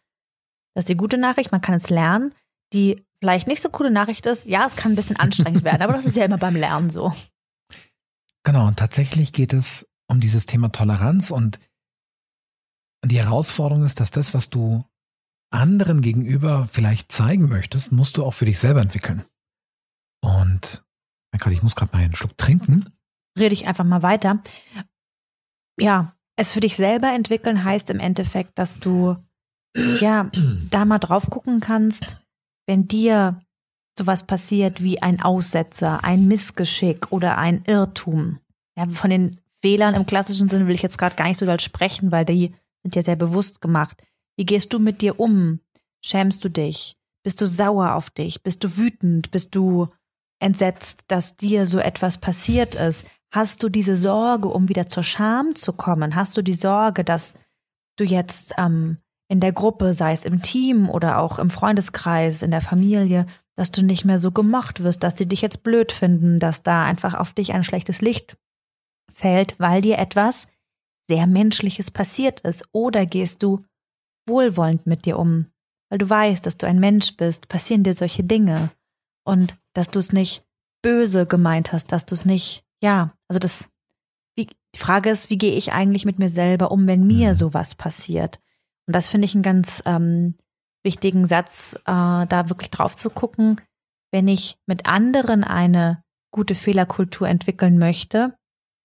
das 0.73 0.83
ist 0.83 0.89
die 0.89 0.97
gute 0.97 1.17
Nachricht, 1.17 1.51
man 1.51 1.61
kann 1.61 1.75
es 1.75 1.89
lernen. 1.89 2.33
Die 2.73 3.03
vielleicht 3.19 3.47
nicht 3.47 3.61
so 3.61 3.69
coole 3.69 3.91
Nachricht 3.91 4.25
ist, 4.25 4.45
ja, 4.45 4.65
es 4.65 4.75
kann 4.75 4.91
ein 4.91 4.95
bisschen 4.95 5.15
anstrengend 5.17 5.63
werden, 5.63 5.81
aber 5.81 5.93
das 5.93 6.05
ist 6.05 6.17
ja 6.17 6.25
immer 6.25 6.37
beim 6.37 6.55
Lernen 6.55 6.89
so. 6.89 7.13
Genau, 8.43 8.67
und 8.67 8.77
tatsächlich 8.79 9.33
geht 9.33 9.53
es 9.53 9.89
um 10.07 10.19
dieses 10.19 10.45
Thema 10.45 10.69
Toleranz 10.71 11.31
und 11.31 11.59
die 13.05 13.19
Herausforderung 13.19 13.83
ist, 13.85 13.99
dass 13.99 14.11
das, 14.11 14.33
was 14.33 14.49
du 14.49 14.83
anderen 15.49 16.01
gegenüber 16.01 16.67
vielleicht 16.71 17.11
zeigen 17.11 17.47
möchtest, 17.47 17.91
musst 17.91 18.17
du 18.17 18.25
auch 18.25 18.33
für 18.33 18.45
dich 18.45 18.59
selber 18.59 18.81
entwickeln. 18.81 19.23
Und 20.21 20.83
ich 21.49 21.63
muss 21.63 21.75
gerade 21.75 21.95
mal 21.95 22.03
einen 22.03 22.15
Schluck 22.15 22.37
trinken. 22.37 22.89
Rede 23.37 23.53
ich 23.53 23.67
einfach 23.67 23.85
mal 23.85 24.03
weiter. 24.03 24.41
Ja, 25.79 26.13
es 26.35 26.53
für 26.53 26.59
dich 26.59 26.75
selber 26.75 27.13
entwickeln 27.13 27.63
heißt 27.63 27.89
im 27.89 27.99
Endeffekt, 27.99 28.57
dass 28.57 28.79
du 28.79 29.15
ja 29.99 30.29
da 30.71 30.85
mal 30.85 30.99
drauf 30.99 31.29
gucken 31.29 31.59
kannst, 31.59 32.19
wenn 32.65 32.87
dir 32.87 33.41
sowas 33.97 34.25
passiert 34.25 34.81
wie 34.81 35.01
ein 35.01 35.21
Aussetzer, 35.21 36.03
ein 36.03 36.27
Missgeschick 36.27 37.11
oder 37.11 37.37
ein 37.37 37.63
Irrtum. 37.65 38.39
Ja, 38.77 38.87
von 38.89 39.09
den 39.09 39.39
Fehlern 39.61 39.95
im 39.95 40.05
klassischen 40.05 40.49
Sinne 40.49 40.67
will 40.67 40.75
ich 40.75 40.83
jetzt 40.83 40.97
gerade 40.97 41.15
gar 41.15 41.27
nicht 41.27 41.37
so 41.37 41.45
doll 41.45 41.59
sprechen, 41.59 42.11
weil 42.11 42.25
die 42.25 42.53
sind 42.83 42.95
ja 42.95 43.01
sehr 43.01 43.15
bewusst 43.15 43.61
gemacht. 43.61 44.01
Wie 44.37 44.45
gehst 44.45 44.71
du 44.71 44.79
mit 44.79 45.01
dir 45.01 45.19
um? 45.19 45.59
Schämst 46.01 46.43
du 46.45 46.49
dich? 46.49 46.95
Bist 47.23 47.41
du 47.41 47.47
sauer 47.47 47.95
auf 47.95 48.09
dich? 48.11 48.43
Bist 48.43 48.63
du 48.63 48.77
wütend? 48.77 49.31
Bist 49.31 49.55
du 49.55 49.87
entsetzt, 50.39 51.05
dass 51.07 51.35
dir 51.35 51.65
so 51.65 51.79
etwas 51.79 52.19
passiert 52.19 52.75
ist? 52.75 53.07
Hast 53.31 53.63
du 53.63 53.69
diese 53.69 53.97
Sorge, 53.97 54.47
um 54.47 54.69
wieder 54.69 54.87
zur 54.87 55.03
Scham 55.03 55.55
zu 55.55 55.73
kommen? 55.73 56.15
Hast 56.15 56.37
du 56.37 56.41
die 56.41 56.53
Sorge, 56.53 57.03
dass 57.03 57.35
du 57.97 58.05
jetzt 58.05 58.53
ähm, 58.57 58.97
in 59.27 59.39
der 59.39 59.51
Gruppe, 59.51 59.93
sei 59.93 60.13
es 60.13 60.23
im 60.23 60.41
Team 60.41 60.89
oder 60.89 61.17
auch 61.17 61.39
im 61.39 61.49
Freundeskreis, 61.49 62.43
in 62.43 62.51
der 62.51 62.61
Familie, 62.61 63.25
dass 63.55 63.71
du 63.71 63.81
nicht 63.81 64.05
mehr 64.05 64.19
so 64.19 64.31
gemocht 64.31 64.83
wirst, 64.83 65.03
dass 65.03 65.15
die 65.15 65.25
dich 65.25 65.41
jetzt 65.41 65.63
blöd 65.63 65.91
finden, 65.91 66.39
dass 66.39 66.63
da 66.63 66.85
einfach 66.85 67.15
auf 67.15 67.33
dich 67.33 67.53
ein 67.53 67.63
schlechtes 67.63 68.01
Licht 68.01 68.37
fällt, 69.11 69.59
weil 69.59 69.81
dir 69.81 69.97
etwas 69.97 70.47
sehr 71.09 71.27
Menschliches 71.27 71.91
passiert 71.91 72.41
ist? 72.41 72.63
Oder 72.71 73.05
gehst 73.05 73.43
du 73.43 73.65
wohlwollend 74.27 74.85
mit 74.87 75.05
dir 75.05 75.17
um, 75.17 75.47
weil 75.89 75.99
du 75.99 76.09
weißt, 76.09 76.45
dass 76.45 76.57
du 76.57 76.67
ein 76.67 76.79
Mensch 76.79 77.15
bist, 77.17 77.47
passieren 77.47 77.83
dir 77.83 77.93
solche 77.93 78.23
Dinge 78.23 78.71
und 79.23 79.57
dass 79.73 79.89
du 79.89 79.99
es 79.99 80.11
nicht 80.13 80.43
böse 80.81 81.25
gemeint 81.25 81.73
hast, 81.73 81.91
dass 81.91 82.05
du 82.05 82.15
es 82.15 82.25
nicht, 82.25 82.63
ja, 82.81 83.13
also 83.27 83.39
das, 83.39 83.69
wie, 84.35 84.47
die 84.75 84.79
Frage 84.79 85.09
ist, 85.09 85.29
wie 85.29 85.37
gehe 85.37 85.55
ich 85.55 85.73
eigentlich 85.73 86.05
mit 86.05 86.19
mir 86.19 86.29
selber 86.29 86.71
um, 86.71 86.87
wenn 86.87 87.07
mir 87.07 87.29
Mhm. 87.29 87.33
sowas 87.35 87.75
passiert? 87.75 88.39
Und 88.85 88.95
das 88.95 89.09
finde 89.09 89.25
ich 89.25 89.33
einen 89.33 89.43
ganz 89.43 89.81
ähm, 89.85 90.35
wichtigen 90.83 91.25
Satz, 91.25 91.75
äh, 91.85 92.25
da 92.27 92.49
wirklich 92.49 92.69
drauf 92.69 92.95
zu 92.95 93.09
gucken, 93.09 93.59
wenn 94.11 94.27
ich 94.27 94.57
mit 94.65 94.85
anderen 94.85 95.43
eine 95.43 96.03
gute 96.31 96.55
Fehlerkultur 96.55 97.27
entwickeln 97.27 97.77
möchte, 97.77 98.37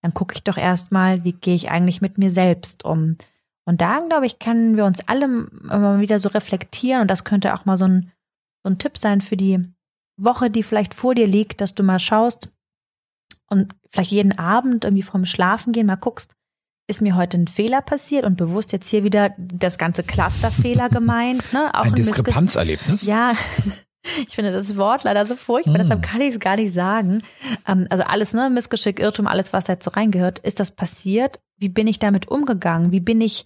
dann 0.02 0.14
gucke 0.14 0.34
ich 0.34 0.42
doch 0.42 0.56
erstmal, 0.56 1.22
wie 1.24 1.32
gehe 1.32 1.54
ich 1.54 1.70
eigentlich 1.70 2.00
mit 2.00 2.18
mir 2.18 2.30
selbst 2.30 2.84
um. 2.84 3.16
Und 3.64 3.80
da, 3.80 4.00
glaube 4.00 4.26
ich, 4.26 4.38
können 4.38 4.76
wir 4.76 4.84
uns 4.84 5.06
alle 5.08 5.26
immer 5.26 6.00
wieder 6.00 6.18
so 6.18 6.28
reflektieren 6.28 7.02
und 7.02 7.08
das 7.10 7.24
könnte 7.24 7.54
auch 7.54 7.64
mal 7.64 7.76
so 7.76 7.86
ein, 7.86 8.10
so 8.64 8.70
ein 8.72 8.78
Tipp 8.78 8.98
sein 8.98 9.20
für 9.20 9.36
die 9.36 9.60
Woche, 10.16 10.50
die 10.50 10.62
vielleicht 10.62 10.94
vor 10.94 11.14
dir 11.14 11.26
liegt, 11.26 11.60
dass 11.60 11.74
du 11.74 11.82
mal 11.82 11.98
schaust 11.98 12.52
und 13.48 13.74
vielleicht 13.90 14.10
jeden 14.10 14.38
Abend 14.38 14.84
irgendwie 14.84 15.02
vorm 15.02 15.24
Schlafengehen 15.24 15.86
mal 15.86 15.96
guckst, 15.96 16.34
ist 16.88 17.00
mir 17.02 17.14
heute 17.16 17.38
ein 17.38 17.46
Fehler 17.48 17.80
passiert 17.82 18.24
und 18.26 18.36
bewusst 18.36 18.72
jetzt 18.72 18.88
hier 18.88 19.04
wieder 19.04 19.34
das 19.38 19.78
ganze 19.78 20.02
Clusterfehler 20.02 20.88
gemeint, 20.88 21.52
ne? 21.52 21.72
Auch 21.74 21.84
ein 21.84 21.92
Missge- 21.92 21.96
Diskrepanzerlebnis. 22.22 23.06
ja, 23.06 23.32
ich 24.26 24.34
finde 24.34 24.52
das 24.52 24.76
Wort 24.76 25.04
leider 25.04 25.24
so 25.24 25.36
furchtbar, 25.36 25.74
Hm. 25.74 25.80
deshalb 25.80 26.02
kann 26.02 26.20
ich 26.20 26.34
es 26.34 26.40
gar 26.40 26.56
nicht 26.56 26.72
sagen. 26.72 27.18
Ähm, 27.68 27.86
also 27.90 28.02
alles, 28.04 28.34
ne, 28.34 28.50
Missgeschick, 28.50 28.98
Irrtum, 28.98 29.28
alles, 29.28 29.52
was 29.52 29.64
da 29.64 29.74
jetzt 29.74 29.84
so 29.84 29.92
reingehört, 29.92 30.40
ist 30.40 30.58
das 30.58 30.72
passiert? 30.72 31.40
Wie 31.58 31.68
bin 31.68 31.86
ich 31.86 32.00
damit 32.00 32.26
umgegangen? 32.28 32.90
Wie 32.90 33.00
bin 33.00 33.20
ich 33.20 33.44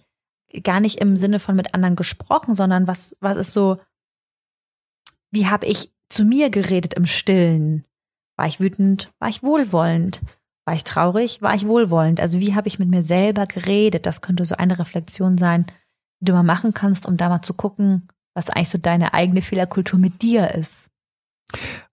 gar 0.63 0.79
nicht 0.79 0.99
im 0.99 1.17
Sinne 1.17 1.39
von 1.39 1.55
mit 1.55 1.73
anderen 1.73 1.95
gesprochen, 1.95 2.53
sondern 2.53 2.87
was, 2.87 3.15
was 3.19 3.37
ist 3.37 3.53
so, 3.53 3.77
wie 5.31 5.47
habe 5.47 5.65
ich 5.65 5.93
zu 6.09 6.23
mir 6.23 6.49
geredet 6.49 6.93
im 6.93 7.05
Stillen? 7.05 7.85
War 8.37 8.47
ich 8.47 8.59
wütend? 8.59 9.11
War 9.19 9.29
ich 9.29 9.43
wohlwollend? 9.43 10.21
War 10.65 10.75
ich 10.75 10.83
traurig? 10.83 11.41
War 11.41 11.55
ich 11.55 11.67
wohlwollend? 11.67 12.19
Also 12.19 12.39
wie 12.39 12.55
habe 12.55 12.67
ich 12.67 12.79
mit 12.79 12.89
mir 12.89 13.01
selber 13.01 13.45
geredet? 13.45 14.05
Das 14.05 14.21
könnte 14.21 14.45
so 14.45 14.55
eine 14.55 14.79
Reflexion 14.79 15.37
sein, 15.37 15.65
die 16.19 16.25
du 16.25 16.33
mal 16.33 16.43
machen 16.43 16.73
kannst, 16.73 17.05
um 17.05 17.17
da 17.17 17.29
mal 17.29 17.41
zu 17.41 17.53
gucken, 17.53 18.07
was 18.33 18.49
eigentlich 18.49 18.69
so 18.69 18.77
deine 18.77 19.13
eigene 19.13 19.41
Fehlerkultur 19.41 19.99
mit 19.99 20.21
dir 20.21 20.53
ist. 20.53 20.89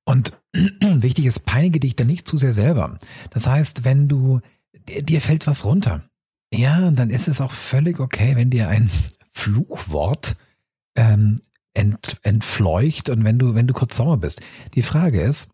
Und 0.05 0.38
wichtig 0.82 1.26
ist, 1.26 1.46
peinige 1.46 1.80
dich 1.80 1.96
da 1.96 2.05
nicht 2.05 2.28
zu 2.28 2.36
sehr 2.36 2.52
selber. 2.52 2.98
Das 3.30 3.46
heißt, 3.46 3.84
wenn 3.84 4.09
du, 4.09 4.40
dir 4.72 5.20
fällt 5.20 5.46
was 5.46 5.64
runter, 5.64 6.02
ja, 6.53 6.90
dann 6.90 7.11
ist 7.11 7.28
es 7.28 7.40
auch 7.40 7.53
völlig 7.53 8.01
okay, 8.01 8.36
wenn 8.36 8.51
dir 8.51 8.68
ein 8.68 8.90
Fluchwort 9.32 10.36
ähm, 10.97 11.40
ent, 11.74 12.18
entfleucht 12.22 13.09
und 13.09 13.24
wenn 13.24 13.38
du, 13.38 13.55
wenn 13.55 13.66
du 13.66 13.74
kurz 13.74 13.97
sauer 13.97 14.18
bist. 14.18 14.40
Die 14.74 14.82
Frage 14.82 15.20
ist, 15.20 15.51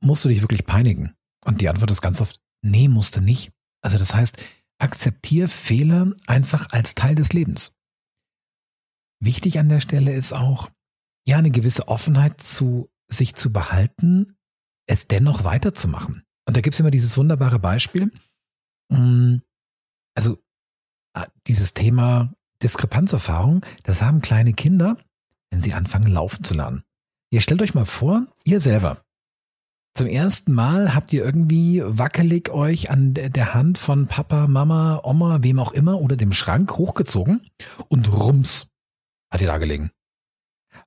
musst 0.00 0.24
du 0.24 0.28
dich 0.28 0.42
wirklich 0.42 0.66
peinigen? 0.66 1.14
Und 1.44 1.60
die 1.60 1.68
Antwort 1.68 1.90
ist 1.90 2.02
ganz 2.02 2.20
oft, 2.20 2.40
nee, 2.62 2.88
musst 2.88 3.16
du 3.16 3.20
nicht. 3.20 3.52
Also 3.82 3.98
das 3.98 4.14
heißt, 4.14 4.42
akzeptier 4.78 5.48
Fehler 5.48 6.12
einfach 6.26 6.70
als 6.70 6.94
Teil 6.94 7.14
des 7.14 7.32
Lebens. 7.32 7.74
Wichtig 9.20 9.58
an 9.58 9.68
der 9.68 9.80
Stelle 9.80 10.12
ist 10.12 10.32
auch, 10.32 10.70
ja, 11.26 11.38
eine 11.38 11.52
gewisse 11.52 11.86
Offenheit 11.86 12.40
zu 12.40 12.90
sich 13.08 13.34
zu 13.34 13.52
behalten, 13.52 14.36
es 14.86 15.06
dennoch 15.06 15.44
weiterzumachen. 15.44 16.24
Und 16.46 16.56
da 16.56 16.60
gibt's 16.60 16.80
immer 16.80 16.90
dieses 16.90 17.16
wunderbare 17.16 17.60
Beispiel. 17.60 18.10
mm, 18.88 19.36
Also 20.14 20.38
ah, 21.14 21.26
dieses 21.46 21.74
Thema 21.74 22.32
Diskrepanzerfahrung, 22.62 23.64
das 23.84 24.02
haben 24.02 24.22
kleine 24.22 24.52
Kinder, 24.52 24.96
wenn 25.50 25.62
sie 25.62 25.74
anfangen 25.74 26.12
laufen 26.12 26.44
zu 26.44 26.54
lernen. 26.54 26.82
Ihr 27.30 27.40
stellt 27.40 27.62
euch 27.62 27.74
mal 27.74 27.86
vor, 27.86 28.26
ihr 28.44 28.60
selber. 28.60 29.02
Zum 29.94 30.06
ersten 30.06 30.52
Mal 30.52 30.94
habt 30.94 31.12
ihr 31.12 31.22
irgendwie 31.22 31.82
wackelig 31.84 32.50
euch 32.50 32.90
an 32.90 33.12
der 33.12 33.52
Hand 33.52 33.76
von 33.76 34.06
Papa, 34.06 34.46
Mama, 34.46 35.00
Oma, 35.04 35.42
wem 35.42 35.58
auch 35.58 35.72
immer 35.72 36.00
oder 36.00 36.16
dem 36.16 36.32
Schrank 36.32 36.78
hochgezogen 36.78 37.42
und 37.88 38.10
rums 38.10 38.68
hat 39.30 39.42
ihr 39.42 39.48
da 39.48 39.58
gelegen. 39.58 39.90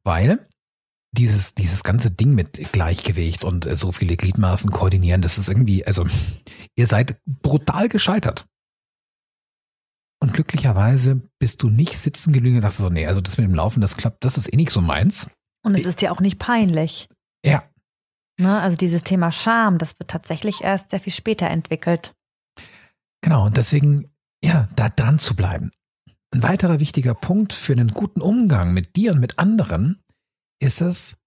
Weil 0.04 0.48
dieses, 1.12 1.54
dieses 1.54 1.84
ganze 1.84 2.12
Ding 2.12 2.34
mit 2.34 2.72
Gleichgewicht 2.72 3.44
und 3.44 3.68
so 3.78 3.92
viele 3.92 4.18
Gliedmaßen 4.18 4.72
koordinieren, 4.72 5.22
das 5.22 5.38
ist 5.38 5.50
irgendwie, 5.50 5.86
also 5.86 6.06
ihr 6.76 6.88
seid 6.88 7.18
brutal 7.26 7.88
gescheitert. 7.88 8.46
Und 10.22 10.34
glücklicherweise 10.34 11.22
bist 11.40 11.62
du 11.62 11.70
nicht 11.70 11.98
sitzen 11.98 12.34
geblieben 12.34 12.58
und 12.58 12.62
dachtest 12.62 12.82
so, 12.82 12.90
nee, 12.90 13.06
also 13.06 13.22
das 13.22 13.38
mit 13.38 13.48
dem 13.48 13.56
Laufen, 13.56 13.82
das 13.82 13.98
klappt, 13.98 14.24
das 14.24 14.38
ist 14.38 14.52
eh 14.52 14.56
nicht 14.56 14.72
so 14.72 14.82
meins. 14.82 15.30
Und 15.64 15.76
es 15.76 15.86
ist 15.86 16.02
ja 16.02 16.12
auch 16.12 16.22
nicht 16.22 16.40
peinlich. 16.40 17.08
Ja, 17.46 17.64
Ne? 18.40 18.60
Also 18.60 18.76
dieses 18.76 19.04
Thema 19.04 19.32
Scham, 19.32 19.78
das 19.78 19.98
wird 20.00 20.10
tatsächlich 20.10 20.62
erst 20.62 20.90
sehr 20.92 21.00
viel 21.00 21.14
später 21.14 21.50
entwickelt. 21.50 22.14
genau. 23.22 23.46
Und 23.46 23.58
deswegen, 23.58 24.12
ja, 24.44 24.68
da 24.76 24.90
dran 24.90 25.20
zu 25.20 25.36
bleiben. 25.36 25.72
Ein 26.32 26.44
weiterer 26.44 26.80
wichtiger 26.80 27.14
Punkt 27.14 27.54
für 27.54 27.74
einen 27.74 27.90
guten 27.90 28.22
Umgang 28.22 28.74
mit 28.74 28.96
dir 28.96 29.14
und 29.14 29.20
mit 29.20 29.40
anderen 29.40 30.04
ist 30.60 30.82
es, 30.82 31.22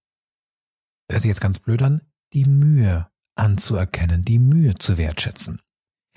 hört 1.09 1.21
sich 1.21 1.29
jetzt 1.29 1.41
ganz 1.41 1.59
blöd 1.59 1.81
an, 1.81 2.01
die 2.33 2.45
Mühe 2.45 3.09
anzuerkennen, 3.35 4.21
die 4.21 4.37
Mühe 4.37 4.75
zu 4.75 4.97
wertschätzen. 4.97 5.61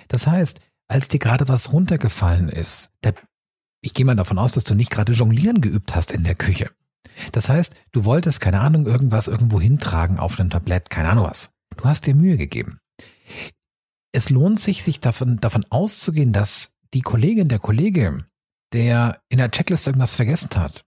Das 0.08 0.26
heißt, 0.26 0.60
als 0.92 1.08
dir 1.08 1.18
gerade 1.18 1.48
was 1.48 1.72
runtergefallen 1.72 2.50
ist, 2.50 2.90
da, 3.00 3.12
ich 3.80 3.94
gehe 3.94 4.04
mal 4.04 4.14
davon 4.14 4.38
aus, 4.38 4.52
dass 4.52 4.64
du 4.64 4.74
nicht 4.74 4.90
gerade 4.90 5.12
jonglieren 5.12 5.62
geübt 5.62 5.94
hast 5.96 6.12
in 6.12 6.22
der 6.22 6.34
Küche. 6.34 6.70
Das 7.32 7.48
heißt, 7.48 7.74
du 7.92 8.04
wolltest, 8.04 8.42
keine 8.42 8.60
Ahnung, 8.60 8.86
irgendwas 8.86 9.26
irgendwo 9.26 9.58
hintragen 9.58 10.18
auf 10.18 10.38
einem 10.38 10.50
Tablett, 10.50 10.90
keine 10.90 11.08
Ahnung 11.08 11.24
was. 11.24 11.54
Du 11.78 11.84
hast 11.84 12.04
dir 12.04 12.14
Mühe 12.14 12.36
gegeben. 12.36 12.78
Es 14.12 14.28
lohnt 14.28 14.60
sich, 14.60 14.84
sich 14.84 15.00
davon, 15.00 15.40
davon 15.40 15.64
auszugehen, 15.70 16.34
dass 16.34 16.74
die 16.92 17.00
Kollegin, 17.00 17.48
der 17.48 17.58
Kollege, 17.58 18.26
der 18.74 19.22
in 19.30 19.38
der 19.38 19.50
Checkliste 19.50 19.88
irgendwas 19.90 20.14
vergessen 20.14 20.50
hat, 20.56 20.84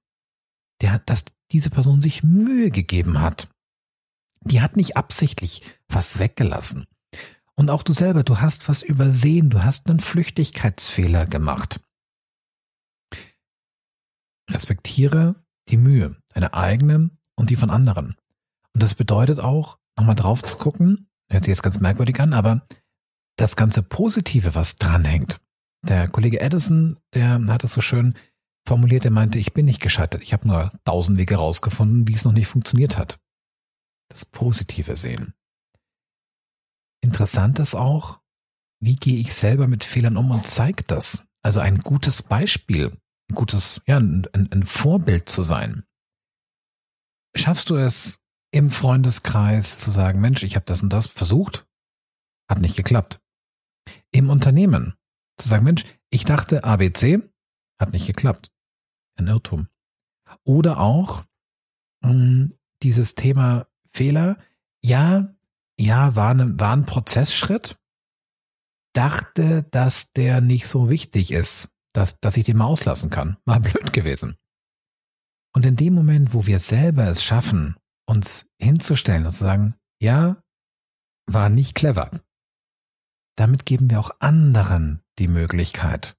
der 0.81 0.91
hat, 0.91 1.09
dass 1.09 1.25
diese 1.51 1.71
Person 1.71 2.03
sich 2.03 2.21
Mühe 2.21 2.69
gegeben 2.69 3.21
hat. 3.21 3.49
Die 4.41 4.61
hat 4.61 4.77
nicht 4.77 4.97
absichtlich 4.97 5.63
was 5.87 6.19
weggelassen. 6.19 6.85
Und 7.57 7.69
auch 7.69 7.83
du 7.83 7.93
selber, 7.93 8.23
du 8.23 8.39
hast 8.39 8.67
was 8.67 8.83
übersehen, 8.83 9.49
du 9.49 9.63
hast 9.63 9.89
einen 9.89 9.99
Flüchtigkeitsfehler 9.99 11.25
gemacht. 11.25 11.79
Respektiere 14.51 15.35
die 15.69 15.77
Mühe, 15.77 16.15
deine 16.33 16.53
eigene 16.53 17.09
und 17.35 17.49
die 17.49 17.55
von 17.55 17.69
anderen. 17.69 18.15
Und 18.73 18.83
das 18.83 18.93
bedeutet 18.93 19.39
auch, 19.39 19.79
nochmal 19.97 20.15
drauf 20.15 20.43
zu 20.43 20.57
gucken, 20.57 21.09
hört 21.29 21.45
sich 21.45 21.51
jetzt 21.51 21.63
ganz 21.63 21.79
merkwürdig 21.79 22.19
an, 22.19 22.33
aber 22.33 22.67
das 23.37 23.55
ganze 23.55 23.81
Positive, 23.81 24.53
was 24.53 24.75
dranhängt. 24.75 25.39
Der 25.87 26.07
Kollege 26.09 26.41
Edison, 26.41 26.97
der 27.13 27.41
hat 27.47 27.63
es 27.63 27.73
so 27.73 27.81
schön 27.81 28.15
formuliert, 28.67 29.05
er 29.05 29.11
meinte, 29.11 29.39
ich 29.39 29.53
bin 29.53 29.65
nicht 29.65 29.81
gescheitert, 29.81 30.23
ich 30.23 30.33
habe 30.33 30.47
nur 30.47 30.71
tausend 30.83 31.17
Wege 31.17 31.35
rausgefunden, 31.35 32.07
wie 32.07 32.13
es 32.13 32.25
noch 32.25 32.31
nicht 32.33 32.47
funktioniert 32.47 32.97
hat. 32.97 33.19
Das 34.09 34.25
Positive 34.25 34.95
sehen. 34.95 35.33
Interessant 37.05 37.59
ist 37.59 37.75
auch, 37.75 38.19
wie 38.81 38.95
gehe 38.95 39.19
ich 39.19 39.35
selber 39.35 39.67
mit 39.67 39.83
Fehlern 39.83 40.17
um 40.17 40.31
und 40.31 40.47
zeigt 40.47 40.89
das? 40.89 41.27
Also 41.43 41.59
ein 41.59 41.77
gutes 41.77 42.23
Beispiel, 42.23 42.97
ein 43.29 43.35
gutes, 43.35 43.79
ja, 43.85 43.97
ein, 43.97 44.27
ein 44.33 44.63
Vorbild 44.63 45.29
zu 45.29 45.43
sein. 45.43 45.85
Schaffst 47.35 47.69
du 47.69 47.75
es 47.75 48.23
im 48.51 48.71
Freundeskreis 48.71 49.77
zu 49.77 49.91
sagen, 49.91 50.19
Mensch, 50.19 50.41
ich 50.41 50.55
habe 50.55 50.65
das 50.65 50.81
und 50.81 50.91
das 50.91 51.05
versucht, 51.05 51.67
hat 52.49 52.59
nicht 52.59 52.75
geklappt. 52.75 53.21
Im 54.09 54.31
Unternehmen 54.31 54.95
zu 55.37 55.47
sagen, 55.47 55.63
Mensch, 55.63 55.85
ich 56.09 56.25
dachte 56.25 56.63
ABC, 56.63 57.21
hat 57.79 57.93
nicht 57.93 58.07
geklappt. 58.07 58.51
Ein 59.19 59.27
Irrtum. 59.27 59.67
Oder 60.43 60.79
auch 60.79 61.23
mh, 62.01 62.09
hm, 62.09 62.53
dieses 62.81 63.13
Thema 63.13 63.67
Fehler, 63.91 64.39
ja, 64.83 65.34
ja, 65.79 66.15
war, 66.15 66.33
ne, 66.33 66.59
war 66.59 66.75
ein 66.75 66.85
Prozessschritt, 66.85 67.77
dachte, 68.93 69.63
dass 69.71 70.11
der 70.13 70.41
nicht 70.41 70.67
so 70.67 70.89
wichtig 70.89 71.31
ist, 71.31 71.69
dass, 71.93 72.19
dass 72.19 72.37
ich 72.37 72.45
den 72.45 72.57
mal 72.57 72.65
auslassen 72.65 73.09
kann. 73.09 73.37
War 73.45 73.59
blöd 73.61 73.93
gewesen. 73.93 74.37
Und 75.53 75.65
in 75.65 75.75
dem 75.75 75.93
Moment, 75.93 76.33
wo 76.33 76.45
wir 76.45 76.59
selber 76.59 77.07
es 77.07 77.23
schaffen, 77.23 77.77
uns 78.07 78.45
hinzustellen 78.61 79.25
und 79.25 79.31
zu 79.31 79.43
sagen, 79.43 79.75
ja, 80.01 80.41
war 81.27 81.49
nicht 81.49 81.75
clever. 81.75 82.11
Damit 83.37 83.65
geben 83.65 83.89
wir 83.89 83.99
auch 83.99 84.11
anderen 84.19 85.01
die 85.17 85.27
Möglichkeit, 85.27 86.15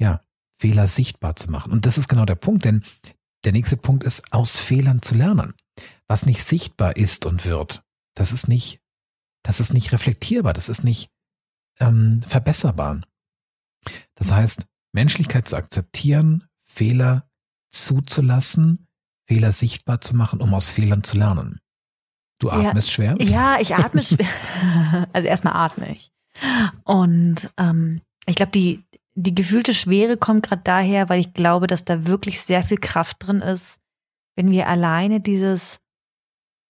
ja, 0.00 0.20
Fehler 0.60 0.88
sichtbar 0.88 1.36
zu 1.36 1.50
machen. 1.50 1.72
Und 1.72 1.86
das 1.86 1.98
ist 1.98 2.08
genau 2.08 2.24
der 2.24 2.36
Punkt, 2.36 2.64
denn 2.64 2.84
der 3.44 3.52
nächste 3.52 3.76
Punkt 3.76 4.04
ist, 4.04 4.32
aus 4.32 4.56
Fehlern 4.56 5.02
zu 5.02 5.14
lernen. 5.14 5.54
Was 6.06 6.26
nicht 6.26 6.44
sichtbar 6.44 6.96
ist 6.96 7.26
und 7.26 7.44
wird, 7.44 7.82
das 8.14 8.32
ist 8.32 8.48
nicht, 8.48 8.80
das 9.42 9.60
ist 9.60 9.72
nicht 9.72 9.92
reflektierbar, 9.92 10.52
das 10.52 10.68
ist 10.68 10.84
nicht 10.84 11.10
ähm, 11.80 12.22
verbesserbar. 12.26 13.00
Das 14.14 14.32
heißt, 14.32 14.66
Menschlichkeit 14.92 15.48
zu 15.48 15.56
akzeptieren, 15.56 16.44
Fehler 16.64 17.28
zuzulassen, 17.70 18.86
Fehler 19.26 19.52
sichtbar 19.52 20.00
zu 20.00 20.14
machen, 20.14 20.40
um 20.40 20.52
aus 20.54 20.68
Fehlern 20.68 21.02
zu 21.02 21.16
lernen. 21.16 21.60
Du 22.38 22.50
atmest 22.50 22.88
ja, 22.88 22.94
schwer? 22.94 23.16
Ja, 23.20 23.58
ich 23.60 23.74
atme 23.74 24.02
schwer. 24.02 24.26
Also 25.12 25.28
erstmal 25.28 25.54
atme 25.54 25.92
ich. 25.92 26.12
Und 26.84 27.50
ähm, 27.56 28.02
ich 28.26 28.34
glaube, 28.34 28.52
die, 28.52 28.84
die 29.14 29.34
gefühlte 29.34 29.74
Schwere 29.74 30.16
kommt 30.16 30.46
gerade 30.46 30.62
daher, 30.62 31.08
weil 31.08 31.20
ich 31.20 31.34
glaube, 31.34 31.66
dass 31.66 31.84
da 31.84 32.06
wirklich 32.06 32.40
sehr 32.40 32.62
viel 32.62 32.78
Kraft 32.78 33.18
drin 33.20 33.40
ist, 33.40 33.78
wenn 34.34 34.50
wir 34.50 34.68
alleine 34.68 35.20
dieses, 35.20 35.80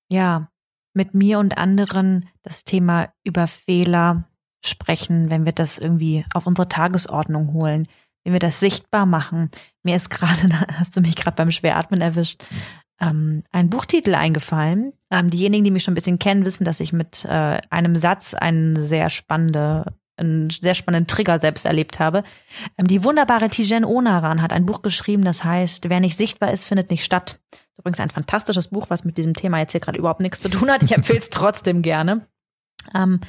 ja, 0.08 0.51
mit 0.94 1.14
mir 1.14 1.38
und 1.38 1.58
anderen 1.58 2.28
das 2.42 2.64
Thema 2.64 3.12
über 3.24 3.46
Fehler 3.46 4.28
sprechen, 4.64 5.30
wenn 5.30 5.44
wir 5.44 5.52
das 5.52 5.78
irgendwie 5.78 6.24
auf 6.34 6.46
unsere 6.46 6.68
Tagesordnung 6.68 7.52
holen, 7.52 7.88
wenn 8.24 8.32
wir 8.32 8.40
das 8.40 8.60
sichtbar 8.60 9.06
machen. 9.06 9.50
Mir 9.82 9.96
ist 9.96 10.10
gerade, 10.10 10.48
hast 10.78 10.96
du 10.96 11.00
mich 11.00 11.16
gerade 11.16 11.36
beim 11.36 11.50
Schweratmen 11.50 12.00
erwischt, 12.00 12.44
ähm, 13.00 13.42
ein 13.50 13.68
Buchtitel 13.68 14.14
eingefallen. 14.14 14.92
Ähm, 15.10 15.30
diejenigen, 15.30 15.64
die 15.64 15.70
mich 15.70 15.82
schon 15.82 15.92
ein 15.92 15.96
bisschen 15.96 16.18
kennen, 16.18 16.46
wissen, 16.46 16.64
dass 16.64 16.80
ich 16.80 16.92
mit 16.92 17.24
äh, 17.24 17.60
einem 17.70 17.96
Satz 17.96 18.34
einen 18.34 18.80
sehr 18.80 19.10
spannende 19.10 19.94
einen 20.16 20.50
sehr 20.50 20.74
spannenden 20.74 21.06
Trigger 21.06 21.38
selbst 21.38 21.64
erlebt 21.66 21.98
habe. 21.98 22.22
Ähm, 22.78 22.86
die 22.86 23.02
wunderbare 23.02 23.48
Tijen 23.48 23.84
Onaran 23.84 24.42
hat 24.42 24.52
ein 24.52 24.66
Buch 24.66 24.82
geschrieben, 24.82 25.24
das 25.24 25.42
heißt, 25.42 25.88
wer 25.88 26.00
nicht 26.00 26.18
sichtbar 26.18 26.52
ist, 26.52 26.66
findet 26.66 26.90
nicht 26.90 27.04
statt. 27.04 27.40
Übrigens 27.78 28.00
ein 28.00 28.10
fantastisches 28.10 28.68
Buch, 28.68 28.90
was 28.90 29.04
mit 29.04 29.18
diesem 29.18 29.34
Thema 29.34 29.58
jetzt 29.58 29.72
hier 29.72 29.80
gerade 29.80 29.98
überhaupt 29.98 30.20
nichts 30.20 30.40
zu 30.40 30.48
tun 30.48 30.70
hat. 30.70 30.82
Ich 30.82 30.92
empfehle 30.92 31.18
es 31.18 31.30
trotzdem 31.30 31.82
gerne. 31.82 32.26
Ähm, 32.94 33.20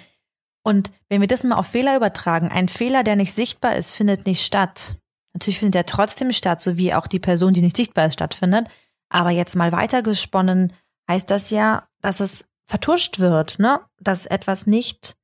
und 0.64 0.92
wenn 1.10 1.22
wir 1.22 1.28
das 1.28 1.44
mal 1.44 1.56
auf 1.56 1.68
Fehler 1.68 1.96
übertragen, 1.96 2.50
ein 2.50 2.70
Fehler, 2.70 3.04
der 3.04 3.16
nicht 3.16 3.34
sichtbar 3.34 3.76
ist, 3.76 3.92
findet 3.92 4.26
nicht 4.26 4.46
statt. 4.46 4.96
Natürlich 5.34 5.60
findet 5.60 5.76
er 5.76 5.86
trotzdem 5.86 6.32
statt, 6.32 6.62
so 6.62 6.78
wie 6.78 6.94
auch 6.94 7.08
die 7.08 7.20
Person, 7.20 7.54
die 7.54 7.62
nicht 7.62 7.76
sichtbar 7.76 8.08
ist, 8.08 8.14
stattfindet. 8.14 8.68
Aber 9.10 9.30
jetzt 9.30 9.56
mal 9.56 9.72
weitergesponnen 9.72 10.74
heißt 11.10 11.30
das 11.30 11.50
ja, 11.50 11.88
dass 12.02 12.20
es 12.20 12.50
vertuscht 12.66 13.20
wird, 13.20 13.60
ne? 13.60 13.82
Dass 14.00 14.26
etwas 14.26 14.68
nicht, 14.68 15.16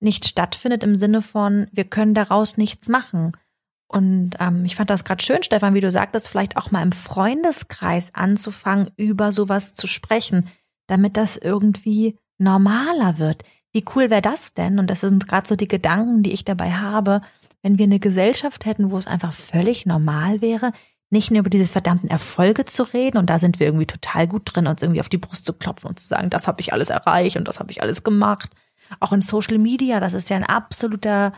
nicht 0.00 0.26
stattfindet 0.26 0.82
im 0.84 0.94
Sinne 0.94 1.20
von, 1.20 1.66
wir 1.72 1.84
können 1.84 2.14
daraus 2.14 2.56
nichts 2.56 2.88
machen. 2.88 3.32
Und 3.90 4.36
ähm, 4.38 4.64
ich 4.64 4.76
fand 4.76 4.88
das 4.88 5.02
gerade 5.02 5.20
schön, 5.20 5.42
Stefan, 5.42 5.74
wie 5.74 5.80
du 5.80 5.90
sagtest, 5.90 6.28
vielleicht 6.28 6.56
auch 6.56 6.70
mal 6.70 6.82
im 6.82 6.92
Freundeskreis 6.92 8.14
anzufangen, 8.14 8.90
über 8.96 9.32
sowas 9.32 9.74
zu 9.74 9.88
sprechen, 9.88 10.48
damit 10.86 11.16
das 11.16 11.36
irgendwie 11.36 12.16
normaler 12.38 13.18
wird. 13.18 13.42
Wie 13.72 13.84
cool 13.96 14.08
wäre 14.08 14.22
das 14.22 14.54
denn? 14.54 14.78
Und 14.78 14.90
das 14.90 15.00
sind 15.00 15.26
gerade 15.26 15.48
so 15.48 15.56
die 15.56 15.66
Gedanken, 15.66 16.22
die 16.22 16.30
ich 16.30 16.44
dabei 16.44 16.70
habe, 16.74 17.20
wenn 17.62 17.78
wir 17.78 17.84
eine 17.84 17.98
Gesellschaft 17.98 18.64
hätten, 18.64 18.92
wo 18.92 18.96
es 18.96 19.08
einfach 19.08 19.32
völlig 19.32 19.86
normal 19.86 20.40
wäre, 20.40 20.70
nicht 21.10 21.32
nur 21.32 21.40
über 21.40 21.50
diese 21.50 21.66
verdammten 21.66 22.08
Erfolge 22.08 22.66
zu 22.66 22.84
reden 22.84 23.18
und 23.18 23.28
da 23.28 23.40
sind 23.40 23.58
wir 23.58 23.66
irgendwie 23.66 23.86
total 23.86 24.28
gut 24.28 24.42
drin, 24.44 24.68
uns 24.68 24.82
irgendwie 24.82 25.00
auf 25.00 25.08
die 25.08 25.18
Brust 25.18 25.46
zu 25.46 25.52
klopfen 25.52 25.88
und 25.88 25.98
zu 25.98 26.06
sagen, 26.06 26.30
das 26.30 26.46
habe 26.46 26.60
ich 26.60 26.72
alles 26.72 26.90
erreicht 26.90 27.36
und 27.36 27.48
das 27.48 27.58
habe 27.58 27.72
ich 27.72 27.82
alles 27.82 28.04
gemacht. 28.04 28.50
Auch 29.00 29.12
in 29.12 29.20
Social 29.20 29.58
Media, 29.58 29.98
das 29.98 30.14
ist 30.14 30.30
ja 30.30 30.36
ein 30.36 30.44
absoluter 30.44 31.32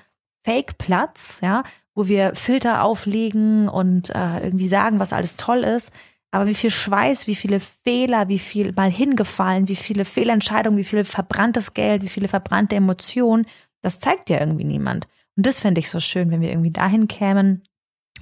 Fake-Platz, 0.45 1.41
ja, 1.43 1.63
wo 1.95 2.09
wir 2.09 2.35
Filter 2.35 2.85
auflegen 2.85 3.69
und 3.69 4.11
äh, 4.11 4.41
irgendwie 4.41 4.69
sagen, 4.69 4.99
was 4.99 5.13
alles 5.13 5.37
toll 5.37 5.65
ist. 5.65 5.93
Aber 6.31 6.47
wie 6.47 6.55
viel 6.55 6.71
Schweiß, 6.71 7.27
wie 7.27 7.35
viele 7.35 7.61
Fehler, 7.61 8.29
wie 8.29 8.39
viel 8.39 8.73
mal 8.73 8.91
hingefallen, 8.91 9.69
wie 9.69 9.77
viele 9.77 10.07
Fehlentscheidungen, 10.07 10.79
wie 10.79 10.85
viel 10.85 11.05
verbranntes 11.05 11.75
Geld, 11.75 12.03
wie 12.03 12.09
viele 12.09 12.29
verbrannte 12.29 12.77
Emotionen, 12.77 13.45
das 13.83 14.01
zeigt 14.01 14.31
ja 14.31 14.41
irgendwie 14.41 14.65
niemand. 14.65 15.09
Und 15.37 15.47
das 15.47 15.61
fände 15.61 15.79
ich 15.81 15.91
so 15.91 16.01
schön, 16.01 16.31
wenn 16.31 16.41
wir 16.41 16.51
irgendwie 16.51 16.71
dahin 16.71 17.07
kämen. 17.07 17.63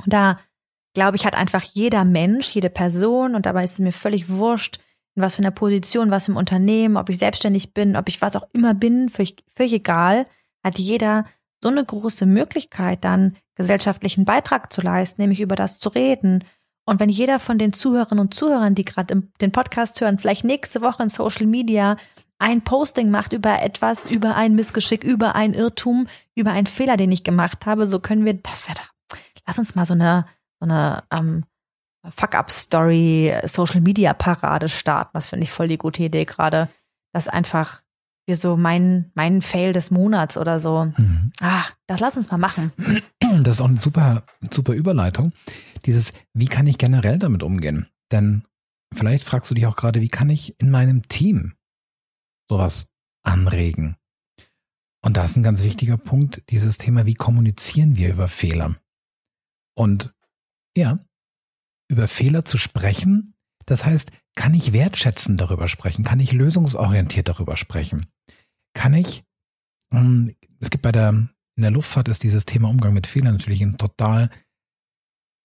Und 0.04 0.12
da, 0.12 0.40
glaube 0.94 1.16
ich, 1.16 1.24
hat 1.24 1.36
einfach 1.36 1.62
jeder 1.62 2.04
Mensch, 2.04 2.50
jede 2.50 2.70
Person, 2.70 3.36
und 3.36 3.46
dabei 3.46 3.62
ist 3.62 3.74
es 3.74 3.78
mir 3.78 3.92
völlig 3.92 4.28
wurscht, 4.28 4.80
in 5.14 5.22
was 5.22 5.36
für 5.36 5.42
einer 5.42 5.50
Position, 5.50 6.10
was 6.10 6.28
im 6.28 6.36
Unternehmen, 6.36 6.96
ob 6.96 7.08
ich 7.10 7.18
selbstständig 7.18 7.74
bin, 7.74 7.96
ob 7.96 8.08
ich 8.08 8.22
was 8.22 8.36
auch 8.36 8.48
immer 8.52 8.74
bin, 8.74 9.08
völlig, 9.08 9.44
völlig 9.54 9.72
egal, 9.74 10.26
hat 10.64 10.78
jeder 10.78 11.26
so 11.62 11.68
eine 11.68 11.84
große 11.84 12.26
Möglichkeit, 12.26 13.04
dann 13.04 13.36
gesellschaftlichen 13.54 14.24
Beitrag 14.24 14.72
zu 14.72 14.80
leisten, 14.80 15.20
nämlich 15.20 15.40
über 15.40 15.56
das 15.56 15.78
zu 15.78 15.90
reden 15.90 16.44
und 16.90 16.98
wenn 16.98 17.08
jeder 17.08 17.38
von 17.38 17.56
den 17.56 17.72
Zuhörerinnen 17.72 18.20
und 18.20 18.34
Zuhörern, 18.34 18.74
die 18.74 18.84
gerade 18.84 19.22
den 19.40 19.52
Podcast 19.52 20.00
hören, 20.00 20.18
vielleicht 20.18 20.44
nächste 20.44 20.80
Woche 20.80 21.02
in 21.04 21.08
Social 21.08 21.46
Media 21.46 21.96
ein 22.38 22.62
Posting 22.62 23.11
macht 23.11 23.32
über 23.32 23.62
etwas, 23.62 24.06
über 24.06 24.34
ein 24.34 24.54
Missgeschick, 24.54 25.04
über 25.04 25.34
ein 25.34 25.52
Irrtum, 25.52 26.08
über 26.34 26.50
einen 26.52 26.66
Fehler, 26.66 26.96
den 26.96 27.12
ich 27.12 27.22
gemacht 27.22 27.66
habe, 27.66 27.86
so 27.86 28.00
können 28.00 28.24
wir, 28.24 28.34
das 28.34 28.66
wäre 28.66 28.80
lass 29.46 29.58
uns 29.58 29.74
mal 29.74 29.84
so 29.84 29.94
eine, 29.94 30.26
so 30.58 30.64
eine 30.64 31.04
ähm, 31.12 31.44
Fuck-up-Story, 32.04 33.34
Social 33.44 33.82
Media 33.82 34.14
Parade 34.14 34.68
starten. 34.68 35.11
Das 35.12 35.26
finde 35.26 35.44
ich 35.44 35.50
voll 35.52 35.68
die 35.68 35.78
gute 35.78 36.02
Idee 36.02 36.24
gerade, 36.24 36.68
dass 37.12 37.28
einfach 37.28 37.82
wir 38.31 38.37
so 38.37 38.57
meinen, 38.57 39.11
meinen 39.14 39.43
Fail 39.43 39.72
des 39.72 39.91
Monats 39.91 40.39
oder 40.39 40.61
so. 40.61 40.85
Mhm. 40.97 41.33
Ah, 41.41 41.64
das 41.87 42.01
lass 42.01 42.16
uns 42.16 42.31
mal 42.31 42.39
machen. 42.39 42.72
Das 43.43 43.57
ist 43.57 43.61
auch 43.61 43.68
eine 43.68 43.81
super, 43.81 44.24
super 44.51 44.72
Überleitung 44.72 45.33
dieses, 45.87 46.12
wie 46.35 46.47
kann 46.47 46.66
ich 46.66 46.78
generell 46.78 47.18
damit 47.18 47.43
umgehen? 47.43 47.87
Denn 48.11 48.45
vielleicht 48.93 49.24
fragst 49.24 49.51
du 49.51 49.55
dich 49.55 49.66
auch 49.66 49.76
gerade, 49.76 50.01
wie 50.01 50.09
kann 50.09 50.31
ich 50.31 50.59
in 50.61 50.70
meinem 50.70 51.09
Team 51.09 51.55
sowas 52.49 52.93
anregen? 53.22 53.97
Und 55.03 55.16
da 55.16 55.24
ist 55.24 55.37
ein 55.37 55.43
ganz 55.43 55.62
wichtiger 55.62 55.97
Punkt, 55.97 56.43
dieses 56.51 56.78
Thema, 56.78 57.07
wie 57.07 57.14
kommunizieren 57.14 57.97
wir 57.97 58.11
über 58.11 58.28
Fehler? 58.28 58.76
Und 59.74 60.14
ja, 60.76 60.99
über 61.89 62.07
Fehler 62.07 62.45
zu 62.45 62.59
sprechen, 62.59 63.35
das 63.66 63.85
heißt, 63.85 64.12
kann 64.35 64.55
ich 64.55 64.72
wertschätzend 64.72 65.41
darüber 65.41 65.68
sprechen? 65.68 66.05
Kann 66.05 66.20
ich 66.20 66.33
lösungsorientiert 66.33 67.28
darüber 67.28 67.57
sprechen? 67.57 68.07
Kann 68.81 68.95
ich, 68.95 69.24
hm, 69.93 70.35
es 70.59 70.70
gibt 70.70 70.81
bei 70.81 70.91
der, 70.91 71.11
in 71.11 71.28
der 71.62 71.70
Luftfahrt 71.70 72.09
ist 72.09 72.22
dieses 72.22 72.47
Thema 72.47 72.70
Umgang 72.70 72.95
mit 72.95 73.07
Fehlern 73.07 73.35
natürlich 73.35 73.61
ein 73.61 73.76
total 73.76 74.31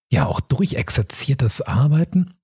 ja 0.09 0.25
auch 0.25 0.39
durchexerziertes 0.39 1.61
Arbeiten. 1.61 2.35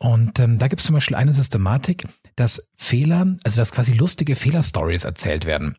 Und 0.00 0.38
ähm, 0.40 0.58
da 0.58 0.68
gibt 0.68 0.80
es 0.80 0.86
zum 0.86 0.96
Beispiel 0.96 1.16
eine 1.16 1.32
Systematik, 1.32 2.06
dass 2.36 2.70
Fehler, 2.76 3.38
also 3.42 3.56
dass 3.58 3.72
quasi 3.72 3.94
lustige 3.94 4.36
Fehlerstories 4.36 5.04
erzählt 5.04 5.46
werden. 5.46 5.78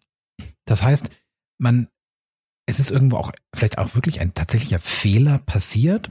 Das 0.66 0.82
heißt, 0.82 1.11
man 1.59 1.88
es 2.66 2.80
ist 2.80 2.89
irgendwo 2.89 3.18
auch 3.18 3.32
vielleicht 3.53 3.78
auch 3.78 3.93
wirklich 3.93 4.20
ein 4.20 4.34
tatsächlicher 4.34 4.80
Fehler 4.80 5.38
passiert 5.38 6.09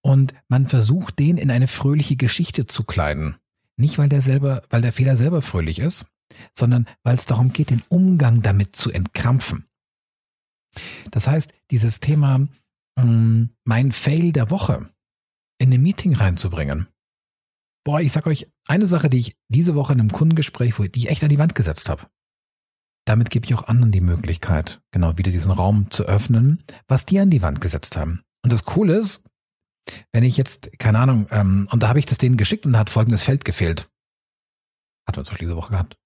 und 0.00 0.34
man 0.48 0.66
versucht, 0.66 1.20
den 1.20 1.36
in 1.36 1.52
eine 1.52 1.68
fröhliche 1.68 2.16
Geschichte 2.16 2.66
zu 2.66 2.82
kleiden. 2.82 3.36
Nicht, 3.76 3.96
weil 3.98 4.08
der 4.08 4.22
selber, 4.22 4.64
weil 4.70 4.82
der 4.82 4.92
Fehler 4.92 5.16
selber 5.16 5.40
fröhlich 5.40 5.78
ist, 5.78 6.06
sondern 6.54 6.88
weil 7.02 7.16
es 7.16 7.26
darum 7.26 7.52
geht, 7.52 7.70
den 7.70 7.82
Umgang 7.88 8.42
damit 8.42 8.76
zu 8.76 8.90
entkrampfen. 8.90 9.66
Das 11.10 11.26
heißt, 11.26 11.54
dieses 11.70 12.00
Thema, 12.00 12.48
ähm, 12.96 13.50
mein 13.64 13.92
Fail 13.92 14.32
der 14.32 14.50
Woche 14.50 14.88
in 15.58 15.72
ein 15.72 15.82
Meeting 15.82 16.14
reinzubringen. 16.14 16.88
Boah, 17.84 18.00
ich 18.00 18.12
sag 18.12 18.26
euch, 18.26 18.48
eine 18.68 18.86
Sache, 18.86 19.08
die 19.08 19.18
ich 19.18 19.36
diese 19.48 19.74
Woche 19.74 19.92
in 19.92 20.00
einem 20.00 20.12
Kundengespräch, 20.12 20.74
die 20.76 21.00
ich 21.00 21.10
echt 21.10 21.22
an 21.22 21.28
die 21.28 21.38
Wand 21.38 21.54
gesetzt 21.54 21.88
habe. 21.88 22.06
Damit 23.04 23.30
gebe 23.30 23.44
ich 23.44 23.54
auch 23.54 23.66
anderen 23.66 23.90
die 23.90 24.00
Möglichkeit, 24.00 24.80
genau 24.92 25.18
wieder 25.18 25.32
diesen 25.32 25.50
Raum 25.50 25.90
zu 25.90 26.04
öffnen, 26.04 26.62
was 26.86 27.04
die 27.04 27.18
an 27.18 27.30
die 27.30 27.42
Wand 27.42 27.60
gesetzt 27.60 27.96
haben. 27.96 28.22
Und 28.44 28.52
das 28.52 28.64
Coole 28.64 28.96
ist, 28.96 29.24
wenn 30.12 30.22
ich 30.22 30.36
jetzt, 30.36 30.78
keine 30.78 31.00
Ahnung, 31.00 31.26
ähm, 31.30 31.68
und 31.72 31.82
da 31.82 31.88
habe 31.88 31.98
ich 31.98 32.06
das 32.06 32.18
denen 32.18 32.36
geschickt 32.36 32.64
und 32.64 32.74
da 32.74 32.80
hat 32.80 32.90
folgendes 32.90 33.24
Feld 33.24 33.44
gefehlt. 33.44 33.90
Hat 35.08 35.16
man 35.16 35.26
doch 35.26 35.36
diese 35.36 35.56
Woche 35.56 35.72
gehabt. 35.72 35.96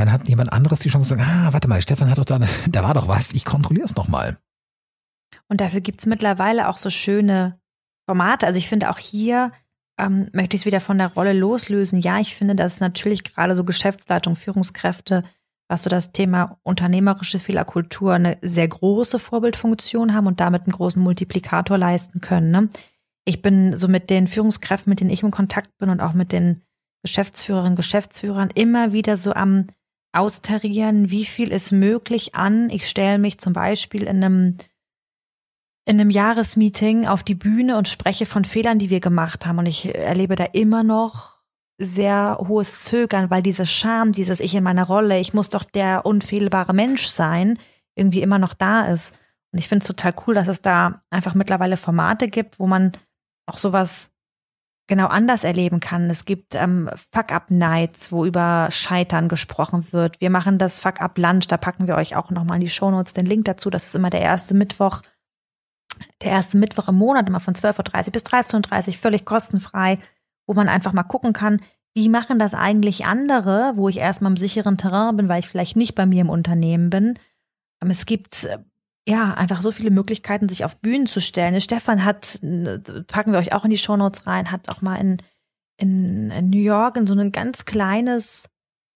Dann 0.00 0.12
hat 0.12 0.26
jemand 0.30 0.50
anderes 0.50 0.80
die 0.80 0.88
Chance 0.88 1.10
zu 1.10 1.14
sagen, 1.14 1.28
ah, 1.28 1.52
warte 1.52 1.68
mal, 1.68 1.82
Stefan 1.82 2.08
hat 2.08 2.16
doch 2.16 2.24
da, 2.24 2.38
da 2.70 2.82
war 2.82 2.94
doch 2.94 3.06
was, 3.06 3.34
ich 3.34 3.44
kontrolliere 3.44 3.84
es 3.84 3.96
nochmal. 3.96 4.38
Und 5.46 5.60
dafür 5.60 5.82
gibt's 5.82 6.06
mittlerweile 6.06 6.68
auch 6.68 6.78
so 6.78 6.88
schöne 6.88 7.60
Formate. 8.08 8.46
Also 8.46 8.58
ich 8.58 8.66
finde 8.66 8.88
auch 8.88 8.98
hier 8.98 9.52
ähm, 9.98 10.30
möchte 10.32 10.56
ich 10.56 10.62
es 10.62 10.66
wieder 10.66 10.80
von 10.80 10.96
der 10.96 11.12
Rolle 11.12 11.34
loslösen. 11.34 12.00
Ja, 12.00 12.18
ich 12.18 12.34
finde, 12.34 12.54
dass 12.54 12.80
natürlich 12.80 13.24
gerade 13.24 13.54
so 13.54 13.64
Geschäftsleitung, 13.64 14.36
Führungskräfte, 14.36 15.22
was 15.68 15.82
so 15.82 15.90
das 15.90 16.12
Thema 16.12 16.58
unternehmerische 16.62 17.38
Fehlerkultur 17.38 18.14
eine 18.14 18.38
sehr 18.40 18.68
große 18.68 19.18
Vorbildfunktion 19.18 20.14
haben 20.14 20.26
und 20.26 20.40
damit 20.40 20.62
einen 20.62 20.72
großen 20.72 21.02
Multiplikator 21.02 21.76
leisten 21.76 22.22
können. 22.22 22.50
Ne? 22.50 22.70
Ich 23.26 23.42
bin 23.42 23.76
so 23.76 23.86
mit 23.86 24.08
den 24.08 24.28
Führungskräften, 24.28 24.88
mit 24.88 25.00
denen 25.00 25.10
ich 25.10 25.22
in 25.22 25.30
Kontakt 25.30 25.76
bin 25.76 25.90
und 25.90 26.00
auch 26.00 26.14
mit 26.14 26.32
den 26.32 26.62
Geschäftsführerinnen, 27.02 27.76
Geschäftsführern 27.76 28.48
immer 28.54 28.94
wieder 28.94 29.18
so 29.18 29.34
am 29.34 29.66
austarieren, 30.12 31.10
wie 31.10 31.24
viel 31.24 31.52
ist 31.52 31.72
möglich 31.72 32.34
an. 32.34 32.70
Ich 32.70 32.88
stelle 32.88 33.18
mich 33.18 33.38
zum 33.38 33.52
Beispiel 33.52 34.02
in 34.02 34.24
einem 34.24 34.56
in 35.86 36.00
einem 36.00 36.10
Jahresmeeting 36.10 37.08
auf 37.08 37.22
die 37.22 37.34
Bühne 37.34 37.76
und 37.76 37.88
spreche 37.88 38.26
von 38.26 38.44
Fehlern, 38.44 38.78
die 38.78 38.90
wir 38.90 39.00
gemacht 39.00 39.46
haben. 39.46 39.58
Und 39.58 39.66
ich 39.66 39.92
erlebe 39.92 40.36
da 40.36 40.44
immer 40.44 40.82
noch 40.82 41.40
sehr 41.78 42.38
hohes 42.46 42.80
Zögern, 42.80 43.30
weil 43.30 43.42
diese 43.42 43.66
Scham, 43.66 44.12
dieses 44.12 44.40
Ich 44.40 44.54
in 44.54 44.62
meiner 44.62 44.84
Rolle, 44.84 45.18
ich 45.18 45.32
muss 45.32 45.48
doch 45.48 45.64
der 45.64 46.04
unfehlbare 46.04 46.74
Mensch 46.74 47.06
sein, 47.06 47.58
irgendwie 47.94 48.20
immer 48.20 48.38
noch 48.38 48.54
da 48.54 48.86
ist. 48.86 49.14
Und 49.52 49.58
ich 49.58 49.68
finde 49.68 49.82
es 49.82 49.88
total 49.88 50.14
cool, 50.26 50.34
dass 50.34 50.48
es 50.48 50.62
da 50.62 51.02
einfach 51.10 51.34
mittlerweile 51.34 51.76
Formate 51.76 52.28
gibt, 52.28 52.60
wo 52.60 52.66
man 52.66 52.92
auch 53.46 53.58
sowas 53.58 54.12
genau 54.90 55.06
anders 55.06 55.44
erleben 55.44 55.80
kann. 55.80 56.10
Es 56.10 56.26
gibt 56.26 56.54
ähm, 56.54 56.90
Fuck-Up-Nights, 57.12 58.12
wo 58.12 58.26
über 58.26 58.68
Scheitern 58.70 59.28
gesprochen 59.28 59.90
wird. 59.92 60.20
Wir 60.20 60.28
machen 60.28 60.58
das 60.58 60.80
Fuck-Up-Lunch, 60.80 61.46
da 61.48 61.56
packen 61.56 61.88
wir 61.88 61.94
euch 61.94 62.16
auch 62.16 62.30
nochmal 62.30 62.56
in 62.56 62.64
die 62.64 62.68
Shownotes 62.68 63.14
den 63.14 63.24
Link 63.24 63.46
dazu. 63.46 63.70
Das 63.70 63.86
ist 63.86 63.94
immer 63.94 64.10
der 64.10 64.20
erste 64.20 64.52
Mittwoch 64.54 65.00
der 66.22 66.30
erste 66.30 66.58
Mittwoch 66.58 66.88
im 66.88 66.96
Monat, 66.96 67.26
immer 67.28 67.40
von 67.40 67.54
12.30 67.54 68.06
Uhr 68.06 68.12
bis 68.12 68.24
13.30 68.24 68.88
Uhr, 68.88 68.94
völlig 68.94 69.24
kostenfrei, 69.24 69.98
wo 70.46 70.54
man 70.54 70.68
einfach 70.68 70.92
mal 70.92 71.02
gucken 71.02 71.32
kann, 71.32 71.60
wie 71.94 72.08
machen 72.08 72.38
das 72.38 72.54
eigentlich 72.54 73.06
andere, 73.06 73.72
wo 73.74 73.88
ich 73.88 73.98
erstmal 73.98 74.30
im 74.30 74.36
sicheren 74.36 74.78
Terrain 74.78 75.16
bin, 75.16 75.28
weil 75.28 75.40
ich 75.40 75.48
vielleicht 75.48 75.76
nicht 75.76 75.94
bei 75.94 76.06
mir 76.06 76.22
im 76.22 76.30
Unternehmen 76.30 76.88
bin. 76.90 77.18
Ähm, 77.82 77.90
es 77.90 78.06
gibt 78.06 78.44
äh, 78.44 78.58
ja 79.10 79.34
einfach 79.34 79.60
so 79.60 79.72
viele 79.72 79.90
Möglichkeiten, 79.90 80.48
sich 80.48 80.64
auf 80.64 80.78
Bühnen 80.78 81.06
zu 81.06 81.20
stellen. 81.20 81.60
Stefan 81.60 82.04
hat, 82.04 82.42
äh, 82.42 82.78
packen 83.06 83.32
wir 83.32 83.38
euch 83.38 83.52
auch 83.52 83.64
in 83.64 83.70
die 83.70 83.78
Shownotes 83.78 84.26
rein, 84.26 84.50
hat 84.50 84.70
auch 84.70 84.82
mal 84.82 84.96
in, 84.96 85.18
in, 85.76 86.30
in 86.30 86.50
New 86.50 86.60
York 86.60 86.96
in 86.96 87.06
so 87.06 87.14
ein 87.14 87.32
ganz 87.32 87.64
kleines, 87.64 88.48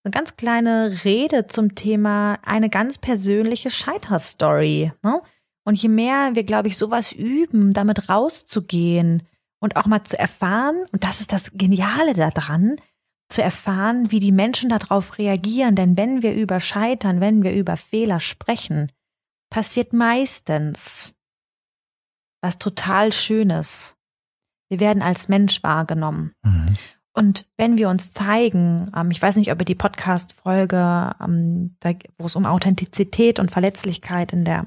eine 0.05 0.13
ganz 0.13 0.37
kleine 0.37 1.05
Rede 1.05 1.47
zum 1.47 1.75
Thema 1.75 2.39
eine 2.45 2.71
ganz 2.71 2.99
persönliche 2.99 3.71
Scheiterstory. 3.71 4.93
Ne? 5.03 5.21
Und 5.65 5.81
je 5.81 5.89
mehr 5.89 6.31
wir, 6.35 6.45
glaube 6.45 6.69
ich, 6.69 6.77
sowas 6.77 7.13
üben, 7.13 7.73
damit 7.73 8.09
rauszugehen 8.09 9.23
und 9.61 9.77
auch 9.77 9.87
mal 9.87 10.05
zu 10.05 10.19
erfahren, 10.19 10.85
und 10.93 11.05
das 11.05 11.21
ist 11.21 11.33
das 11.33 11.53
Geniale 11.55 12.13
daran, 12.13 12.77
zu 13.31 13.43
erfahren, 13.43 14.11
wie 14.11 14.21
die 14.21 14.33
Menschen 14.33 14.69
darauf 14.69 15.19
reagieren. 15.19 15.75
Denn 15.75 15.97
wenn 15.97 16.23
wir 16.23 16.35
über 16.35 16.61
Scheitern, 16.61 17.21
wenn 17.21 17.43
wir 17.43 17.53
über 17.53 17.77
Fehler 17.77 18.21
sprechen, 18.21 18.89
passiert 19.55 19.93
meistens 19.93 21.15
was 22.43 22.59
total 22.59 23.13
Schönes. 23.13 23.97
Wir 24.69 24.81
werden 24.81 25.01
als 25.01 25.29
Mensch 25.29 25.63
wahrgenommen. 25.63 26.33
Mhm. 26.43 26.77
Und 27.13 27.47
wenn 27.57 27.79
wir 27.79 27.89
uns 27.89 28.13
zeigen, 28.13 28.91
ähm, 28.97 29.13
ich 29.13 29.23
weiß 29.23 29.37
nicht, 29.37 29.53
ob 29.53 29.61
ihr 29.61 29.65
die 29.65 29.77
Podcast-Folge, 29.77 31.15
ähm, 31.21 31.77
wo 32.19 32.27
es 32.27 32.35
um 32.35 32.47
Authentizität 32.47 33.39
und 33.39 33.53
Verletzlichkeit 33.53 34.33
in 34.33 34.45
der 34.45 34.67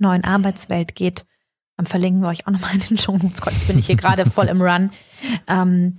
neuen 0.00 0.24
Arbeitswelt 0.24 0.96
geht, 0.96 1.24
dann 1.76 1.86
verlinken 1.86 2.22
wir 2.22 2.30
euch 2.30 2.48
auch 2.48 2.52
nochmal 2.52 2.74
in 2.74 2.80
den 2.80 2.98
Show 2.98 3.16
Notes. 3.16 3.40
Jetzt 3.46 3.68
bin 3.68 3.78
ich 3.78 3.86
hier 3.86 3.94
gerade 3.94 4.28
voll 4.28 4.48
im 4.48 4.60
Run. 4.60 4.90
Ähm, 5.46 5.94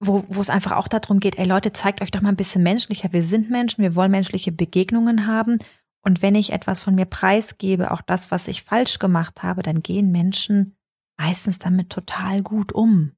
wo, 0.00 0.24
wo 0.28 0.40
es 0.40 0.48
einfach 0.48 0.72
auch 0.72 0.88
darum 0.88 1.20
geht, 1.20 1.38
ey 1.38 1.44
Leute, 1.44 1.72
zeigt 1.72 2.00
euch 2.00 2.10
doch 2.10 2.22
mal 2.22 2.30
ein 2.30 2.36
bisschen 2.36 2.62
menschlicher. 2.62 3.12
Wir 3.12 3.22
sind 3.22 3.50
Menschen, 3.50 3.82
wir 3.82 3.96
wollen 3.96 4.12
menschliche 4.12 4.50
Begegnungen 4.50 5.26
haben. 5.26 5.58
Und 6.02 6.22
wenn 6.22 6.34
ich 6.34 6.52
etwas 6.52 6.80
von 6.80 6.94
mir 6.94 7.06
preisgebe, 7.06 7.90
auch 7.90 8.02
das, 8.02 8.30
was 8.30 8.48
ich 8.48 8.62
falsch 8.62 8.98
gemacht 8.98 9.42
habe, 9.42 9.62
dann 9.62 9.82
gehen 9.82 10.10
Menschen 10.12 10.76
meistens 11.18 11.58
damit 11.58 11.90
total 11.90 12.42
gut 12.42 12.72
um. 12.72 13.12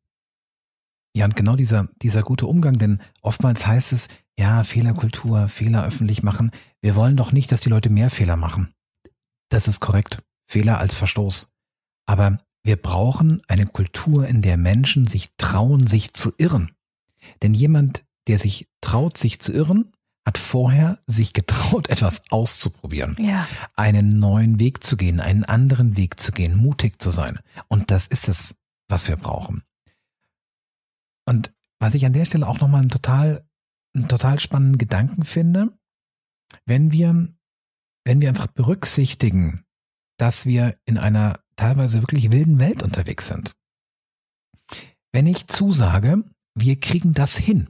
Ja, 1.15 1.25
und 1.25 1.37
genau 1.37 1.57
dieser, 1.57 1.89
dieser 2.03 2.23
gute 2.23 2.47
Umgang, 2.47 2.79
denn 2.79 3.01
oftmals 3.23 3.67
heißt 3.67 3.93
es, 3.93 4.09
ja, 4.39 4.63
Fehlerkultur, 4.65 5.49
Fehler 5.49 5.85
öffentlich 5.85 6.23
machen. 6.23 6.51
Wir 6.81 6.95
wollen 6.95 7.17
doch 7.17 7.33
nicht, 7.33 7.53
dass 7.53 7.61
die 7.61 7.69
Leute 7.69 7.91
mehr 7.91 8.11
Fehler 8.11 8.37
machen. 8.37 8.73
Das 9.51 9.69
ist 9.69 9.81
korrekt. 9.81 10.23
Fehler 10.47 10.79
als 10.79 10.95
Verstoß. 10.95 11.53
Aber 12.07 12.39
wir 12.63 12.77
brauchen 12.77 13.43
eine 13.49 13.67
Kultur, 13.67 14.27
in 14.27 14.43
der 14.43 14.57
Menschen 14.57 15.07
sich 15.07 15.29
trauen, 15.37 15.87
sich 15.87 16.15
zu 16.15 16.33
irren. 16.39 16.73
Denn 17.43 17.55
jemand, 17.55 18.05
der 18.29 18.39
sich 18.39 18.69
traut, 18.81 19.19
sich 19.19 19.41
zu 19.41 19.53
irren, 19.53 19.93
hat 20.31 20.39
vorher 20.39 21.03
sich 21.09 21.33
getraut, 21.33 21.89
etwas 21.91 22.23
auszuprobieren. 22.31 23.17
Ja. 23.19 23.49
Einen 23.75 24.21
neuen 24.21 24.61
Weg 24.61 24.85
zu 24.85 24.97
gehen, 24.97 25.19
einen 25.19 25.45
anderen 25.45 25.97
Weg 25.97 26.21
zu 26.21 26.31
gehen, 26.31 26.57
mutig 26.57 27.03
zu 27.03 27.11
sein. 27.11 27.41
Und 27.67 27.91
das 27.91 28.07
ist 28.07 28.29
es, 28.29 28.61
was 28.89 29.09
wir 29.09 29.17
brauchen. 29.17 29.65
Und 31.27 31.53
was 31.81 31.95
ich 31.95 32.07
an 32.07 32.13
der 32.13 32.25
Stelle 32.27 32.47
auch 32.47 32.61
nochmal 32.61 32.83
einen 32.83 32.91
total, 32.91 33.45
einen 33.95 34.07
total 34.07 34.39
spannenden 34.39 34.79
Gedanken 34.79 35.25
finde, 35.25 35.73
wenn 36.65 36.93
wir 36.93 37.29
wenn 38.05 38.21
wir 38.21 38.29
einfach 38.29 38.47
berücksichtigen, 38.47 39.63
dass 40.17 40.47
wir 40.47 40.77
in 40.85 40.99
einer 40.99 41.41
teilweise 41.57 42.03
wirklich 42.03 42.33
wilden 42.33 42.59
Welt 42.59 42.83
unterwegs 42.83 43.29
sind. 43.29 43.53
Wenn 45.13 45.27
ich 45.27 45.49
zusage, 45.49 46.25
wir 46.55 46.81
kriegen 46.81 47.13
das 47.13 47.37
hin, 47.37 47.69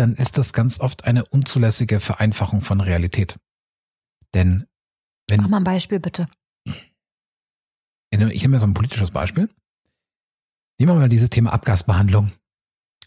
dann 0.00 0.14
ist 0.16 0.38
das 0.38 0.52
ganz 0.52 0.80
oft 0.80 1.04
eine 1.04 1.26
unzulässige 1.26 2.00
Vereinfachung 2.00 2.62
von 2.62 2.80
Realität. 2.80 3.38
Denn 4.34 4.66
wenn. 5.28 5.42
Mach 5.42 5.48
mal 5.50 5.56
ein 5.58 5.64
Beispiel 5.64 6.00
bitte. 6.00 6.28
Ich 8.12 8.18
nehme 8.18 8.48
mal 8.48 8.60
so 8.60 8.66
ein 8.66 8.74
politisches 8.74 9.10
Beispiel. 9.10 9.48
Nehmen 10.78 10.92
wir 10.92 10.94
mal 10.94 11.08
dieses 11.08 11.30
Thema 11.30 11.52
Abgasbehandlung. 11.52 12.32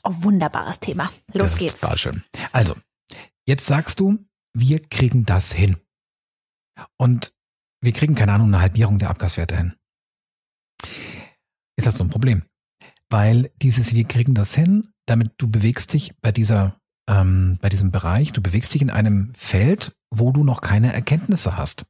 Oh, 0.03 0.11
wunderbares 0.23 0.79
Thema. 0.79 1.11
Los 1.33 1.53
das 1.53 1.57
geht's. 1.57 1.83
Ist 1.83 1.99
schön. 1.99 2.23
Also, 2.51 2.75
jetzt 3.47 3.65
sagst 3.65 3.99
du, 3.99 4.23
wir 4.53 4.79
kriegen 4.87 5.25
das 5.25 5.51
hin. 5.51 5.77
Und 6.97 7.33
wir 7.81 7.91
kriegen, 7.91 8.15
keine 8.15 8.33
Ahnung, 8.33 8.47
eine 8.47 8.61
Halbierung 8.61 8.99
der 8.99 9.09
Abgaswerte 9.09 9.57
hin. 9.57 9.75
Ist 11.75 11.87
das 11.87 11.97
so 11.97 12.03
ein 12.03 12.09
Problem? 12.09 12.45
Weil 13.09 13.51
dieses 13.61 13.93
wir 13.93 14.05
kriegen 14.05 14.35
das 14.35 14.53
hin, 14.55 14.93
damit 15.05 15.33
du 15.37 15.49
bewegst 15.49 15.93
dich 15.93 16.15
bei 16.21 16.31
dieser, 16.31 16.79
ähm, 17.09 17.57
bei 17.61 17.69
diesem 17.69 17.91
Bereich, 17.91 18.31
du 18.33 18.41
bewegst 18.41 18.73
dich 18.73 18.81
in 18.81 18.89
einem 18.89 19.33
Feld, 19.35 19.93
wo 20.09 20.31
du 20.31 20.43
noch 20.43 20.61
keine 20.61 20.93
Erkenntnisse 20.93 21.57
hast. 21.57 21.85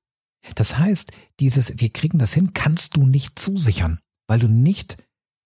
Das 0.55 0.77
heißt, 0.77 1.11
dieses 1.39 1.79
wir 1.79 1.89
kriegen 1.89 2.19
das 2.19 2.33
hin 2.33 2.53
kannst 2.53 2.97
du 2.97 3.05
nicht 3.05 3.39
zusichern, 3.39 3.99
weil 4.27 4.39
du 4.39 4.47
nicht 4.47 4.97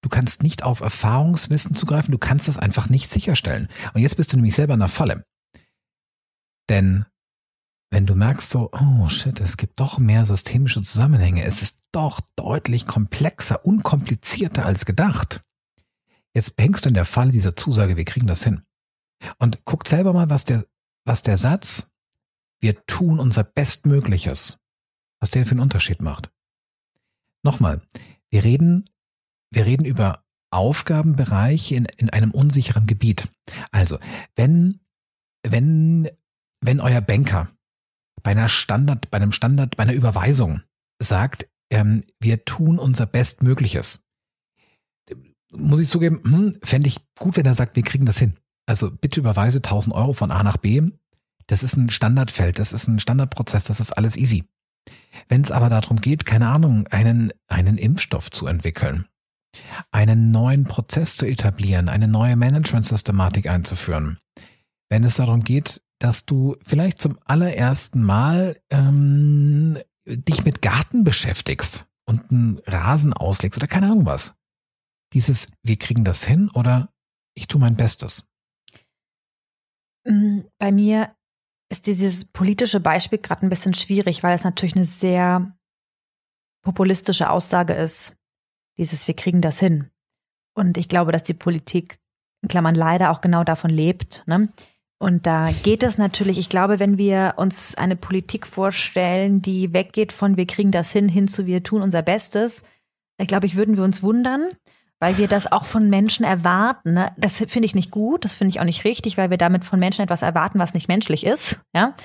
Du 0.03 0.09
kannst 0.09 0.43
nicht 0.43 0.63
auf 0.63 0.81
Erfahrungswissen 0.81 1.75
zugreifen, 1.75 2.11
du 2.11 2.17
kannst 2.17 2.47
es 2.47 2.57
einfach 2.57 2.89
nicht 2.89 3.09
sicherstellen. 3.09 3.67
Und 3.93 4.01
jetzt 4.01 4.15
bist 4.15 4.31
du 4.31 4.37
nämlich 4.37 4.55
selber 4.55 4.75
in 4.75 4.79
der 4.79 4.87
Falle. 4.89 5.25
Denn 6.69 7.05
wenn 7.89 8.05
du 8.05 8.15
merkst 8.15 8.49
so, 8.49 8.69
oh 8.71 9.09
shit, 9.09 9.39
es 9.39 9.57
gibt 9.57 9.79
doch 9.79 9.97
mehr 9.97 10.25
systemische 10.25 10.81
Zusammenhänge, 10.81 11.43
es 11.43 11.61
ist 11.61 11.81
doch 11.91 12.19
deutlich 12.35 12.85
komplexer, 12.85 13.65
unkomplizierter 13.65 14.65
als 14.65 14.85
gedacht. 14.85 15.41
Jetzt 16.33 16.53
hängst 16.57 16.85
du 16.85 16.89
in 16.89 16.95
der 16.95 17.05
Falle 17.05 17.31
dieser 17.31 17.55
Zusage, 17.55 17.97
wir 17.97 18.05
kriegen 18.05 18.27
das 18.27 18.43
hin. 18.43 18.61
Und 19.39 19.65
guck 19.65 19.87
selber 19.87 20.13
mal, 20.13 20.29
was 20.29 20.45
der, 20.45 20.65
was 21.05 21.21
der 21.21 21.37
Satz, 21.37 21.91
wir 22.59 22.85
tun 22.85 23.19
unser 23.19 23.43
Bestmögliches, 23.43 24.59
was 25.19 25.29
der 25.29 25.45
für 25.45 25.51
einen 25.51 25.61
Unterschied 25.61 26.01
macht. 26.01 26.31
Nochmal, 27.43 27.81
wir 28.29 28.43
reden, 28.43 28.85
wir 29.51 29.65
reden 29.65 29.85
über 29.85 30.23
Aufgabenbereiche 30.49 31.75
in, 31.75 31.85
in 31.97 32.09
einem 32.09 32.31
unsicheren 32.31 32.87
Gebiet. 32.87 33.29
Also, 33.71 33.99
wenn, 34.35 34.79
wenn, 35.43 36.09
wenn 36.61 36.79
euer 36.79 37.01
Banker 37.01 37.49
bei 38.23 38.31
einer 38.31 38.47
Standard, 38.47 39.11
bei 39.11 39.17
einem 39.17 39.31
Standard, 39.31 39.77
bei 39.77 39.83
einer 39.83 39.93
Überweisung 39.93 40.61
sagt, 40.99 41.49
ähm, 41.69 42.03
wir 42.19 42.45
tun 42.45 42.79
unser 42.79 43.05
Bestmögliches, 43.05 44.05
muss 45.51 45.79
ich 45.79 45.89
zugeben, 45.89 46.21
hm, 46.23 46.59
fände 46.63 46.87
ich 46.87 46.99
gut, 47.17 47.37
wenn 47.37 47.45
er 47.45 47.53
sagt, 47.53 47.75
wir 47.75 47.83
kriegen 47.83 48.05
das 48.05 48.17
hin. 48.17 48.35
Also 48.67 48.91
bitte 48.91 49.19
überweise 49.19 49.57
1000 49.57 49.95
Euro 49.95 50.13
von 50.13 50.29
A 50.29 50.43
nach 50.43 50.57
B. 50.57 50.81
Das 51.47 51.63
ist 51.63 51.77
ein 51.77 51.89
Standardfeld, 51.89 52.59
das 52.59 52.73
ist 52.73 52.87
ein 52.87 52.99
Standardprozess, 52.99 53.63
das 53.63 53.79
ist 53.79 53.93
alles 53.93 54.17
easy. 54.17 54.43
Wenn 55.27 55.41
es 55.41 55.51
aber 55.51 55.69
darum 55.69 55.99
geht, 55.99 56.25
keine 56.25 56.49
Ahnung, 56.49 56.87
einen, 56.87 57.31
einen 57.47 57.77
Impfstoff 57.77 58.29
zu 58.29 58.47
entwickeln, 58.47 59.05
einen 59.91 60.31
neuen 60.31 60.65
Prozess 60.65 61.15
zu 61.15 61.25
etablieren, 61.25 61.89
eine 61.89 62.07
neue 62.07 62.35
Management-Systematik 62.35 63.47
einzuführen, 63.47 64.19
wenn 64.89 65.03
es 65.03 65.15
darum 65.15 65.43
geht, 65.43 65.81
dass 65.99 66.25
du 66.25 66.57
vielleicht 66.61 67.01
zum 67.01 67.17
allerersten 67.25 68.03
Mal 68.03 68.59
ähm, 68.69 69.77
dich 70.05 70.45
mit 70.45 70.61
Garten 70.61 71.03
beschäftigst 71.03 71.85
und 72.05 72.29
einen 72.29 72.61
Rasen 72.65 73.13
auslegst 73.13 73.57
oder 73.57 73.67
keine 73.67 73.87
Ahnung 73.87 74.05
was. 74.05 74.35
Dieses, 75.13 75.53
wir 75.63 75.77
kriegen 75.77 76.03
das 76.03 76.25
hin 76.25 76.49
oder 76.53 76.89
ich 77.33 77.47
tue 77.47 77.59
mein 77.59 77.75
Bestes. 77.75 78.26
Mm, 80.07 80.41
bei 80.57 80.71
mir 80.71 81.13
ist 81.69 81.87
dieses 81.87 82.25
politische 82.25 82.79
Beispiel 82.79 83.19
gerade 83.19 83.45
ein 83.45 83.49
bisschen 83.49 83.73
schwierig, 83.73 84.23
weil 84.23 84.33
es 84.33 84.45
natürlich 84.45 84.75
eine 84.75 84.85
sehr 84.85 85.57
populistische 86.63 87.29
Aussage 87.29 87.73
ist. 87.73 88.15
Dieses, 88.77 89.07
wir 89.07 89.15
kriegen 89.15 89.41
das 89.41 89.59
hin. 89.59 89.89
Und 90.55 90.77
ich 90.77 90.87
glaube, 90.87 91.11
dass 91.11 91.23
die 91.23 91.33
Politik, 91.33 91.99
in 92.41 92.49
Klammern 92.49 92.75
leider, 92.75 93.11
auch 93.11 93.21
genau 93.21 93.43
davon 93.43 93.69
lebt. 93.69 94.23
Ne? 94.27 94.49
Und 94.99 95.27
da 95.27 95.51
geht 95.63 95.83
es 95.83 95.97
natürlich, 95.97 96.37
ich 96.37 96.49
glaube, 96.49 96.79
wenn 96.79 96.97
wir 96.97 97.35
uns 97.37 97.75
eine 97.75 97.95
Politik 97.95 98.47
vorstellen, 98.47 99.41
die 99.41 99.73
weggeht 99.73 100.11
von 100.11 100.37
wir 100.37 100.47
kriegen 100.47 100.71
das 100.71 100.91
hin, 100.91 101.09
hin 101.09 101.27
zu 101.27 101.45
wir 101.45 101.63
tun 101.63 101.81
unser 101.81 102.01
Bestes, 102.01 102.63
ich 103.19 103.27
glaube 103.27 103.45
ich, 103.45 103.55
würden 103.55 103.77
wir 103.77 103.83
uns 103.83 104.03
wundern, 104.03 104.47
weil 104.99 105.17
wir 105.17 105.27
das 105.27 105.51
auch 105.51 105.65
von 105.65 105.89
Menschen 105.89 106.25
erwarten. 106.25 106.93
Ne? 106.93 107.11
Das 107.17 107.37
finde 107.37 107.65
ich 107.65 107.75
nicht 107.75 107.91
gut, 107.91 108.25
das 108.25 108.33
finde 108.33 108.49
ich 108.49 108.59
auch 108.59 108.65
nicht 108.65 108.83
richtig, 108.83 109.17
weil 109.17 109.29
wir 109.29 109.37
damit 109.37 109.63
von 109.63 109.79
Menschen 109.79 110.01
etwas 110.01 110.23
erwarten, 110.23 110.59
was 110.59 110.73
nicht 110.73 110.87
menschlich 110.87 111.25
ist. 111.25 111.61
Ja, 111.73 111.95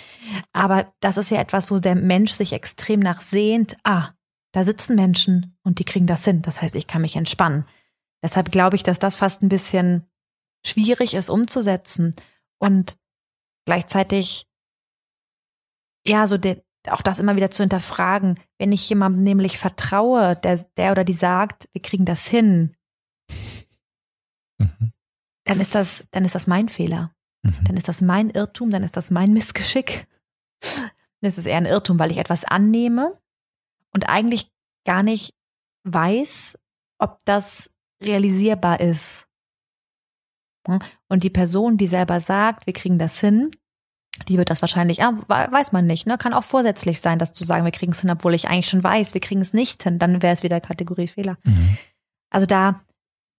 aber 0.52 0.92
das 1.00 1.16
ist 1.16 1.30
ja 1.30 1.38
etwas, 1.38 1.70
wo 1.70 1.78
der 1.78 1.94
Mensch 1.94 2.32
sich 2.32 2.52
extrem 2.52 3.00
nach 3.00 3.20
sehnt. 3.20 3.76
Ah, 3.84 4.10
da 4.52 4.64
sitzen 4.64 4.96
Menschen 4.96 5.56
und 5.62 5.78
die 5.78 5.84
kriegen 5.84 6.06
das 6.06 6.24
hin. 6.24 6.42
Das 6.42 6.60
heißt, 6.60 6.74
ich 6.74 6.86
kann 6.86 7.02
mich 7.02 7.16
entspannen. 7.16 7.64
Deshalb 8.22 8.52
glaube 8.52 8.76
ich, 8.76 8.82
dass 8.82 8.98
das 8.98 9.16
fast 9.16 9.42
ein 9.42 9.48
bisschen 9.48 10.06
schwierig 10.64 11.14
ist 11.14 11.30
umzusetzen 11.30 12.14
und 12.58 12.98
gleichzeitig 13.64 14.46
ja 16.06 16.26
so 16.26 16.36
den, 16.36 16.60
auch 16.88 17.02
das 17.02 17.18
immer 17.18 17.36
wieder 17.36 17.50
zu 17.50 17.62
hinterfragen, 17.62 18.38
wenn 18.58 18.72
ich 18.72 18.88
jemandem 18.88 19.22
nämlich 19.22 19.58
vertraue, 19.58 20.36
der, 20.36 20.58
der 20.76 20.92
oder 20.92 21.04
die 21.04 21.14
sagt, 21.14 21.68
wir 21.72 21.82
kriegen 21.82 22.04
das 22.04 22.26
hin, 22.26 22.76
mhm. 24.62 24.92
dann 25.44 25.60
ist 25.60 25.74
das, 25.74 26.06
dann 26.10 26.24
ist 26.24 26.34
das 26.34 26.46
mein 26.46 26.68
Fehler. 26.68 27.14
Mhm. 27.42 27.64
Dann 27.64 27.76
ist 27.76 27.88
das 27.88 28.00
mein 28.00 28.30
Irrtum, 28.30 28.70
dann 28.70 28.82
ist 28.82 28.96
das 28.96 29.10
mein 29.10 29.32
Missgeschick. 29.32 30.06
Das 31.20 31.38
ist 31.38 31.46
eher 31.46 31.56
ein 31.56 31.66
Irrtum, 31.66 31.98
weil 31.98 32.10
ich 32.10 32.18
etwas 32.18 32.44
annehme 32.44 33.18
und 33.92 34.08
eigentlich 34.08 34.50
gar 34.84 35.02
nicht 35.02 35.34
weiß, 35.84 36.58
ob 36.98 37.18
das 37.24 37.74
realisierbar 38.02 38.80
ist. 38.80 39.28
Und 41.08 41.24
die 41.24 41.30
Person, 41.30 41.76
die 41.76 41.86
selber 41.86 42.20
sagt, 42.20 42.66
wir 42.66 42.72
kriegen 42.72 42.98
das 42.98 43.18
hin, 43.20 43.50
die 44.28 44.38
wird 44.38 44.50
das 44.50 44.62
wahrscheinlich, 44.62 45.02
ah, 45.02 45.14
weiß 45.26 45.72
man 45.72 45.86
nicht, 45.86 46.06
ne? 46.06 46.18
Kann 46.18 46.34
auch 46.34 46.44
vorsätzlich 46.44 47.00
sein, 47.00 47.18
das 47.18 47.32
zu 47.32 47.44
sagen, 47.44 47.64
wir 47.64 47.72
kriegen 47.72 47.92
es 47.92 48.02
hin, 48.02 48.10
obwohl 48.10 48.34
ich 48.34 48.48
eigentlich 48.48 48.68
schon 48.68 48.84
weiß, 48.84 49.14
wir 49.14 49.20
kriegen 49.20 49.40
es 49.40 49.54
nicht 49.54 49.82
hin, 49.82 49.98
dann 49.98 50.22
wäre 50.22 50.34
es 50.34 50.42
wieder 50.42 50.60
Kategorie 50.60 51.08
Fehler. 51.08 51.36
Mhm. 51.44 51.78
Also 52.30 52.46
da 52.46 52.84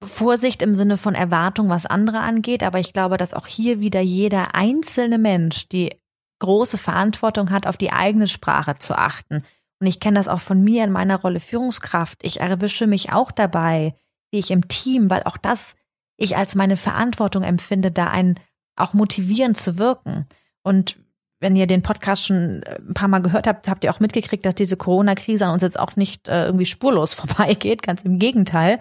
Vorsicht 0.03 0.61
im 0.61 0.75
Sinne 0.75 0.97
von 0.97 1.15
Erwartung, 1.15 1.69
was 1.69 1.85
andere 1.85 2.19
angeht, 2.19 2.63
aber 2.63 2.79
ich 2.79 2.93
glaube, 2.93 3.17
dass 3.17 3.33
auch 3.33 3.47
hier 3.47 3.79
wieder 3.79 4.01
jeder 4.01 4.55
einzelne 4.55 5.17
Mensch 5.17 5.67
die 5.69 5.91
große 6.39 6.77
Verantwortung 6.77 7.51
hat, 7.51 7.67
auf 7.67 7.77
die 7.77 7.91
eigene 7.91 8.27
Sprache 8.27 8.75
zu 8.75 8.97
achten. 8.97 9.43
Und 9.79 9.87
ich 9.87 9.99
kenne 9.99 10.17
das 10.17 10.27
auch 10.27 10.39
von 10.39 10.61
mir 10.61 10.83
in 10.83 10.91
meiner 10.91 11.19
Rolle 11.19 11.39
Führungskraft. 11.39 12.19
Ich 12.21 12.41
erwische 12.41 12.87
mich 12.87 13.11
auch 13.13 13.31
dabei, 13.31 13.93
wie 14.31 14.39
ich 14.39 14.51
im 14.51 14.67
Team, 14.67 15.09
weil 15.09 15.23
auch 15.23 15.37
das 15.37 15.75
ich 16.17 16.37
als 16.37 16.55
meine 16.55 16.77
Verantwortung 16.77 17.43
empfinde, 17.43 17.91
da 17.91 18.07
ein 18.07 18.39
auch 18.75 18.93
motivierend 18.93 19.57
zu 19.57 19.77
wirken. 19.77 20.25
Und 20.63 20.97
wenn 21.39 21.55
ihr 21.55 21.67
den 21.67 21.81
Podcast 21.81 22.25
schon 22.25 22.63
äh, 22.63 22.79
ein 22.79 22.93
paar 22.93 23.07
Mal 23.07 23.21
gehört 23.21 23.47
habt, 23.47 23.67
habt 23.67 23.83
ihr 23.83 23.91
auch 23.91 23.99
mitgekriegt, 23.99 24.45
dass 24.45 24.55
diese 24.55 24.77
Corona-Krise 24.77 25.45
an 25.45 25.53
uns 25.53 25.61
jetzt 25.61 25.77
auch 25.77 25.95
nicht 25.95 26.27
äh, 26.27 26.45
irgendwie 26.45 26.65
spurlos 26.65 27.13
vorbeigeht. 27.13 27.83
Ganz 27.83 28.03
im 28.03 28.17
Gegenteil. 28.17 28.79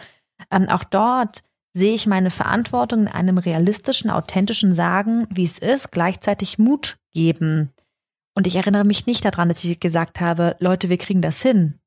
Ähm, 0.51 0.69
auch 0.69 0.85
dort 0.85 1.43
sehe 1.73 1.95
ich 1.95 2.07
meine 2.07 2.31
Verantwortung 2.31 3.03
in 3.03 3.09
einem 3.09 3.39
realistischen, 3.39 4.11
authentischen 4.11 4.75
Sagen, 4.75 5.27
wie 5.31 5.45
es 5.45 5.59
ist, 5.59 5.91
gleichzeitig 5.91 6.59
Mut 6.59 6.99
geben. 7.13 7.71
Und 8.35 8.47
ich 8.47 8.57
erinnere 8.57 8.85
mich 8.85 9.07
nicht 9.07 9.25
daran, 9.25 9.49
dass 9.49 9.65
ich 9.65 9.81
gesagt 9.81 10.21
habe, 10.21 10.57
Leute, 10.59 10.89
wir 10.89 10.99
kriegen 10.99 11.23
das 11.23 11.43
hin. 11.43 11.79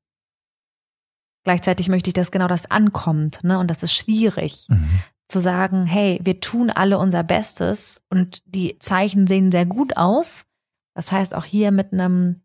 Gleichzeitig 1.44 1.88
möchte 1.88 2.10
ich, 2.10 2.14
dass 2.14 2.32
genau 2.32 2.48
das 2.48 2.70
ankommt, 2.70 3.44
ne? 3.44 3.58
Und 3.60 3.70
das 3.70 3.84
ist 3.84 3.94
schwierig. 3.94 4.66
Mhm 4.68 5.02
zu 5.28 5.40
sagen, 5.40 5.86
hey, 5.86 6.20
wir 6.22 6.40
tun 6.40 6.70
alle 6.70 6.98
unser 6.98 7.22
Bestes 7.22 8.04
und 8.10 8.42
die 8.46 8.78
Zeichen 8.78 9.26
sehen 9.26 9.50
sehr 9.50 9.66
gut 9.66 9.96
aus. 9.96 10.46
Das 10.94 11.12
heißt 11.12 11.34
auch 11.34 11.44
hier 11.44 11.72
mit 11.72 11.92
einem, 11.92 12.42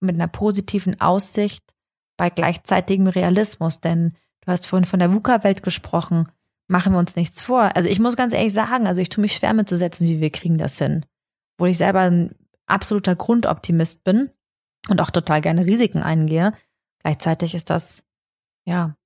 mit 0.00 0.14
einer 0.14 0.28
positiven 0.28 1.00
Aussicht 1.00 1.74
bei 2.16 2.30
gleichzeitigem 2.30 3.08
Realismus, 3.08 3.80
denn 3.80 4.14
du 4.48 4.52
hast 4.52 4.66
vorhin 4.66 4.86
von 4.86 4.98
der 4.98 5.12
VUCA-Welt 5.12 5.62
gesprochen. 5.62 6.28
Machen 6.68 6.92
wir 6.92 6.98
uns 6.98 7.16
nichts 7.16 7.42
vor. 7.42 7.76
Also 7.76 7.88
ich 7.88 8.00
muss 8.00 8.16
ganz 8.16 8.32
ehrlich 8.32 8.52
sagen, 8.52 8.86
also 8.86 9.00
ich 9.00 9.10
tue 9.10 9.22
mich 9.22 9.34
schwer 9.34 9.52
mitzusetzen, 9.52 10.08
wie 10.08 10.20
wir 10.20 10.30
kriegen 10.30 10.58
das 10.58 10.78
hin. 10.78 11.04
Wo 11.58 11.66
ich 11.66 11.78
selber 11.78 12.00
ein 12.00 12.34
absoluter 12.66 13.14
Grundoptimist 13.14 14.04
bin 14.04 14.30
und 14.88 15.00
auch 15.00 15.10
total 15.10 15.40
gerne 15.40 15.66
Risiken 15.66 16.02
eingehe. 16.02 16.52
Gleichzeitig 17.02 17.54
ist 17.54 17.70
das, 17.70 18.04
ja, 18.66 18.96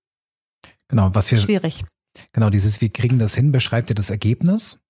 genau, 0.88 1.14
was 1.14 1.30
wir, 1.30 1.38
schwierig. 1.38 1.84
Genau, 2.32 2.51
dieses 2.51 2.80
Wir 2.80 2.90
kriegen 2.90 3.18
das 3.18 3.34
hin 3.34 3.53
beschreibt 3.53 3.88
ja 3.88 3.95
das 3.95 4.11
Ergebnis. 4.11 4.80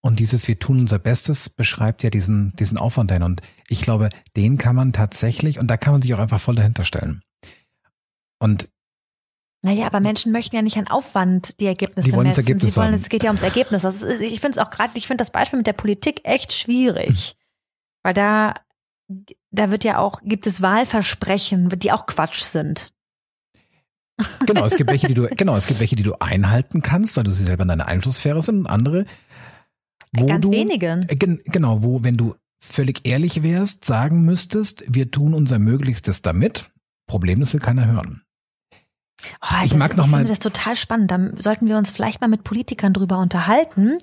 Und 0.00 0.18
dieses 0.18 0.48
Wir 0.48 0.58
tun 0.58 0.80
unser 0.80 0.98
Bestes 0.98 1.50
beschreibt 1.50 2.02
ja 2.02 2.10
diesen, 2.10 2.54
diesen 2.56 2.78
Aufwand 2.78 3.10
dahin. 3.10 3.22
Und 3.22 3.42
ich 3.68 3.82
glaube, 3.82 4.08
den 4.36 4.56
kann 4.56 4.74
man 4.74 4.92
tatsächlich, 4.92 5.58
und 5.58 5.70
da 5.70 5.76
kann 5.76 5.92
man 5.92 6.02
sich 6.02 6.14
auch 6.14 6.18
einfach 6.18 6.40
voll 6.40 6.54
dahinter 6.54 6.84
stellen. 6.84 7.20
Und 8.38 8.68
naja, 9.62 9.86
aber 9.86 10.00
Menschen 10.00 10.32
möchten 10.32 10.56
ja 10.56 10.62
nicht 10.62 10.78
an 10.78 10.88
Aufwand 10.88 11.60
die 11.60 11.66
Ergebnisse 11.66 12.10
die 12.10 12.16
wollen 12.16 12.28
messen. 12.28 12.40
Das 12.40 12.46
Ergebnis 12.46 12.72
Sie 12.72 12.76
wollen, 12.76 12.88
haben. 12.88 12.94
es 12.94 13.08
geht 13.10 13.22
ja 13.22 13.30
ums 13.30 13.42
Ergebnis. 13.42 13.84
Ist, 13.84 14.02
ich 14.04 14.40
finde 14.40 14.58
es 14.58 14.58
auch 14.58 14.70
gerade, 14.70 14.92
ich 14.94 15.06
finde 15.06 15.22
das 15.22 15.30
Beispiel 15.30 15.58
mit 15.58 15.66
der 15.66 15.74
Politik 15.74 16.22
echt 16.24 16.52
schwierig. 16.52 17.34
Mhm. 17.34 17.40
Weil 18.02 18.14
da, 18.14 18.54
da 19.50 19.70
wird 19.70 19.84
ja 19.84 19.98
auch, 19.98 20.22
gibt 20.24 20.46
es 20.46 20.62
Wahlversprechen, 20.62 21.68
die 21.68 21.92
auch 21.92 22.06
Quatsch 22.06 22.40
sind. 22.40 22.92
Genau, 24.46 24.64
es 24.64 24.76
gibt 24.76 24.90
welche, 24.90 25.08
die 25.08 25.14
du, 25.14 25.28
genau, 25.36 25.56
es 25.56 25.66
gibt 25.66 25.80
welche, 25.80 25.96
die 25.96 26.02
du 26.02 26.14
einhalten 26.20 26.80
kannst, 26.80 27.16
weil 27.18 27.24
du 27.24 27.30
sie 27.30 27.44
selber 27.44 27.62
in 27.62 27.68
deiner 27.68 27.86
Einflusssphäre 27.86 28.42
sind 28.42 28.60
und 28.60 28.66
andere, 28.66 29.04
wo 30.12 30.26
Ganz 30.26 30.46
du, 30.46 30.52
wenige. 30.52 31.00
Genau, 31.10 31.82
wo, 31.82 32.02
wenn 32.02 32.16
du 32.16 32.34
völlig 32.62 33.06
ehrlich 33.06 33.42
wärst, 33.42 33.84
sagen 33.84 34.22
müsstest, 34.22 34.84
wir 34.88 35.10
tun 35.10 35.34
unser 35.34 35.58
Möglichstes 35.58 36.22
damit. 36.22 36.70
Problem, 37.06 37.40
das 37.40 37.52
will 37.52 37.60
keiner 37.60 37.86
hören. 37.86 38.22
Oh, 39.42 39.64
ich 39.64 39.70
das, 39.70 39.78
mag 39.78 39.96
noch 39.96 40.06
ich 40.06 40.10
mal. 40.10 40.18
finde 40.18 40.32
das 40.32 40.38
total 40.38 40.76
spannend. 40.76 41.10
Da 41.10 41.18
sollten 41.36 41.68
wir 41.68 41.76
uns 41.76 41.90
vielleicht 41.90 42.20
mal 42.20 42.28
mit 42.28 42.44
Politikern 42.44 42.92
drüber 42.92 43.18
unterhalten, 43.18 43.98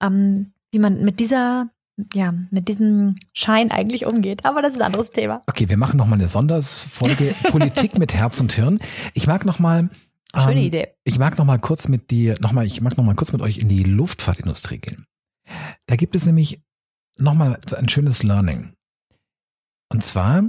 ähm, 0.00 0.52
wie 0.70 0.78
man 0.78 1.02
mit 1.02 1.20
dieser 1.20 1.70
ja, 2.14 2.32
mit 2.50 2.68
diesem 2.68 3.16
Schein 3.32 3.70
eigentlich 3.70 4.06
umgeht. 4.06 4.44
Aber 4.44 4.62
das 4.62 4.72
ist 4.72 4.80
ein 4.80 4.86
anderes 4.86 5.10
Thema. 5.10 5.42
Okay, 5.46 5.68
wir 5.68 5.76
machen 5.76 5.96
nochmal 5.96 6.18
eine 6.18 6.28
Sondersfolge 6.28 7.34
Politik 7.50 7.98
mit 7.98 8.14
Herz 8.14 8.40
und 8.40 8.52
Hirn. 8.52 8.80
Ich 9.14 9.26
mag 9.26 9.44
nochmal. 9.44 9.90
Schöne 10.34 10.60
ähm, 10.60 10.66
Idee. 10.66 10.88
Ich 11.04 11.18
mag 11.18 11.36
nochmal 11.38 11.58
kurz 11.58 11.88
mit 11.88 12.10
dir, 12.10 12.36
nochmal, 12.40 12.64
ich 12.64 12.80
mag 12.80 12.96
nochmal 12.96 13.16
kurz 13.16 13.32
mit 13.32 13.42
euch 13.42 13.58
in 13.58 13.68
die 13.68 13.82
Luftfahrtindustrie 13.82 14.78
gehen. 14.78 15.06
Da 15.86 15.96
gibt 15.96 16.14
es 16.14 16.24
nämlich 16.24 16.62
nochmal 17.18 17.58
ein 17.76 17.88
schönes 17.88 18.22
Learning. 18.22 18.74
Und 19.92 20.04
zwar 20.04 20.48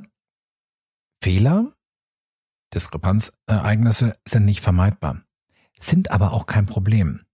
Fehler, 1.23 1.73
Diskrepanzereignisse 2.73 4.13
sind 4.27 4.45
nicht 4.45 4.61
vermeidbar, 4.61 5.23
sind 5.79 6.11
aber 6.11 6.31
auch 6.33 6.45
kein 6.45 6.65
Problem. 6.65 7.25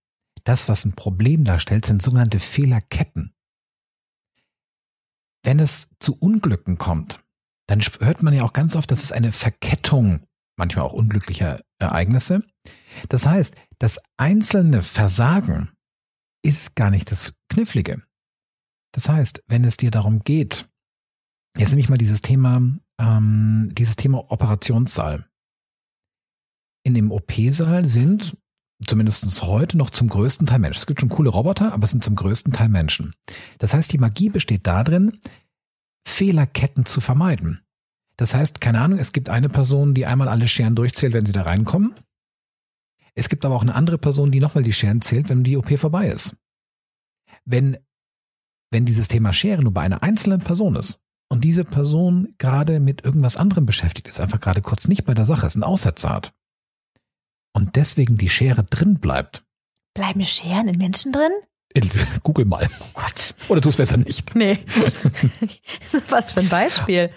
Das, 0.44 0.68
was 0.68 0.84
ein 0.84 0.94
Problem 0.94 1.44
darstellt, 1.44 1.86
sind 1.86 2.02
sogenannte 2.02 2.38
Fehlerketten. 2.40 3.34
wenn 5.42 5.60
es 5.60 5.90
zu 6.00 6.16
Unglücken 6.18 6.78
kommt, 6.78 7.24
dann 7.66 7.80
hört 8.00 8.22
man 8.22 8.34
ja 8.34 8.42
auch 8.42 8.52
ganz 8.52 8.76
oft, 8.76 8.90
dass 8.90 9.02
es 9.02 9.12
eine 9.12 9.32
Verkettung 9.32 10.26
manchmal 10.56 10.84
auch 10.84 10.92
unglücklicher 10.92 11.60
Ereignisse. 11.78 12.42
Das 13.08 13.26
heißt, 13.26 13.56
das 13.78 14.00
einzelne 14.16 14.82
Versagen 14.82 15.70
ist 16.42 16.76
gar 16.76 16.90
nicht 16.90 17.10
das 17.10 17.34
Knifflige. 17.48 18.02
Das 18.92 19.08
heißt, 19.08 19.44
wenn 19.46 19.64
es 19.64 19.76
dir 19.76 19.90
darum 19.90 20.20
geht, 20.20 20.68
jetzt 21.56 21.70
nehme 21.70 21.80
ich 21.80 21.88
mal 21.88 21.98
dieses 21.98 22.20
Thema, 22.20 22.60
ähm, 22.98 23.68
dieses 23.72 23.96
Thema 23.96 24.30
Operationssaal. 24.30 25.27
In 26.88 26.94
dem 26.94 27.12
OP-Saal 27.12 27.84
sind 27.84 28.34
zumindest 28.86 29.42
heute 29.42 29.76
noch 29.76 29.90
zum 29.90 30.08
größten 30.08 30.46
Teil 30.46 30.58
Menschen. 30.58 30.78
Es 30.78 30.86
gibt 30.86 31.00
schon 31.00 31.10
coole 31.10 31.28
Roboter, 31.28 31.74
aber 31.74 31.84
es 31.84 31.90
sind 31.90 32.02
zum 32.02 32.16
größten 32.16 32.54
Teil 32.54 32.70
Menschen. 32.70 33.14
Das 33.58 33.74
heißt, 33.74 33.92
die 33.92 33.98
Magie 33.98 34.30
besteht 34.30 34.66
darin, 34.66 35.18
Fehlerketten 36.06 36.86
zu 36.86 37.02
vermeiden. 37.02 37.60
Das 38.16 38.32
heißt, 38.32 38.62
keine 38.62 38.80
Ahnung, 38.80 38.98
es 38.98 39.12
gibt 39.12 39.28
eine 39.28 39.50
Person, 39.50 39.92
die 39.92 40.06
einmal 40.06 40.28
alle 40.28 40.48
Scheren 40.48 40.76
durchzählt, 40.76 41.12
wenn 41.12 41.26
sie 41.26 41.32
da 41.32 41.42
reinkommen. 41.42 41.94
Es 43.14 43.28
gibt 43.28 43.44
aber 43.44 43.56
auch 43.56 43.62
eine 43.62 43.74
andere 43.74 43.98
Person, 43.98 44.30
die 44.30 44.40
nochmal 44.40 44.64
die 44.64 44.72
Scheren 44.72 45.02
zählt, 45.02 45.28
wenn 45.28 45.44
die 45.44 45.58
OP 45.58 45.78
vorbei 45.78 46.08
ist. 46.08 46.38
Wenn, 47.44 47.76
wenn 48.70 48.86
dieses 48.86 49.08
Thema 49.08 49.34
Schere 49.34 49.62
nur 49.62 49.74
bei 49.74 49.82
einer 49.82 50.02
einzelnen 50.02 50.40
Person 50.40 50.74
ist 50.74 51.04
und 51.28 51.44
diese 51.44 51.64
Person 51.64 52.30
gerade 52.38 52.80
mit 52.80 53.04
irgendwas 53.04 53.36
anderem 53.36 53.66
beschäftigt 53.66 54.08
ist, 54.08 54.20
einfach 54.20 54.40
gerade 54.40 54.62
kurz 54.62 54.88
nicht 54.88 55.04
bei 55.04 55.12
der 55.12 55.26
Sache 55.26 55.46
ist, 55.46 55.54
einen 55.54 55.64
Aussetzer 55.64 56.08
hat 56.08 56.32
und 57.52 57.76
deswegen 57.76 58.16
die 58.16 58.28
Schere 58.28 58.62
drin 58.62 59.00
bleibt. 59.00 59.44
Bleiben 59.94 60.24
Scheren 60.24 60.68
in 60.68 60.78
Menschen 60.78 61.12
drin? 61.12 61.32
Google 62.22 62.44
mal. 62.44 62.68
Oh 62.80 62.84
Gott. 62.94 63.34
Oder 63.48 63.60
tu 63.60 63.68
es 63.68 63.76
besser 63.76 63.96
nicht. 63.96 64.34
Nee. 64.34 64.58
Was 66.08 66.32
für 66.32 66.40
ein 66.40 66.48
Beispiel. 66.48 67.10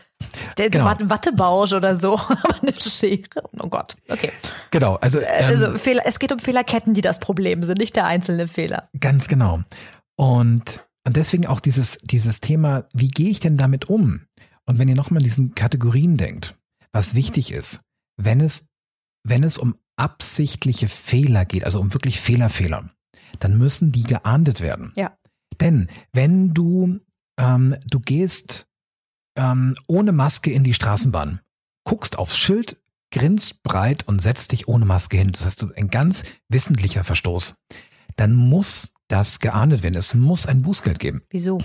Der 0.57 0.69
genau. 0.69 0.85
Wattebausch 0.85 1.73
oder 1.73 1.95
so, 1.95 2.13
aber 2.17 2.61
eine 2.61 2.73
Schere. 2.79 3.49
Oh 3.59 3.67
Gott. 3.67 3.95
Okay. 4.07 4.31
Genau. 4.71 4.95
Also, 4.95 5.19
äh, 5.19 5.25
ähm, 5.25 5.45
also 5.45 5.77
Fehler, 5.77 6.03
es 6.05 6.19
geht 6.19 6.31
um 6.31 6.39
Fehlerketten, 6.39 6.93
die 6.93 7.01
das 7.01 7.19
Problem 7.19 7.63
sind, 7.63 7.79
nicht 7.79 7.95
der 7.95 8.05
einzelne 8.05 8.47
Fehler. 8.47 8.89
Ganz 8.99 9.27
genau. 9.27 9.61
Und, 10.15 10.85
und 11.05 11.17
deswegen 11.17 11.47
auch 11.47 11.59
dieses, 11.59 11.97
dieses 11.99 12.41
Thema, 12.41 12.85
wie 12.93 13.09
gehe 13.09 13.29
ich 13.29 13.39
denn 13.39 13.57
damit 13.57 13.85
um? 13.89 14.27
Und 14.65 14.79
wenn 14.79 14.87
ihr 14.87 14.95
nochmal 14.95 15.21
in 15.21 15.25
diesen 15.25 15.55
Kategorien 15.55 16.17
denkt, 16.17 16.55
was 16.91 17.15
wichtig 17.15 17.51
ist, 17.51 17.81
wenn 18.17 18.41
es, 18.41 18.67
wenn 19.23 19.43
es 19.43 19.57
um 19.57 19.75
absichtliche 19.97 20.87
Fehler 20.87 21.45
geht, 21.45 21.63
also 21.63 21.79
um 21.79 21.93
wirklich 21.93 22.19
Fehlerfehler, 22.19 22.89
dann 23.39 23.57
müssen 23.57 23.91
die 23.91 24.03
geahndet 24.03 24.61
werden. 24.61 24.93
Ja. 24.95 25.17
Denn 25.59 25.89
wenn 26.13 26.53
du, 26.53 26.99
ähm, 27.37 27.75
du 27.87 27.99
gehst 27.99 28.67
ähm, 29.35 29.75
ohne 29.87 30.11
Maske 30.11 30.51
in 30.51 30.63
die 30.63 30.73
Straßenbahn, 30.73 31.41
guckst 31.83 32.17
aufs 32.17 32.37
Schild, 32.37 32.81
grinst 33.11 33.61
breit 33.63 34.07
und 34.07 34.21
setzt 34.21 34.51
dich 34.53 34.67
ohne 34.67 34.85
Maske 34.85 35.17
hin, 35.17 35.31
das 35.31 35.45
heißt 35.45 35.65
ein 35.75 35.89
ganz 35.89 36.23
wissentlicher 36.49 37.03
Verstoß, 37.03 37.55
dann 38.15 38.33
muss 38.33 38.93
das 39.07 39.39
geahndet 39.39 39.83
werden. 39.83 39.95
Es 39.95 40.13
muss 40.13 40.47
ein 40.47 40.61
Bußgeld 40.61 40.99
geben. 40.99 41.21
Wieso? 41.29 41.59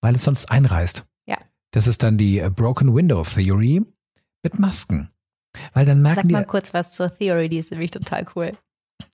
Weil 0.00 0.14
es 0.14 0.24
sonst 0.24 0.50
einreißt. 0.50 1.06
Ja. 1.26 1.38
Das 1.72 1.86
ist 1.86 2.02
dann 2.02 2.18
die 2.18 2.38
äh, 2.38 2.50
Broken 2.50 2.94
Window 2.94 3.24
Theory 3.24 3.82
mit 4.42 4.58
Masken. 4.58 5.10
Weil 5.72 5.86
dann 5.86 6.02
merken 6.02 6.22
Sag 6.22 6.30
mal 6.30 6.42
die, 6.42 6.48
kurz 6.48 6.74
was 6.74 6.92
zur 6.92 7.16
Theory, 7.16 7.48
die 7.48 7.58
ist 7.58 7.70
nämlich 7.70 7.90
total 7.90 8.26
cool. 8.34 8.52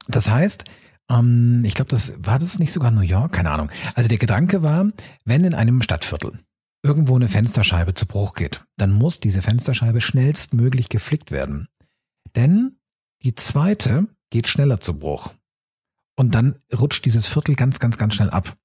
Das 0.09 0.31
heißt, 0.31 0.65
ähm, 1.11 1.63
ich 1.65 1.75
glaube, 1.75 1.91
das 1.91 2.15
war 2.19 2.39
das 2.39 2.59
nicht 2.59 2.73
sogar 2.73 2.91
New 2.91 3.01
York, 3.01 3.33
keine 3.33 3.51
Ahnung. 3.51 3.71
Also 3.95 4.09
der 4.09 4.19
Gedanke 4.19 4.63
war, 4.63 4.89
wenn 5.25 5.45
in 5.45 5.55
einem 5.55 5.83
Stadtviertel 5.83 6.39
irgendwo 6.83 7.17
eine 7.17 7.29
Fensterscheibe 7.29 7.95
zu 7.95 8.07
Bruch 8.07 8.35
geht, 8.35 8.65
dann 8.77 8.93
muss 8.93 9.21
diese 9.21 9.43
Fensterscheibe 9.43 10.01
schnellstmöglich 10.01 10.89
geflickt 10.89 11.31
werden. 11.31 11.69
Denn 12.35 12.77
die 13.23 13.35
zweite 13.35 14.09
geht 14.31 14.49
schneller 14.49 14.81
zu 14.81 14.99
Bruch. 14.99 15.33
Und 16.17 16.35
dann 16.35 16.57
rutscht 16.77 17.05
dieses 17.05 17.27
Viertel 17.27 17.55
ganz, 17.55 17.79
ganz, 17.79 17.99
ganz 17.99 18.15
schnell 18.15 18.31
ab. 18.31 18.57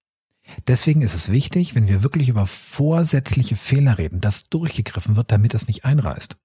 Deswegen 0.68 1.02
ist 1.02 1.14
es 1.14 1.32
wichtig, 1.32 1.76
wenn 1.76 1.88
wir 1.88 2.04
wirklich 2.04 2.30
über 2.30 2.46
vorsätzliche 2.46 3.56
Fehler 3.56 3.98
reden, 3.98 4.22
dass 4.22 4.50
durchgegriffen 4.50 5.16
wird, 5.16 5.32
damit 5.32 5.54
es 5.54 5.68
nicht 5.68 5.86
einreißt 5.86 6.38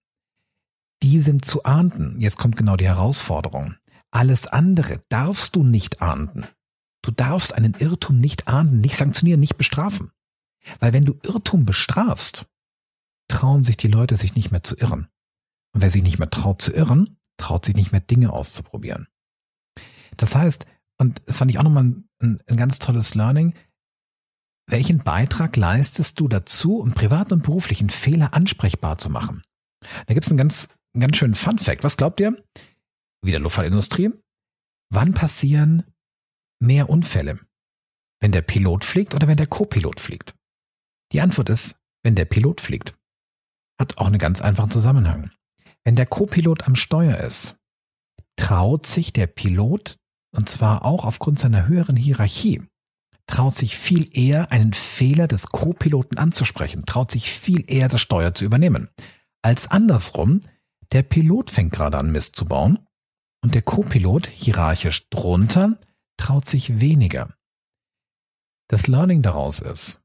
die 1.03 1.21
sind 1.21 1.45
zu 1.45 1.65
ahnden. 1.65 2.21
Jetzt 2.21 2.39
kommt 2.39 2.57
genau 2.57 2.77
die 2.77 2.87
Herausforderung. 2.87 3.75
Alles 4.11 4.47
andere 4.47 5.03
darfst 5.09 5.57
du 5.57 5.65
nicht 5.65 6.01
ahnden. 6.01 6.47
Du 7.03 7.11
darfst 7.11 7.55
einen 7.55 7.75
Irrtum 7.75 8.21
nicht 8.21 8.47
ahnden, 8.47 8.81
nicht 8.81 8.97
sanktionieren, 8.97 9.41
nicht 9.41 9.57
bestrafen. 9.57 10.13
Weil 10.79 10.93
wenn 10.93 11.05
du 11.05 11.19
Irrtum 11.23 11.65
bestrafst, 11.65 12.47
trauen 13.29 13.65
sich 13.65 13.77
die 13.77 13.89
Leute 13.89 14.17
sich 14.17 14.37
nicht 14.37 14.53
mehr 14.53 14.63
zu 14.63 14.77
irren. 14.77 15.09
Und 15.75 15.81
wer 15.81 15.91
sich 15.91 16.03
nicht 16.03 16.19
mehr 16.19 16.31
traut 16.31 16.63
zu 16.63 16.73
irren, 16.73 17.17
traut 17.39 17.65
sich 17.65 17.75
nicht 17.75 17.91
mehr 17.91 18.01
Dinge 18.01 18.33
auszuprobieren. 18.33 19.09
Das 20.17 20.35
heißt, 20.35 20.67
und 20.99 21.23
es 21.27 21.39
fand 21.39 21.51
ich 21.51 21.59
auch 21.59 21.65
nochmal 21.65 21.85
ein, 22.21 22.43
ein 22.47 22.57
ganz 22.57 22.79
tolles 22.79 23.15
Learning, 23.15 23.55
welchen 24.69 24.99
Beitrag 24.99 25.57
leistest 25.57 26.21
du 26.21 26.29
dazu, 26.29 26.79
um 26.79 26.93
privat 26.93 27.33
und 27.33 27.43
beruflichen 27.43 27.91
Fehler 27.91 28.35
ansprechbar 28.35 28.99
zu 28.99 29.11
machen? 29.11 29.43
Da 30.07 30.15
gibt 30.15 30.25
es 30.25 30.31
einen 30.31 30.39
ganz 30.39 30.69
ganz 31.01 31.17
schönen 31.17 31.35
Fun 31.35 31.59
Fact. 31.59 31.85
Was 31.85 31.97
glaubt 31.97 32.21
ihr? 32.21 32.43
Wie 33.25 33.31
der 33.31 33.41
Luftfahrtindustrie. 33.41 34.11
Wann 34.91 35.15
passieren 35.15 35.85
mehr 36.61 36.91
Unfälle? 36.91 37.41
Wenn 38.21 38.33
der 38.33 38.43
Pilot 38.43 38.85
fliegt 38.85 39.15
oder 39.15 39.27
wenn 39.27 39.37
der 39.37 39.47
Co-Pilot 39.47 40.01
fliegt? 40.01 40.35
Die 41.13 41.21
Antwort 41.21 41.49
ist, 41.49 41.81
wenn 42.05 42.15
der 42.15 42.25
Pilot 42.25 42.61
fliegt. 42.61 42.95
Hat 43.81 43.99
auch 43.99 44.07
einen 44.07 44.19
ganz 44.19 44.43
einfachen 44.43 44.71
Zusammenhang. 44.71 45.31
Wenn 45.85 45.97
der 45.97 46.07
Co-Pilot 46.07 46.67
am 46.67 46.77
Steuer 46.77 47.19
ist, 47.19 47.59
traut 48.37 48.87
sich 48.87 49.13
der 49.13 49.27
Pilot, 49.27 49.97
und 50.35 50.49
zwar 50.49 50.85
auch 50.85 51.05
aufgrund 51.05 51.39
seiner 51.39 51.67
höheren 51.67 51.97
Hierarchie, 51.97 52.63
traut 53.27 53.57
sich 53.57 53.77
viel 53.77 54.09
eher 54.17 54.51
einen 54.53 54.73
Fehler 54.73 55.27
des 55.27 55.49
Co-Piloten 55.49 56.19
anzusprechen, 56.19 56.85
traut 56.87 57.11
sich 57.11 57.31
viel 57.31 57.65
eher 57.71 57.89
das 57.89 58.01
Steuer 58.01 58.35
zu 58.35 58.45
übernehmen, 58.45 58.89
als 59.43 59.69
andersrum, 59.69 60.41
der 60.93 61.03
Pilot 61.03 61.51
fängt 61.51 61.73
gerade 61.73 61.99
an, 61.99 62.13
Mist 62.13 62.37
zu 62.37 62.47
bauen 62.47 62.87
und 63.43 63.55
der 63.55 63.63
Co-Pilot, 63.63 64.27
hierarchisch 64.29 65.09
drunter, 65.11 65.79
traut 66.17 66.49
sich 66.49 66.81
weniger. 66.81 67.35
Das 68.69 68.87
Learning 68.87 69.23
daraus 69.23 69.61
ist, 69.61 70.05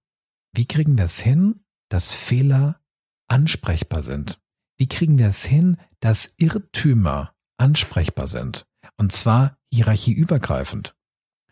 wie 0.54 0.66
kriegen 0.66 0.98
wir 0.98 1.06
es 1.06 1.20
hin, 1.20 1.64
dass 1.90 2.14
Fehler 2.14 2.82
ansprechbar 3.30 4.02
sind? 4.02 4.42
Wie 4.78 4.88
kriegen 4.88 5.18
wir 5.18 5.28
es 5.28 5.46
hin, 5.46 5.78
dass 6.00 6.36
Irrtümer 6.38 7.36
ansprechbar 7.58 8.28
sind? 8.28 8.66
Und 8.98 9.12
zwar 9.12 9.58
hierarchieübergreifend. 9.72 10.96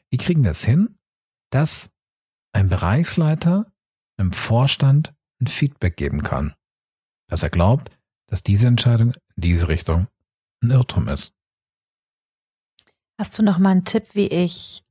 Wie 0.10 0.18
kriegen 0.18 0.44
wir 0.44 0.52
es 0.52 0.64
hin, 0.64 0.98
dass 1.52 1.94
ein 2.54 2.70
Bereichsleiter 2.70 3.72
einem 4.18 4.32
Vorstand 4.32 5.14
ein 5.42 5.48
Feedback 5.48 5.98
geben 5.98 6.24
kann? 6.24 6.56
Dass 7.28 7.44
er 7.44 7.50
glaubt, 7.50 7.92
dass 8.28 8.44
diese 8.44 8.68
Entscheidung 8.68 9.14
diese 9.36 9.68
Richtung 9.68 10.08
ein 10.62 10.72
Irrtum 10.72 11.08
ist. 11.08 11.34
Hast 13.18 13.38
du 13.38 13.44
noch 13.44 13.60
mal 13.60 13.70
einen 13.70 13.86
Tipp, 13.86 14.04
wie 14.14 14.28
ich, 14.28 14.84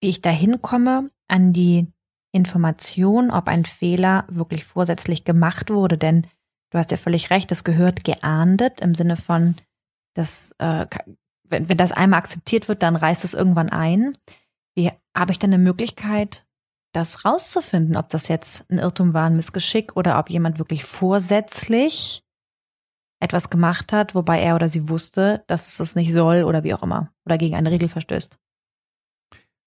wie 0.00 0.08
ich 0.08 0.20
da 0.20 0.30
hinkomme 0.30 1.10
an 1.28 1.52
die 1.52 1.88
Information, 2.32 3.30
ob 3.30 3.48
ein 3.48 3.64
Fehler 3.64 4.26
wirklich 4.28 4.64
vorsätzlich 4.64 5.24
gemacht 5.24 5.70
wurde? 5.70 5.98
Denn 5.98 6.26
du 6.70 6.78
hast 6.78 6.90
ja 6.90 6.96
völlig 6.96 7.30
recht, 7.30 7.50
es 7.52 7.64
gehört 7.64 8.04
geahndet 8.04 8.80
im 8.80 8.94
Sinne 8.94 9.16
von, 9.16 9.56
dass 10.14 10.52
äh, 10.58 10.86
wenn, 11.44 11.68
wenn 11.68 11.78
das 11.78 11.92
einmal 11.92 12.18
akzeptiert 12.18 12.68
wird, 12.68 12.82
dann 12.82 12.96
reißt 12.96 13.24
es 13.24 13.34
irgendwann 13.34 13.70
ein. 13.70 14.16
Wie 14.76 14.90
habe 15.16 15.32
ich 15.32 15.38
dann 15.38 15.52
eine 15.52 15.62
Möglichkeit, 15.62 16.46
das 16.92 17.24
rauszufinden, 17.24 17.96
ob 17.96 18.08
das 18.08 18.28
jetzt 18.28 18.70
ein 18.70 18.78
Irrtum 18.78 19.14
war, 19.14 19.26
ein 19.26 19.36
Missgeschick 19.36 19.96
oder 19.96 20.18
ob 20.18 20.30
jemand 20.30 20.58
wirklich 20.58 20.84
vorsätzlich 20.84 22.23
etwas 23.24 23.50
gemacht 23.50 23.92
hat, 23.92 24.14
wobei 24.14 24.40
er 24.40 24.54
oder 24.54 24.68
sie 24.68 24.88
wusste, 24.88 25.42
dass 25.46 25.66
es 25.66 25.78
das 25.78 25.96
nicht 25.96 26.12
soll 26.12 26.44
oder 26.44 26.62
wie 26.62 26.74
auch 26.74 26.82
immer 26.82 27.12
oder 27.24 27.38
gegen 27.38 27.56
eine 27.56 27.70
Regel 27.70 27.88
verstößt. 27.88 28.38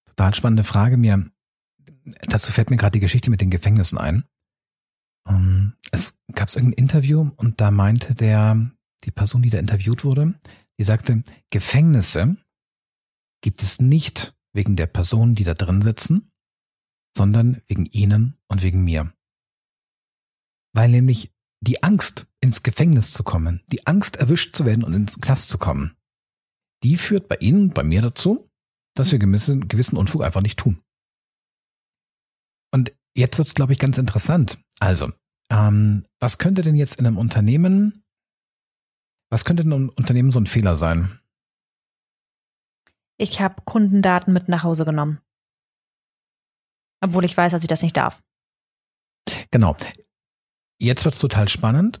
Total 0.06 0.34
spannende 0.34 0.64
Frage 0.64 0.96
mir. 0.96 1.30
Dazu 2.22 2.52
fällt 2.52 2.70
mir 2.70 2.76
gerade 2.76 2.92
die 2.92 3.00
Geschichte 3.00 3.30
mit 3.30 3.40
den 3.40 3.50
Gefängnissen 3.50 3.98
ein. 3.98 4.24
Ähm, 5.28 5.74
es 5.90 6.16
gab 6.32 6.54
irgendein 6.54 6.84
Interview 6.84 7.30
und 7.36 7.60
da 7.60 7.70
meinte 7.70 8.14
der, 8.14 8.70
die 9.04 9.10
Person, 9.10 9.42
die 9.42 9.50
da 9.50 9.58
interviewt 9.58 10.04
wurde, 10.04 10.34
die 10.78 10.84
sagte, 10.84 11.22
Gefängnisse 11.50 12.36
gibt 13.42 13.62
es 13.62 13.80
nicht 13.80 14.34
wegen 14.52 14.76
der 14.76 14.86
Personen, 14.86 15.34
die 15.34 15.44
da 15.44 15.54
drin 15.54 15.82
sitzen, 15.82 16.30
sondern 17.16 17.60
wegen 17.66 17.86
ihnen 17.86 18.38
und 18.46 18.62
wegen 18.62 18.84
mir. 18.84 19.12
Weil 20.72 20.88
nämlich 20.88 21.32
die 21.60 21.82
Angst, 21.82 22.27
ins 22.40 22.62
Gefängnis 22.62 23.12
zu 23.12 23.22
kommen, 23.22 23.62
die 23.68 23.86
Angst, 23.86 24.16
erwischt 24.16 24.54
zu 24.54 24.64
werden 24.64 24.84
und 24.84 24.94
ins 24.94 25.20
Knast 25.20 25.50
zu 25.50 25.58
kommen, 25.58 25.96
die 26.82 26.96
führt 26.96 27.28
bei 27.28 27.36
Ihnen 27.36 27.64
und 27.64 27.74
bei 27.74 27.82
mir 27.82 28.02
dazu, 28.02 28.50
dass 28.94 29.12
wir 29.12 29.18
gewissen, 29.18 29.68
gewissen 29.68 29.96
Unfug 29.96 30.22
einfach 30.22 30.42
nicht 30.42 30.58
tun. 30.58 30.82
Und 32.72 32.92
jetzt 33.14 33.38
wird's, 33.38 33.54
glaube 33.54 33.72
ich, 33.72 33.78
ganz 33.78 33.98
interessant. 33.98 34.58
Also, 34.78 35.12
ähm, 35.50 36.04
was 36.20 36.38
könnte 36.38 36.62
denn 36.62 36.76
jetzt 36.76 36.98
in 36.98 37.06
einem 37.06 37.18
Unternehmen, 37.18 38.04
was 39.30 39.44
könnte 39.44 39.62
in 39.62 39.72
einem 39.72 39.90
Unternehmen 39.96 40.32
so 40.32 40.40
ein 40.40 40.46
Fehler 40.46 40.76
sein? 40.76 41.18
Ich 43.18 43.40
habe 43.40 43.62
Kundendaten 43.64 44.32
mit 44.32 44.48
nach 44.48 44.62
Hause 44.62 44.84
genommen. 44.84 45.20
Obwohl 47.00 47.24
ich 47.24 47.36
weiß, 47.36 47.52
dass 47.52 47.62
ich 47.62 47.68
das 47.68 47.82
nicht 47.82 47.96
darf. 47.96 48.22
Genau. 49.50 49.76
Jetzt 50.80 51.04
wird's 51.04 51.18
total 51.18 51.48
spannend. 51.48 52.00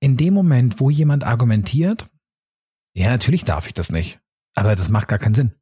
In 0.00 0.16
dem 0.16 0.34
Moment, 0.34 0.80
wo 0.80 0.90
jemand 0.90 1.24
argumentiert, 1.24 2.08
ja, 2.94 3.10
natürlich 3.10 3.44
darf 3.44 3.66
ich 3.66 3.74
das 3.74 3.90
nicht, 3.90 4.20
aber 4.54 4.76
das 4.76 4.88
macht 4.88 5.08
gar 5.08 5.18
keinen 5.18 5.34
Sinn. 5.34 5.52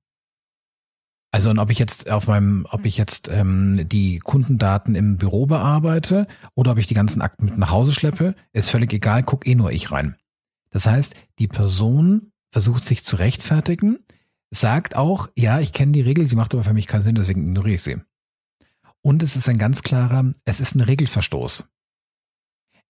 Also 1.32 1.50
und 1.50 1.58
ob 1.58 1.70
ich 1.70 1.78
jetzt 1.78 2.10
auf 2.10 2.28
meinem, 2.28 2.66
ob 2.70 2.86
ich 2.86 2.96
jetzt 2.96 3.28
ähm, 3.28 3.86
die 3.88 4.20
Kundendaten 4.20 4.94
im 4.94 5.18
Büro 5.18 5.46
bearbeite 5.46 6.26
oder 6.54 6.72
ob 6.72 6.78
ich 6.78 6.86
die 6.86 6.94
ganzen 6.94 7.20
Akten 7.20 7.44
mit 7.44 7.58
nach 7.58 7.70
Hause 7.70 7.92
schleppe, 7.92 8.34
ist 8.52 8.70
völlig 8.70 8.92
egal, 8.92 9.22
guck 9.22 9.46
eh 9.46 9.54
nur 9.54 9.70
ich 9.70 9.92
rein. 9.92 10.16
Das 10.70 10.86
heißt, 10.86 11.14
die 11.38 11.48
Person 11.48 12.32
versucht 12.52 12.84
sich 12.84 13.04
zu 13.04 13.16
rechtfertigen, 13.16 13.98
sagt 14.50 14.96
auch, 14.96 15.28
ja, 15.36 15.60
ich 15.60 15.72
kenne 15.72 15.92
die 15.92 16.00
Regel, 16.00 16.26
sie 16.26 16.36
macht 16.36 16.54
aber 16.54 16.64
für 16.64 16.72
mich 16.72 16.86
keinen 16.86 17.02
Sinn, 17.02 17.16
deswegen 17.16 17.46
ignoriere 17.46 17.74
ich 17.74 17.82
sie. 17.82 17.96
Und 19.02 19.22
es 19.22 19.36
ist 19.36 19.48
ein 19.48 19.58
ganz 19.58 19.82
klarer, 19.82 20.32
es 20.46 20.60
ist 20.60 20.74
ein 20.74 20.80
Regelverstoß. 20.80 21.68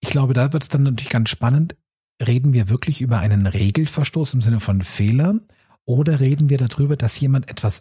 Ich 0.01 0.11
glaube, 0.11 0.35
da 0.35 0.53
wird 0.53 0.63
es 0.63 0.69
dann 0.69 0.85
natürlich 0.85 1.11
ganz 1.11 1.31
spannend. 1.31 1.77
Reden 2.25 2.53
wir 2.53 2.69
wirklich 2.69 3.01
über 3.01 3.19
einen 3.19 3.47
Regelverstoß 3.47 4.35
im 4.35 4.41
Sinne 4.41 4.61
von 4.61 4.83
Fehler 4.83 5.39
oder 5.85 6.21
reden 6.21 6.49
wir 6.49 6.59
darüber, 6.59 6.97
dass 6.97 7.21
jemand 7.21 7.49
etwas, 7.49 7.81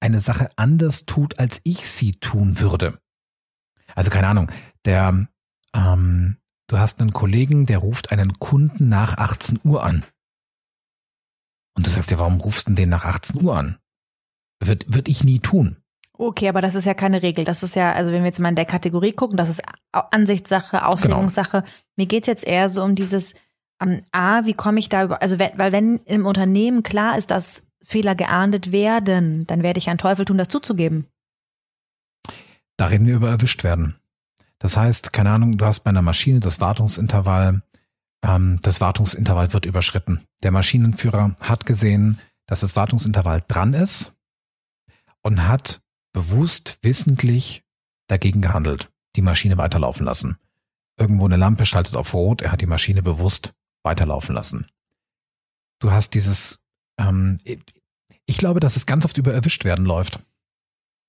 eine 0.00 0.20
Sache 0.20 0.50
anders 0.56 1.06
tut, 1.06 1.38
als 1.38 1.60
ich 1.64 1.88
sie 1.88 2.12
tun 2.12 2.60
würde? 2.60 2.98
Also 3.94 4.10
keine 4.10 4.28
Ahnung, 4.28 4.50
der, 4.84 5.28
ähm, 5.74 6.36
du 6.68 6.78
hast 6.78 7.00
einen 7.00 7.12
Kollegen, 7.12 7.66
der 7.66 7.78
ruft 7.78 8.12
einen 8.12 8.38
Kunden 8.38 8.88
nach 8.88 9.18
18 9.18 9.60
Uhr 9.64 9.84
an. 9.84 10.04
Und 11.76 11.86
du 11.86 11.90
sagst 11.90 12.10
ja, 12.10 12.18
warum 12.18 12.40
rufst 12.40 12.68
du 12.68 12.74
den 12.74 12.88
nach 12.88 13.04
18 13.04 13.42
Uhr 13.42 13.56
an? 13.56 13.78
Wird, 14.60 14.92
wird 14.92 15.08
ich 15.08 15.24
nie 15.24 15.40
tun. 15.40 15.76
Okay, 16.20 16.48
aber 16.48 16.60
das 16.60 16.74
ist 16.74 16.84
ja 16.84 16.94
keine 16.94 17.22
Regel. 17.22 17.44
Das 17.44 17.62
ist 17.62 17.76
ja, 17.76 17.92
also 17.92 18.10
wenn 18.10 18.22
wir 18.22 18.26
jetzt 18.26 18.40
mal 18.40 18.48
in 18.48 18.56
der 18.56 18.64
Kategorie 18.64 19.12
gucken, 19.12 19.36
das 19.36 19.48
ist 19.48 19.62
Ansichtssache, 19.92 20.84
Auslegungssache. 20.84 21.62
Genau. 21.62 21.72
Mir 21.94 22.06
geht's 22.06 22.26
jetzt 22.26 22.44
eher 22.44 22.68
so 22.68 22.82
um 22.82 22.96
dieses, 22.96 23.36
um, 23.80 24.02
A, 24.10 24.44
wie 24.44 24.52
komme 24.52 24.80
ich 24.80 24.88
da 24.88 25.04
über, 25.04 25.22
also 25.22 25.38
wenn, 25.38 25.56
weil 25.56 25.70
wenn 25.70 25.98
im 26.06 26.26
Unternehmen 26.26 26.82
klar 26.82 27.16
ist, 27.16 27.30
dass 27.30 27.68
Fehler 27.82 28.16
geahndet 28.16 28.72
werden, 28.72 29.46
dann 29.46 29.62
werde 29.62 29.78
ich 29.78 29.88
einen 29.88 29.98
Teufel 29.98 30.24
tun, 30.24 30.38
das 30.38 30.48
zuzugeben. 30.48 31.06
Da 32.76 32.86
reden 32.86 33.06
wir 33.06 33.14
über 33.14 33.30
erwischt 33.30 33.62
werden. 33.62 33.94
Das 34.58 34.76
heißt, 34.76 35.12
keine 35.12 35.30
Ahnung, 35.30 35.56
du 35.56 35.64
hast 35.64 35.80
bei 35.80 35.90
einer 35.90 36.02
Maschine 36.02 36.40
das 36.40 36.60
Wartungsintervall, 36.60 37.62
ähm, 38.24 38.58
das 38.62 38.80
Wartungsintervall 38.80 39.52
wird 39.52 39.66
überschritten. 39.66 40.24
Der 40.42 40.50
Maschinenführer 40.50 41.36
hat 41.40 41.64
gesehen, 41.64 42.18
dass 42.46 42.60
das 42.60 42.74
Wartungsintervall 42.74 43.42
dran 43.46 43.72
ist 43.72 44.16
und 45.22 45.46
hat 45.46 45.80
bewusst, 46.18 46.78
wissentlich 46.82 47.62
dagegen 48.08 48.42
gehandelt, 48.42 48.90
die 49.14 49.22
Maschine 49.22 49.56
weiterlaufen 49.56 50.04
lassen. 50.04 50.36
Irgendwo 50.96 51.26
eine 51.26 51.36
Lampe 51.36 51.64
schaltet 51.64 51.94
auf 51.94 52.12
Rot, 52.12 52.42
er 52.42 52.50
hat 52.50 52.60
die 52.60 52.66
Maschine 52.66 53.02
bewusst 53.02 53.54
weiterlaufen 53.84 54.34
lassen. 54.34 54.66
Du 55.78 55.92
hast 55.92 56.14
dieses, 56.14 56.64
ähm, 56.98 57.38
ich 58.26 58.36
glaube, 58.36 58.58
dass 58.58 58.74
es 58.74 58.86
ganz 58.86 59.04
oft 59.04 59.16
über 59.16 59.32
erwischt 59.32 59.64
werden 59.64 59.86
läuft. 59.86 60.18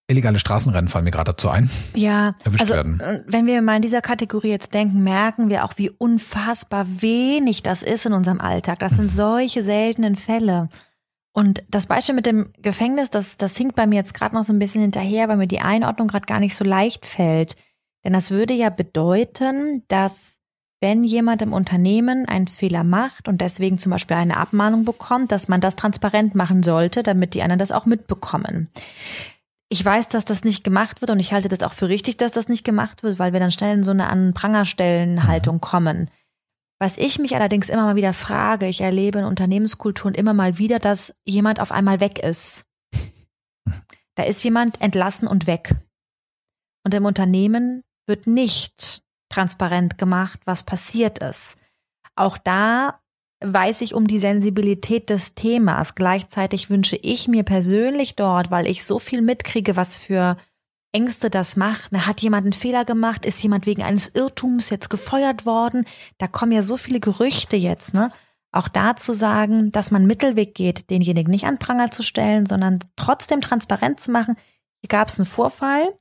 Illegale 0.07 0.37
Straßenrennen 0.37 0.89
fallen 0.89 1.05
mir 1.05 1.11
gerade 1.11 1.31
dazu 1.31 1.49
ein. 1.49 1.71
Ja, 1.95 2.35
erwischt 2.43 2.61
also, 2.61 2.75
werden. 2.75 2.99
Äh, 2.99 3.23
wenn 3.25 3.47
wir 3.47 3.63
mal 3.63 3.77
in 3.77 3.81
dieser 3.81 4.01
Kategorie 4.01 4.49
jetzt 4.49 4.75
denken, 4.75 5.01
merken 5.01 5.49
wir 5.49 5.65
auch, 5.65 5.73
wie 5.77 5.89
unfassbar 5.89 6.85
wenig 7.01 7.63
das 7.63 7.81
ist 7.81 8.05
in 8.05 8.13
unserem 8.13 8.41
Alltag. 8.41 8.77
Das 8.77 8.93
sind 8.93 9.05
mhm. 9.05 9.15
solche 9.15 9.63
seltenen 9.63 10.15
Fälle. 10.15 10.69
Und 11.39 11.63
das 11.69 11.87
Beispiel 11.87 12.15
mit 12.15 12.25
dem 12.25 12.51
Gefängnis, 12.61 13.11
das, 13.11 13.37
das 13.37 13.55
hinkt 13.55 13.77
bei 13.77 13.87
mir 13.87 13.95
jetzt 13.95 14.13
gerade 14.13 14.35
noch 14.35 14.43
so 14.43 14.51
ein 14.51 14.59
bisschen 14.59 14.81
hinterher, 14.81 15.29
weil 15.29 15.37
mir 15.37 15.47
die 15.47 15.61
Einordnung 15.61 16.09
gerade 16.09 16.25
gar 16.25 16.41
nicht 16.41 16.53
so 16.53 16.65
leicht 16.65 17.05
fällt. 17.05 17.55
Denn 18.03 18.11
das 18.11 18.31
würde 18.31 18.53
ja 18.53 18.69
bedeuten, 18.69 19.85
dass 19.87 20.41
wenn 20.81 21.01
jemand 21.05 21.41
im 21.41 21.53
Unternehmen 21.53 22.27
einen 22.27 22.47
Fehler 22.47 22.83
macht 22.83 23.29
und 23.29 23.39
deswegen 23.39 23.79
zum 23.79 23.93
Beispiel 23.93 24.17
eine 24.17 24.35
Abmahnung 24.35 24.83
bekommt, 24.83 25.31
dass 25.31 25.47
man 25.47 25.61
das 25.61 25.77
transparent 25.77 26.35
machen 26.35 26.61
sollte, 26.61 27.03
damit 27.03 27.35
die 27.35 27.41
anderen 27.41 27.59
das 27.59 27.71
auch 27.71 27.85
mitbekommen. 27.85 28.67
Ich 29.69 29.85
weiß, 29.85 30.09
dass 30.09 30.25
das 30.25 30.43
nicht 30.43 30.65
gemacht 30.65 30.99
wird 30.99 31.09
und 31.09 31.21
ich 31.21 31.31
halte 31.31 31.47
das 31.47 31.63
auch 31.63 31.73
für 31.73 31.87
richtig, 31.87 32.17
dass 32.17 32.33
das 32.33 32.49
nicht 32.49 32.65
gemacht 32.65 33.01
wird, 33.01 33.17
weil 33.17 33.31
wir 33.31 33.39
dann 33.39 33.51
schnell 33.51 33.77
in 33.77 33.85
so 33.85 33.91
eine 33.91 34.09
An 34.09 34.33
Prangerstellenhaltung 34.33 35.55
mhm. 35.55 35.61
kommen. 35.61 36.11
Was 36.79 36.97
ich 36.97 37.19
mich 37.19 37.35
allerdings 37.35 37.69
immer 37.69 37.83
mal 37.83 37.95
wieder 37.97 38.13
frage, 38.13 38.65
ich 38.67 38.79
erlebe 38.79 39.19
in 39.19 39.25
Unternehmenskulturen 39.25 40.15
immer 40.15 40.33
mal 40.33 40.57
wieder, 40.57 40.79
dass 40.79 41.13
jemand 41.25 41.59
auf 41.59 41.71
einmal 41.71 41.99
weg 41.99 42.19
ist. 42.19 42.65
Da 44.15 44.25
ist 44.25 44.43
jemand 44.43 44.81
entlassen 44.81 45.29
und 45.29 45.47
weg. 45.47 45.73
Und 46.83 46.93
im 46.93 47.05
Unternehmen 47.05 47.85
wird 48.05 48.27
nicht 48.27 49.01
transparent 49.29 49.97
gemacht, 49.97 50.41
was 50.43 50.63
passiert 50.63 51.19
ist. 51.19 51.57
Auch 52.15 52.37
da 52.37 52.99
weiß 53.41 53.79
ich 53.81 53.93
um 53.93 54.07
die 54.07 54.19
Sensibilität 54.19 55.09
des 55.09 55.35
Themas. 55.35 55.95
Gleichzeitig 55.95 56.69
wünsche 56.69 56.97
ich 56.97 57.29
mir 57.29 57.43
persönlich 57.43 58.17
dort, 58.17 58.51
weil 58.51 58.67
ich 58.67 58.83
so 58.83 58.99
viel 58.99 59.21
mitkriege, 59.21 59.77
was 59.77 59.95
für 59.95 60.35
Ängste 60.91 61.29
das 61.29 61.55
macht. 61.55 61.91
Na, 61.91 62.05
hat 62.05 62.21
jemand 62.21 62.45
einen 62.45 62.53
Fehler 62.53 62.85
gemacht? 62.85 63.25
Ist 63.25 63.41
jemand 63.43 63.65
wegen 63.65 63.83
eines 63.83 64.09
Irrtums 64.09 64.69
jetzt 64.69 64.89
gefeuert 64.89 65.45
worden? 65.45 65.85
Da 66.17 66.27
kommen 66.27 66.51
ja 66.51 66.63
so 66.63 66.77
viele 66.77 66.99
Gerüchte 66.99 67.55
jetzt, 67.55 67.93
ne? 67.93 68.11
Auch 68.51 68.67
da 68.67 68.95
zu 68.95 69.13
sagen, 69.13 69.71
dass 69.71 69.91
man 69.91 70.07
Mittelweg 70.07 70.55
geht, 70.55 70.89
denjenigen 70.89 71.29
nicht 71.29 71.45
an 71.45 71.59
Pranger 71.59 71.91
zu 71.91 72.01
stellen, 72.01 72.47
sondern 72.47 72.79
trotzdem 72.95 73.41
transparent 73.41 73.99
zu 73.99 74.09
machen. 74.09 74.35
Hier 74.81 74.87
gab 74.87 75.07
es 75.07 75.19
einen 75.19 75.27
Vorfall, 75.27 75.93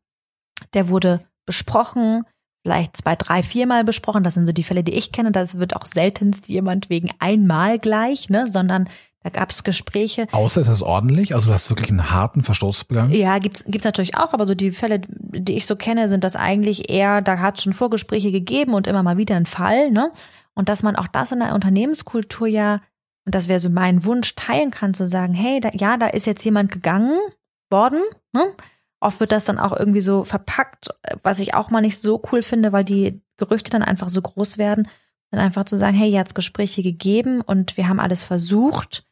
der 0.73 0.89
wurde 0.89 1.21
besprochen, 1.45 2.25
vielleicht 2.63 2.97
zwei, 2.97 3.17
drei, 3.17 3.43
viermal 3.43 3.85
besprochen. 3.85 4.25
Das 4.25 4.35
sind 4.35 4.47
so 4.47 4.53
die 4.53 4.63
Fälle, 4.63 4.83
die 4.83 4.95
ich 4.95 5.13
kenne. 5.13 5.33
Das 5.33 5.59
wird 5.59 5.77
auch 5.77 5.87
seltenst 5.87 6.49
jemand 6.49 6.89
wegen 6.89 7.11
einmal 7.19 7.79
gleich, 7.79 8.31
ne, 8.31 8.47
sondern 8.47 8.89
da 9.23 9.31
gab 9.31 9.51
es 9.51 9.65
Gespräche. 9.65 10.27
Außer 10.31 10.61
ist 10.61 10.69
es 10.69 10.83
ordentlich? 10.83 11.35
Also 11.35 11.49
du 11.49 11.53
hast 11.53 11.69
wirklich 11.71 11.91
einen 11.91 12.11
harten 12.11 12.45
Verstoß 12.45 12.85
begangen? 12.85 13.13
Ja, 13.13 13.39
gibt's 13.39 13.65
gibt's 13.65 13.85
natürlich 13.85 14.17
auch, 14.17 14.33
aber 14.33 14.47
so 14.47 14.55
die 14.55 14.71
Fälle, 14.71 15.01
die 15.01 15.55
ich 15.55 15.67
so 15.67 15.75
kenne, 15.75 16.09
sind 16.09 16.23
das 16.23 16.37
eigentlich 16.37 16.89
eher, 16.89 17.21
da 17.21 17.39
hat 17.39 17.57
es 17.57 17.65
schon 17.65 17.73
Vorgespräche 17.73 18.31
gegeben 18.31 18.75
und 18.75 18.87
immer 18.87 19.03
mal 19.03 19.17
wieder 19.17 19.35
ein 19.35 19.47
Fall, 19.47 19.91
ne? 19.91 20.13
Und 20.55 20.69
dass 20.69 20.83
man 20.83 20.97
auch 20.97 21.09
das 21.09 21.33
in 21.33 21.41
der 21.41 21.55
Unternehmenskultur 21.55 22.47
ja, 22.47 22.81
und 23.25 23.35
das 23.35 23.49
wäre 23.49 23.61
so 23.61 23.71
mein 23.71 24.05
Wunsch, 24.05 24.35
teilen 24.37 24.71
kann, 24.71 24.95
zu 24.95 25.07
sagen, 25.09 25.35
hey, 25.35 25.61
da, 25.61 25.71
ja, 25.73 25.97
da 25.97 26.07
ist 26.07 26.27
jetzt 26.27 26.45
jemand 26.45 26.71
gegangen 26.71 27.19
worden, 27.71 28.01
ne? 28.33 28.45
Oft 29.01 29.21
wird 29.21 29.33
das 29.33 29.45
dann 29.45 29.59
auch 29.59 29.77
irgendwie 29.77 30.01
so 30.01 30.25
verpackt, 30.25 30.89
was 31.23 31.39
ich 31.39 31.55
auch 31.55 31.71
mal 31.71 31.81
nicht 31.81 31.99
so 31.99 32.21
cool 32.33 32.43
finde, 32.43 32.73
weil 32.73 32.85
die 32.85 33.21
Gerüchte 33.37 33.71
dann 33.71 33.83
einfach 33.83 34.09
so 34.09 34.21
groß 34.23 34.59
werden. 34.59 34.89
Dann 35.31 35.41
einfach 35.41 35.65
zu 35.65 35.77
sagen, 35.77 35.97
hey, 35.97 36.09
jetzt 36.09 36.35
Gespräche 36.35 36.83
gegeben 36.83 37.41
und 37.41 37.77
wir 37.77 37.89
haben 37.89 38.01
alles 38.01 38.25
versucht 38.25 39.05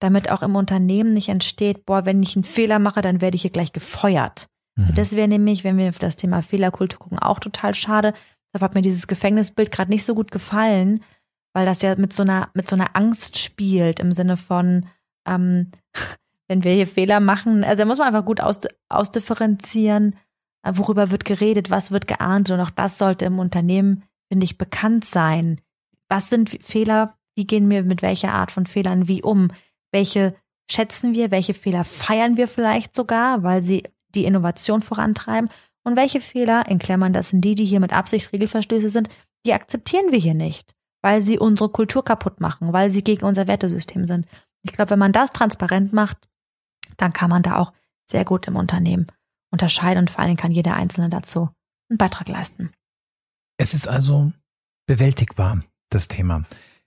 damit 0.00 0.30
auch 0.30 0.42
im 0.42 0.56
Unternehmen 0.56 1.14
nicht 1.14 1.28
entsteht, 1.28 1.86
boah, 1.86 2.04
wenn 2.06 2.22
ich 2.22 2.34
einen 2.34 2.44
Fehler 2.44 2.78
mache, 2.78 3.02
dann 3.02 3.20
werde 3.20 3.36
ich 3.36 3.42
hier 3.42 3.50
gleich 3.50 3.72
gefeuert. 3.72 4.48
Mhm. 4.76 4.94
Das 4.94 5.14
wäre 5.14 5.28
nämlich, 5.28 5.62
wenn 5.62 5.78
wir 5.78 5.88
auf 5.88 5.98
das 5.98 6.16
Thema 6.16 6.42
Fehlerkultur 6.42 6.98
gucken, 6.98 7.18
auch 7.18 7.38
total 7.38 7.74
schade. 7.74 8.12
Deshalb 8.52 8.62
hat 8.62 8.74
mir 8.74 8.82
dieses 8.82 9.06
Gefängnisbild 9.06 9.70
gerade 9.70 9.90
nicht 9.90 10.04
so 10.04 10.14
gut 10.14 10.30
gefallen, 10.30 11.04
weil 11.52 11.66
das 11.66 11.82
ja 11.82 11.94
mit 11.96 12.12
so 12.12 12.22
einer, 12.22 12.48
mit 12.54 12.68
so 12.68 12.76
einer 12.76 12.96
Angst 12.96 13.38
spielt 13.38 14.00
im 14.00 14.12
Sinne 14.12 14.36
von, 14.36 14.86
ähm, 15.26 15.70
wenn 16.48 16.64
wir 16.64 16.72
hier 16.72 16.86
Fehler 16.86 17.20
machen, 17.20 17.62
also 17.62 17.82
da 17.82 17.86
muss 17.86 17.98
man 17.98 18.08
einfach 18.08 18.24
gut 18.24 18.40
aus, 18.40 18.60
ausdifferenzieren, 18.88 20.16
äh, 20.62 20.72
worüber 20.74 21.10
wird 21.10 21.24
geredet, 21.24 21.70
was 21.70 21.92
wird 21.92 22.06
geahnt 22.06 22.50
und 22.50 22.60
auch 22.60 22.70
das 22.70 22.98
sollte 22.98 23.26
im 23.26 23.38
Unternehmen, 23.38 24.04
finde 24.28 24.44
ich, 24.44 24.58
bekannt 24.58 25.04
sein. 25.04 25.60
Was 26.08 26.30
sind 26.30 26.58
Fehler? 26.62 27.14
Wie 27.36 27.46
gehen 27.46 27.70
wir 27.70 27.84
mit 27.84 28.02
welcher 28.02 28.32
Art 28.32 28.50
von 28.50 28.66
Fehlern 28.66 29.06
wie 29.06 29.22
um? 29.22 29.48
Welche 29.92 30.34
schätzen 30.70 31.14
wir, 31.14 31.30
welche 31.30 31.54
Fehler 31.54 31.84
feiern 31.84 32.36
wir 32.36 32.48
vielleicht 32.48 32.94
sogar, 32.94 33.42
weil 33.42 33.62
sie 33.62 33.82
die 34.14 34.24
Innovation 34.24 34.82
vorantreiben 34.82 35.50
und 35.84 35.96
welche 35.96 36.20
Fehler, 36.20 36.68
in 36.68 36.78
Klammern, 36.78 37.12
das 37.12 37.30
sind 37.30 37.40
die, 37.42 37.54
die 37.54 37.64
hier 37.64 37.80
mit 37.80 37.92
Absicht 37.92 38.32
Regelverstöße 38.32 38.90
sind, 38.90 39.08
die 39.46 39.54
akzeptieren 39.54 40.12
wir 40.12 40.18
hier 40.18 40.34
nicht, 40.34 40.74
weil 41.02 41.22
sie 41.22 41.38
unsere 41.38 41.70
Kultur 41.70 42.04
kaputt 42.04 42.40
machen, 42.40 42.72
weil 42.72 42.90
sie 42.90 43.02
gegen 43.02 43.24
unser 43.24 43.46
Wertesystem 43.46 44.06
sind. 44.06 44.26
Ich 44.62 44.72
glaube, 44.72 44.90
wenn 44.90 44.98
man 44.98 45.12
das 45.12 45.32
transparent 45.32 45.92
macht, 45.92 46.28
dann 46.96 47.12
kann 47.12 47.30
man 47.30 47.42
da 47.42 47.56
auch 47.56 47.72
sehr 48.10 48.24
gut 48.24 48.46
im 48.46 48.56
Unternehmen 48.56 49.06
unterscheiden 49.50 50.00
und 50.00 50.10
vor 50.10 50.24
Dingen 50.24 50.36
kann 50.36 50.52
jeder 50.52 50.74
Einzelne 50.74 51.08
dazu 51.08 51.48
einen 51.88 51.98
Beitrag 51.98 52.28
leisten. 52.28 52.70
Es 53.56 53.74
ist 53.74 53.88
also 53.88 54.32
bewältigbar, 54.86 55.62
das 55.88 56.08
Thema. 56.08 56.44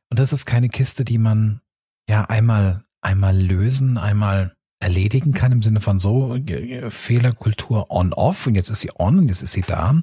Und 0.09 0.19
das 0.19 0.33
ist 0.33 0.45
keine 0.45 0.69
Kiste, 0.69 1.03
die 1.03 1.17
man 1.17 1.61
ja 2.07 2.25
einmal 2.25 2.83
einmal 3.03 3.37
lösen, 3.37 3.97
einmal 3.97 4.55
erledigen 4.79 5.33
kann 5.33 5.51
im 5.51 5.61
Sinne 5.61 5.79
von 5.79 5.99
so 5.99 6.35
äh, 6.35 6.89
Fehlerkultur 6.89 7.89
on-off 7.89 8.47
und 8.47 8.55
jetzt 8.55 8.69
ist 8.69 8.81
sie 8.81 8.91
on 8.97 9.19
und 9.19 9.27
jetzt 9.29 9.41
ist 9.41 9.53
sie 9.53 9.61
da, 9.61 10.01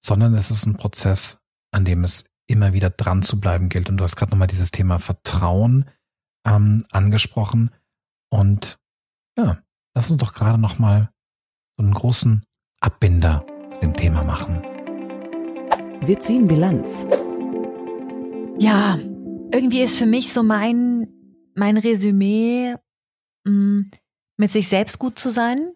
sondern 0.00 0.34
es 0.34 0.50
ist 0.50 0.66
ein 0.66 0.76
Prozess, 0.76 1.42
an 1.70 1.84
dem 1.84 2.04
es 2.04 2.30
immer 2.46 2.72
wieder 2.72 2.90
dran 2.90 3.22
zu 3.22 3.40
bleiben 3.40 3.68
gilt. 3.68 3.88
Und 3.88 3.98
du 3.98 4.04
hast 4.04 4.16
gerade 4.16 4.30
nochmal 4.30 4.48
dieses 4.48 4.70
Thema 4.70 4.98
Vertrauen 4.98 5.84
ähm, 6.46 6.84
angesprochen. 6.90 7.70
Und 8.30 8.78
ja, 9.36 9.58
lass 9.94 10.10
uns 10.10 10.20
doch 10.20 10.34
gerade 10.34 10.58
nochmal 10.58 11.10
so 11.76 11.84
einen 11.84 11.94
großen 11.94 12.42
Abbinder 12.80 13.44
zu 13.70 13.78
dem 13.80 13.94
Thema 13.94 14.24
machen. 14.24 14.62
Wir 16.00 16.18
ziehen 16.20 16.48
Bilanz. 16.48 17.06
Ja, 18.58 18.98
irgendwie 19.52 19.82
ist 19.82 19.98
für 19.98 20.06
mich 20.06 20.32
so 20.32 20.42
mein, 20.42 21.06
mein 21.58 21.76
Resümee, 21.76 22.76
mm, 23.44 23.82
mit 24.38 24.50
sich 24.50 24.68
selbst 24.68 24.98
gut 24.98 25.18
zu 25.18 25.30
sein 25.30 25.72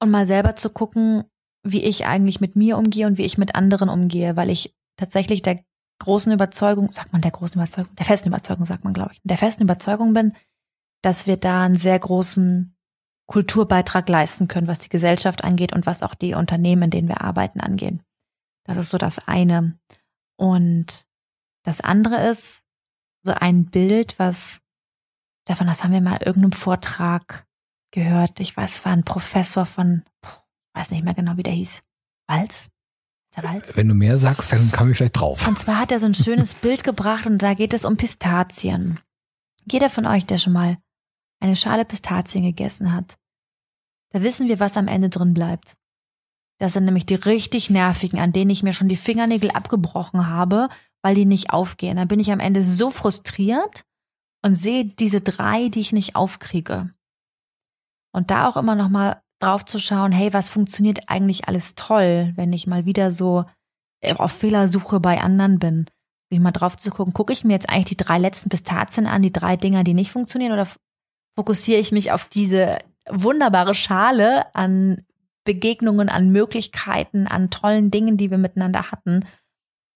und 0.00 0.10
mal 0.10 0.26
selber 0.26 0.56
zu 0.56 0.70
gucken, 0.70 1.24
wie 1.62 1.82
ich 1.82 2.06
eigentlich 2.06 2.40
mit 2.40 2.56
mir 2.56 2.76
umgehe 2.76 3.06
und 3.06 3.18
wie 3.18 3.24
ich 3.24 3.38
mit 3.38 3.54
anderen 3.54 3.88
umgehe, 3.88 4.36
weil 4.36 4.50
ich 4.50 4.74
tatsächlich 4.96 5.42
der 5.42 5.62
großen 6.00 6.32
Überzeugung, 6.32 6.92
sagt 6.92 7.12
man 7.12 7.22
der 7.22 7.30
großen 7.30 7.60
Überzeugung, 7.60 7.94
der 7.96 8.06
festen 8.06 8.28
Überzeugung, 8.28 8.64
sagt 8.64 8.84
man, 8.84 8.92
glaube 8.92 9.12
ich, 9.12 9.20
der 9.24 9.38
festen 9.38 9.64
Überzeugung 9.64 10.12
bin, 10.14 10.34
dass 11.02 11.26
wir 11.26 11.36
da 11.36 11.64
einen 11.64 11.76
sehr 11.76 11.98
großen 11.98 12.76
Kulturbeitrag 13.26 14.08
leisten 14.08 14.48
können, 14.48 14.68
was 14.68 14.78
die 14.78 14.88
Gesellschaft 14.88 15.44
angeht 15.44 15.72
und 15.72 15.86
was 15.86 16.02
auch 16.02 16.14
die 16.14 16.34
Unternehmen, 16.34 16.84
in 16.84 16.90
denen 16.90 17.08
wir 17.08 17.20
arbeiten, 17.20 17.60
angeht. 17.60 18.00
Das 18.64 18.78
ist 18.78 18.90
so 18.90 18.98
das 18.98 19.28
eine. 19.28 19.78
Und 20.36 21.06
das 21.64 21.80
andere 21.80 22.26
ist 22.28 22.64
so 23.22 23.32
ein 23.32 23.66
Bild, 23.66 24.18
was 24.18 24.60
davon, 25.44 25.66
das 25.66 25.82
haben 25.82 25.92
wir 25.92 26.00
mal 26.00 26.16
in 26.16 26.26
irgendeinem 26.26 26.52
Vortrag 26.52 27.46
gehört. 27.90 28.40
Ich 28.40 28.56
weiß, 28.56 28.76
es 28.76 28.84
war 28.84 28.92
ein 28.92 29.04
Professor 29.04 29.66
von, 29.66 30.04
weiß 30.74 30.92
nicht 30.92 31.04
mehr 31.04 31.14
genau, 31.14 31.36
wie 31.36 31.42
der 31.42 31.54
hieß. 31.54 31.82
Walz? 32.28 32.70
Ist 33.30 33.36
der 33.36 33.44
Walz? 33.44 33.76
Wenn 33.76 33.88
du 33.88 33.94
mehr 33.94 34.18
sagst, 34.18 34.52
dann 34.52 34.70
komme 34.72 34.92
ich 34.92 34.98
vielleicht 34.98 35.18
drauf. 35.18 35.46
Und 35.46 35.58
zwar 35.58 35.78
hat 35.78 35.92
er 35.92 36.00
so 36.00 36.06
ein 36.06 36.14
schönes 36.14 36.54
Bild 36.54 36.84
gebracht 36.84 37.26
und 37.26 37.38
da 37.38 37.54
geht 37.54 37.74
es 37.74 37.84
um 37.84 37.96
Pistazien. 37.96 39.00
Jeder 39.70 39.90
von 39.90 40.06
euch, 40.06 40.26
der 40.26 40.38
schon 40.38 40.52
mal 40.52 40.78
eine 41.40 41.56
Schale 41.56 41.84
Pistazien 41.84 42.44
gegessen 42.44 42.92
hat, 42.92 43.18
da 44.10 44.22
wissen 44.22 44.48
wir, 44.48 44.60
was 44.60 44.76
am 44.76 44.88
Ende 44.88 45.10
drin 45.10 45.34
bleibt. 45.34 45.76
Das 46.58 46.72
sind 46.72 46.84
nämlich 46.84 47.06
die 47.06 47.14
richtig 47.14 47.70
nervigen, 47.70 48.18
an 48.18 48.32
denen 48.32 48.50
ich 48.50 48.62
mir 48.62 48.72
schon 48.72 48.88
die 48.88 48.96
Fingernägel 48.96 49.50
abgebrochen 49.50 50.26
habe, 50.26 50.68
weil 51.08 51.14
die 51.14 51.24
nicht 51.24 51.54
aufgehen. 51.54 51.96
Dann 51.96 52.06
bin 52.08 52.20
ich 52.20 52.30
am 52.32 52.38
Ende 52.38 52.62
so 52.62 52.90
frustriert 52.90 53.86
und 54.44 54.54
sehe 54.54 54.84
diese 54.84 55.22
drei, 55.22 55.70
die 55.70 55.80
ich 55.80 55.92
nicht 55.92 56.16
aufkriege. 56.16 56.90
Und 58.12 58.30
da 58.30 58.46
auch 58.46 58.58
immer 58.58 58.74
noch 58.74 58.90
mal 58.90 59.22
drauf 59.38 59.64
zu 59.64 59.78
schauen, 59.78 60.12
hey, 60.12 60.34
was 60.34 60.50
funktioniert 60.50 61.08
eigentlich 61.08 61.48
alles 61.48 61.74
toll, 61.76 62.34
wenn 62.36 62.52
ich 62.52 62.66
mal 62.66 62.84
wieder 62.84 63.10
so 63.10 63.44
äh, 64.02 64.14
auf 64.16 64.32
Fehlersuche 64.32 65.00
bei 65.00 65.18
anderen 65.22 65.58
bin. 65.58 65.86
Wie 66.28 66.40
mal 66.40 66.52
drauf 66.52 66.76
zu 66.76 66.90
gucken, 66.90 67.14
gucke 67.14 67.32
ich 67.32 67.42
mir 67.42 67.54
jetzt 67.54 67.70
eigentlich 67.70 67.96
die 67.96 68.04
drei 68.04 68.18
letzten 68.18 68.50
Pistazien 68.50 69.06
an, 69.06 69.22
die 69.22 69.32
drei 69.32 69.56
Dinger, 69.56 69.84
die 69.84 69.94
nicht 69.94 70.10
funktionieren, 70.10 70.52
oder 70.52 70.68
fokussiere 71.38 71.80
ich 71.80 71.90
mich 71.90 72.12
auf 72.12 72.26
diese 72.26 72.76
wunderbare 73.08 73.74
Schale 73.74 74.54
an 74.54 75.06
Begegnungen, 75.44 76.10
an 76.10 76.28
Möglichkeiten, 76.28 77.26
an 77.26 77.48
tollen 77.48 77.90
Dingen, 77.90 78.18
die 78.18 78.30
wir 78.30 78.36
miteinander 78.36 78.90
hatten. 78.90 79.24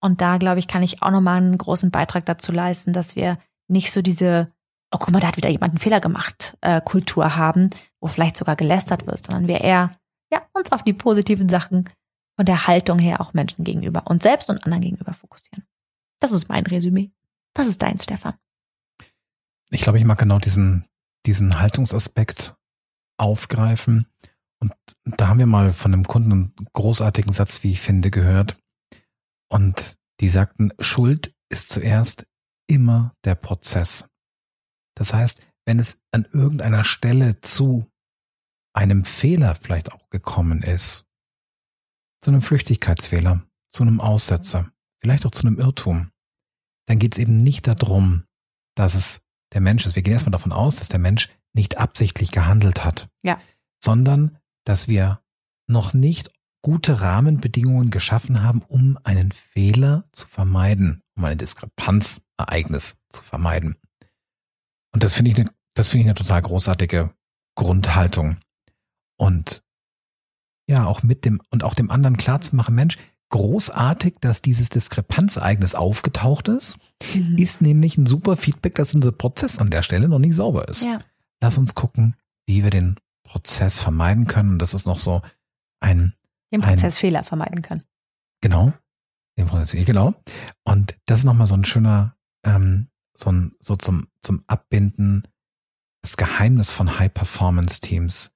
Und 0.03 0.20
da, 0.20 0.36
glaube 0.36 0.59
ich, 0.59 0.66
kann 0.66 0.82
ich 0.82 1.00
auch 1.00 1.11
nochmal 1.11 1.36
einen 1.36 1.57
großen 1.57 1.90
Beitrag 1.90 2.26
dazu 2.26 2.53
leisten, 2.53 2.92
dass 2.92 3.14
wir 3.14 3.38
nicht 3.68 3.92
so 3.92 4.03
diese, 4.03 4.48
oh 4.90 4.98
guck 4.98 5.11
mal, 5.11 5.20
da 5.20 5.28
hat 5.28 5.36
wieder 5.36 5.48
jemand 5.48 5.72
einen 5.72 5.78
Fehler 5.78 6.00
gemacht, 6.00 6.59
äh, 6.61 6.80
Kultur 6.80 7.36
haben, 7.36 7.70
wo 8.00 8.09
vielleicht 8.09 8.36
sogar 8.36 8.57
gelästert 8.57 9.07
wird, 9.07 9.24
sondern 9.24 9.46
wir 9.46 9.61
eher 9.61 9.92
ja, 10.32 10.42
uns 10.55 10.72
auf 10.72 10.82
die 10.82 10.92
positiven 10.92 11.48
Sachen 11.48 11.88
von 12.36 12.46
der 12.46 12.66
Haltung 12.66 12.98
her 12.98 13.20
auch 13.20 13.32
Menschen 13.32 13.64
gegenüber 13.64 14.03
und 14.07 14.22
selbst 14.22 14.48
und 14.50 14.64
anderen 14.64 14.82
gegenüber 14.82 15.14
fokussieren. 15.14 15.64
Das 16.20 16.32
ist 16.32 16.48
mein 16.48 16.66
Resümee. 16.66 17.12
Was 17.55 17.68
ist 17.68 17.82
dein, 17.82 17.98
Stefan? 17.98 18.34
Ich 19.70 19.82
glaube, 19.82 19.98
ich 19.98 20.05
mag 20.05 20.18
genau 20.18 20.38
diesen, 20.38 20.86
diesen 21.26 21.61
Haltungsaspekt 21.61 22.57
aufgreifen. 23.18 24.07
Und 24.59 24.72
da 25.05 25.28
haben 25.28 25.38
wir 25.38 25.46
mal 25.46 25.72
von 25.72 25.92
einem 25.92 26.05
Kunden 26.05 26.32
einen 26.32 26.55
großartigen 26.72 27.32
Satz, 27.32 27.62
wie 27.62 27.72
ich 27.72 27.80
finde, 27.80 28.11
gehört. 28.11 28.57
Und 29.53 29.98
die 30.20 30.30
sagten, 30.30 30.72
Schuld 30.78 31.34
ist 31.50 31.68
zuerst 31.68 32.26
immer 32.66 33.14
der 33.24 33.34
Prozess. 33.34 34.09
Das 34.96 35.12
heißt, 35.12 35.44
wenn 35.66 35.78
es 35.78 36.00
an 36.11 36.26
irgendeiner 36.32 36.84
Stelle 36.84 37.40
zu 37.40 37.86
einem 38.74 39.05
Fehler 39.05 39.55
vielleicht 39.55 39.92
auch 39.92 40.09
gekommen 40.09 40.62
ist, 40.62 41.05
zu 42.22 42.30
einem 42.30 42.40
Flüchtigkeitsfehler, 42.40 43.46
zu 43.72 43.82
einem 43.82 44.00
Aussetzer, 44.00 44.72
vielleicht 45.03 45.26
auch 45.26 45.30
zu 45.30 45.46
einem 45.46 45.59
Irrtum, 45.59 46.11
dann 46.88 46.98
geht 46.98 47.14
es 47.14 47.18
eben 47.18 47.42
nicht 47.42 47.66
darum, 47.66 48.24
dass 48.74 48.94
es 48.94 49.26
der 49.53 49.61
Mensch 49.61 49.84
ist. 49.84 49.96
Wir 49.96 50.03
gehen 50.03 50.14
erstmal 50.14 50.32
davon 50.32 50.53
aus, 50.53 50.76
dass 50.76 50.88
der 50.88 51.00
Mensch 51.00 51.28
nicht 51.55 51.76
absichtlich 51.76 52.30
gehandelt 52.32 52.84
hat, 52.84 53.11
ja. 53.22 53.38
sondern 53.84 54.38
dass 54.64 54.88
wir 54.88 55.22
noch 55.68 55.92
nicht 55.92 56.30
gute 56.62 57.00
Rahmenbedingungen 57.00 57.90
geschaffen 57.90 58.42
haben, 58.42 58.62
um 58.62 58.98
einen 59.02 59.32
Fehler 59.32 60.04
zu 60.12 60.26
vermeiden, 60.28 61.02
um 61.16 61.24
ein 61.24 61.38
Diskrepanzereignis 61.38 62.98
zu 63.08 63.22
vermeiden. 63.22 63.76
Und 64.92 65.02
das 65.02 65.14
finde 65.14 65.30
ich 65.32 65.38
eine, 65.38 65.50
das 65.74 65.90
finde 65.90 66.02
ich 66.02 66.06
eine 66.08 66.14
total 66.14 66.42
großartige 66.42 67.14
Grundhaltung. 67.56 68.36
Und 69.18 69.62
ja, 70.68 70.86
auch 70.86 71.02
mit 71.02 71.24
dem, 71.24 71.40
und 71.50 71.64
auch 71.64 71.74
dem 71.74 71.90
anderen 71.90 72.16
klarzumachen, 72.16 72.74
Mensch, 72.74 72.96
großartig, 73.30 74.16
dass 74.20 74.42
dieses 74.42 74.68
Diskrepanzereignis 74.68 75.74
aufgetaucht 75.74 76.48
ist, 76.48 76.78
mhm. 77.14 77.36
ist 77.36 77.62
nämlich 77.62 77.98
ein 77.98 78.06
super 78.06 78.36
Feedback, 78.36 78.74
dass 78.76 78.94
unser 78.94 79.10
Prozess 79.10 79.58
an 79.58 79.70
der 79.70 79.82
Stelle 79.82 80.08
noch 80.08 80.18
nicht 80.18 80.36
sauber 80.36 80.68
ist. 80.68 80.82
Ja. 80.82 80.98
Lass 81.40 81.58
uns 81.58 81.74
gucken, 81.74 82.14
wie 82.46 82.62
wir 82.62 82.70
den 82.70 82.96
Prozess 83.24 83.80
vermeiden 83.80 84.26
können. 84.26 84.50
Und 84.52 84.58
das 84.60 84.74
ist 84.74 84.86
noch 84.86 84.98
so 84.98 85.22
ein. 85.80 86.14
Den 86.53 86.61
Prozessfehler 86.61 87.20
ein, 87.20 87.24
vermeiden 87.24 87.62
können. 87.62 87.82
Genau. 88.40 88.72
Den 89.38 89.46
Prozess, 89.46 89.86
genau. 89.86 90.14
Und 90.64 90.96
das 91.07 91.20
ist 91.20 91.24
nochmal 91.24 91.46
so 91.46 91.55
ein 91.55 91.64
schöner, 91.64 92.16
ähm, 92.44 92.88
so, 93.16 93.30
ein, 93.30 93.55
so 93.61 93.76
zum, 93.76 94.09
zum 94.22 94.42
Abbinden, 94.46 95.26
das 96.03 96.16
Geheimnis 96.16 96.70
von 96.70 96.98
High-Performance-Teams 96.98 98.32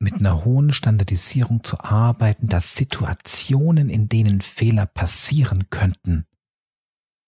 mit 0.00 0.14
einer 0.14 0.44
hohen 0.44 0.72
Standardisierung 0.72 1.62
zu 1.62 1.78
arbeiten, 1.78 2.48
dass 2.48 2.74
Situationen, 2.74 3.88
in 3.88 4.08
denen 4.08 4.40
Fehler 4.40 4.84
passieren 4.84 5.70
könnten, 5.70 6.26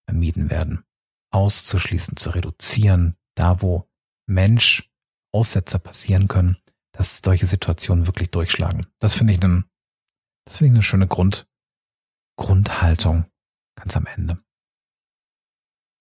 vermieden 0.09 0.51
werden, 0.51 0.85
auszuschließen, 1.31 2.17
zu 2.17 2.31
reduzieren, 2.31 3.17
da 3.37 3.63
wo 3.63 3.89
Mensch 4.27 4.91
Aussetzer 5.33 5.79
passieren 5.79 6.29
können, 6.29 6.57
dass 6.95 7.21
solche 7.23 7.47
Situationen 7.47 8.07
wirklich 8.07 8.31
durchschlagen. 8.31 8.87
Das 9.01 9.15
finde 9.15 9.35
ich, 9.35 9.43
ein, 9.43 9.65
das 10.47 10.59
finde 10.59 10.69
ich 10.69 10.75
eine 10.77 10.83
schöne 10.83 11.07
Grund, 11.07 11.47
Grundhaltung 12.37 13.27
ganz 13.77 13.97
am 13.97 14.07
Ende. 14.07 14.39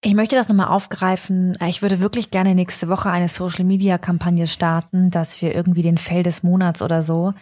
Ich 0.06 0.16
möchte 0.16 0.36
das 0.36 0.50
nochmal 0.50 0.68
aufgreifen. 0.68 1.58
Ich 1.68 1.82
würde 1.82 2.00
wirklich 2.00 2.30
gerne 2.30 2.56
nächste 2.56 2.90
Woche 2.90 3.10
eine 3.10 3.30
Social-Media-Kampagne 3.30 4.48
starten, 4.48 5.12
dass 5.12 5.42
wir 5.42 5.56
irgendwie 5.56 5.82
den 5.82 5.98
Fell 5.98 6.24
des 6.24 6.44
Monats 6.44 6.82
oder 6.82 7.04
so. 7.04 7.34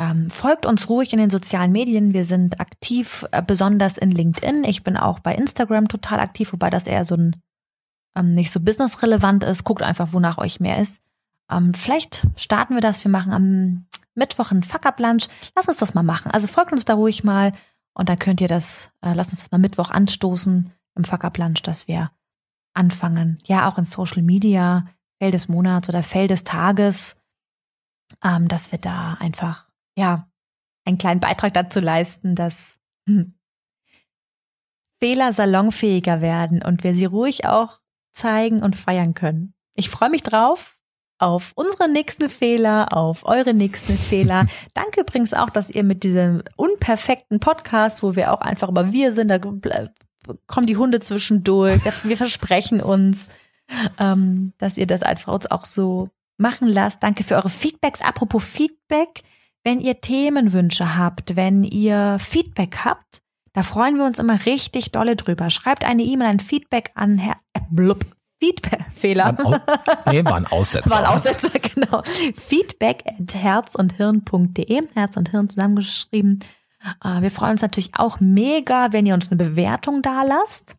Ähm, 0.00 0.30
folgt 0.30 0.64
uns 0.64 0.88
ruhig 0.88 1.12
in 1.12 1.18
den 1.18 1.30
sozialen 1.30 1.70
Medien. 1.70 2.14
Wir 2.14 2.24
sind 2.24 2.60
aktiv, 2.60 3.26
äh, 3.32 3.42
besonders 3.42 3.98
in 3.98 4.10
LinkedIn. 4.10 4.64
Ich 4.64 4.84
bin 4.84 4.96
auch 4.96 5.18
bei 5.18 5.34
Instagram 5.34 5.88
total 5.88 6.20
aktiv, 6.20 6.52
wobei 6.52 6.70
das 6.70 6.86
eher 6.86 7.04
so 7.04 7.16
ein 7.16 7.36
ähm, 8.16 8.34
nicht 8.34 8.52
so 8.52 8.60
businessrelevant 8.60 9.44
ist. 9.44 9.64
Guckt 9.64 9.82
einfach, 9.82 10.12
wonach 10.12 10.38
euch 10.38 10.60
mehr 10.60 10.78
ist. 10.80 11.02
Ähm, 11.50 11.74
vielleicht 11.74 12.26
starten 12.36 12.74
wir 12.74 12.80
das. 12.80 13.02
Wir 13.04 13.10
machen 13.10 13.32
am 13.32 13.86
Mittwoch 14.14 14.50
einen 14.50 14.62
Fuck-Up-Lunch. 14.62 15.28
Lass 15.56 15.68
uns 15.68 15.78
das 15.78 15.94
mal 15.94 16.02
machen. 16.02 16.30
Also 16.30 16.46
folgt 16.46 16.72
uns 16.72 16.84
da 16.84 16.94
ruhig 16.94 17.24
mal 17.24 17.52
und 17.94 18.08
dann 18.08 18.18
könnt 18.18 18.40
ihr 18.40 18.48
das, 18.48 18.90
äh, 19.00 19.12
lasst 19.12 19.32
uns 19.32 19.40
das 19.40 19.50
mal 19.50 19.58
Mittwoch 19.58 19.90
anstoßen 19.90 20.72
im 20.96 21.04
Fuck-Up-Lunch, 21.04 21.62
dass 21.62 21.88
wir 21.88 22.10
anfangen. 22.74 23.38
Ja, 23.46 23.68
auch 23.68 23.78
in 23.78 23.84
Social 23.84 24.22
Media, 24.22 24.86
Fell 25.20 25.30
des 25.30 25.48
Monats 25.48 25.88
oder 25.88 26.02
Fell 26.02 26.26
des 26.26 26.44
Tages, 26.44 27.20
ähm, 28.22 28.48
dass 28.48 28.72
wir 28.72 28.78
da 28.78 29.14
einfach, 29.14 29.68
ja, 29.96 30.28
einen 30.84 30.98
kleinen 30.98 31.20
Beitrag 31.20 31.54
dazu 31.54 31.80
leisten, 31.80 32.34
dass 32.34 32.78
hm, 33.08 33.38
Fehler 35.00 35.32
salonfähiger 35.32 36.20
werden 36.20 36.62
und 36.62 36.82
wir 36.82 36.94
sie 36.94 37.04
ruhig 37.04 37.46
auch 37.46 37.80
zeigen 38.12 38.62
und 38.62 38.74
feiern 38.74 39.14
können. 39.14 39.54
Ich 39.74 39.90
freue 39.90 40.10
mich 40.10 40.22
drauf 40.22 40.77
auf 41.18 41.52
unsere 41.54 41.88
nächsten 41.88 42.28
Fehler, 42.30 42.96
auf 42.96 43.24
eure 43.24 43.54
nächsten 43.54 43.98
Fehler. 43.98 44.46
Danke 44.74 45.00
übrigens 45.00 45.34
auch, 45.34 45.50
dass 45.50 45.70
ihr 45.70 45.84
mit 45.84 46.02
diesem 46.02 46.42
unperfekten 46.56 47.40
Podcast, 47.40 48.02
wo 48.02 48.16
wir 48.16 48.32
auch 48.32 48.40
einfach 48.40 48.68
über 48.68 48.92
wir 48.92 49.12
sind, 49.12 49.28
da 49.28 49.38
kommen 49.38 50.66
die 50.66 50.76
Hunde 50.76 51.00
zwischendurch, 51.00 51.80
wir 52.04 52.16
versprechen 52.16 52.80
uns, 52.80 53.28
ähm, 53.98 54.52
dass 54.58 54.76
ihr 54.76 54.86
das 54.86 55.02
einfach 55.02 55.32
uns 55.32 55.50
auch 55.50 55.64
so 55.64 56.08
machen 56.38 56.68
lasst. 56.68 57.02
Danke 57.02 57.24
für 57.24 57.36
eure 57.36 57.48
Feedbacks. 57.48 58.00
Apropos 58.00 58.44
Feedback, 58.44 59.22
wenn 59.64 59.80
ihr 59.80 60.00
Themenwünsche 60.00 60.96
habt, 60.96 61.36
wenn 61.36 61.64
ihr 61.64 62.18
Feedback 62.20 62.78
habt, 62.84 63.22
da 63.52 63.62
freuen 63.62 63.96
wir 63.96 64.04
uns 64.04 64.18
immer 64.18 64.46
richtig 64.46 64.92
dolle 64.92 65.16
drüber. 65.16 65.50
Schreibt 65.50 65.84
eine 65.84 66.02
E-Mail, 66.02 66.28
ein 66.28 66.40
Feedback 66.40 66.90
an 66.94 67.18
Herr 67.18 67.36
blub, 67.70 68.04
Feedback-Fehler. 68.40 69.36
Nee, 70.10 70.24
war 70.24 70.36
ein 70.36 70.46
Aussetzer. 70.46 70.90
War 70.90 71.00
ein 71.00 71.06
Aussetzer, 71.06 71.50
genau. 71.74 72.02
Feedback 72.36 73.04
at 73.06 73.34
herzundhirn.de. 73.34 74.82
Herz 74.94 75.16
und 75.16 75.30
Hirn 75.30 75.48
zusammengeschrieben. 75.48 76.40
Äh, 77.02 77.22
wir 77.22 77.30
freuen 77.30 77.52
uns 77.52 77.62
natürlich 77.62 77.92
auch 77.96 78.20
mega, 78.20 78.92
wenn 78.92 79.06
ihr 79.06 79.14
uns 79.14 79.30
eine 79.30 79.36
Bewertung 79.36 80.02
da 80.02 80.22
lasst. 80.22 80.76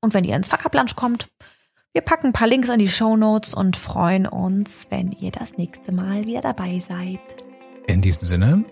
Und 0.00 0.14
wenn 0.14 0.24
ihr 0.24 0.36
ins 0.36 0.48
Fackerblansch 0.48 0.94
kommt, 0.94 1.26
wir 1.92 2.02
packen 2.02 2.28
ein 2.28 2.32
paar 2.32 2.46
Links 2.46 2.68
in 2.68 2.78
die 2.78 2.88
Show 2.88 3.16
Notes 3.16 3.54
und 3.54 3.76
freuen 3.76 4.26
uns, 4.26 4.86
wenn 4.90 5.10
ihr 5.10 5.32
das 5.32 5.56
nächste 5.56 5.90
Mal 5.90 6.26
wieder 6.26 6.40
dabei 6.40 6.78
seid. 6.78 7.18
In 7.88 8.02
diesem 8.02 8.22
Sinne, 8.22 8.64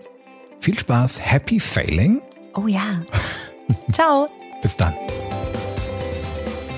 viel 0.61 0.79
Spaß, 0.79 1.19
happy 1.19 1.59
failing. 1.59 2.21
Oh 2.55 2.67
ja. 2.67 3.01
Ciao. 3.91 4.29
Bis 4.61 4.77
dann. 4.77 4.93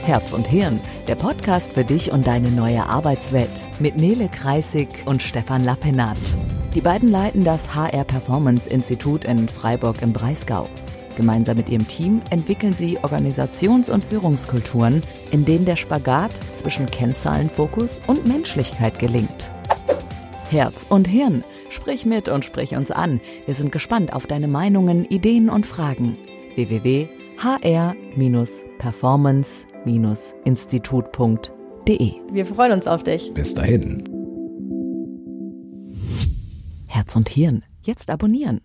Herz 0.06 0.32
und 0.34 0.48
Hirn, 0.48 0.80
der 1.10 1.16
Podcast 1.16 1.74
für 1.74 1.84
dich 1.84 2.12
und 2.12 2.28
deine 2.28 2.52
neue 2.52 2.86
Arbeitswelt 2.86 3.50
mit 3.80 3.98
Nele 3.98 4.30
Kreisig 4.30 4.88
und 5.06 5.24
Stefan 5.24 5.66
Lappenat. 5.66 6.20
Die 6.76 6.82
beiden 6.82 7.10
leiten 7.10 7.44
das 7.44 7.74
HR 7.74 8.04
Performance 8.04 8.70
Institut 8.70 9.26
in 9.26 9.50
Freiburg 9.50 10.04
im 10.04 10.14
Breisgau. 10.14 10.70
Gemeinsam 11.18 11.58
mit 11.58 11.68
ihrem 11.68 11.88
Team 11.88 12.22
entwickeln 12.30 12.74
sie 12.74 13.00
Organisations- 13.00 13.90
und 13.90 14.04
Führungskulturen, 14.04 15.02
in 15.32 15.46
denen 15.46 15.66
der 15.66 15.78
Spagat 15.78 16.30
zwischen 16.54 16.86
Kennzahlenfokus 16.86 18.02
und 18.06 18.28
Menschlichkeit 18.28 19.00
gelingt. 19.00 19.50
Herz 20.52 20.86
und 20.90 21.08
Hirn, 21.08 21.44
sprich 21.72 22.06
mit 22.06 22.30
und 22.30 22.46
sprich 22.46 22.76
uns 22.76 22.92
an. 22.92 23.20
Wir 23.48 23.56
sind 23.56 23.72
gespannt 23.72 24.14
auf 24.14 24.28
deine 24.28 24.48
Meinungen, 24.48 25.06
Ideen 25.06 25.50
und 25.50 25.66
Fragen. 25.66 26.20
www.hr-performance-institut.de 29.86 32.14
Wir 32.32 32.46
freuen 32.46 32.74
uns 32.74 32.88
auf 32.88 33.04
dich. 33.04 33.34
Bis 33.34 33.54
dahin. 33.54 34.04
Herz 36.88 37.16
und 37.16 37.30
Hirn, 37.30 37.64
jetzt 37.84 38.10
abonnieren. 38.10 38.60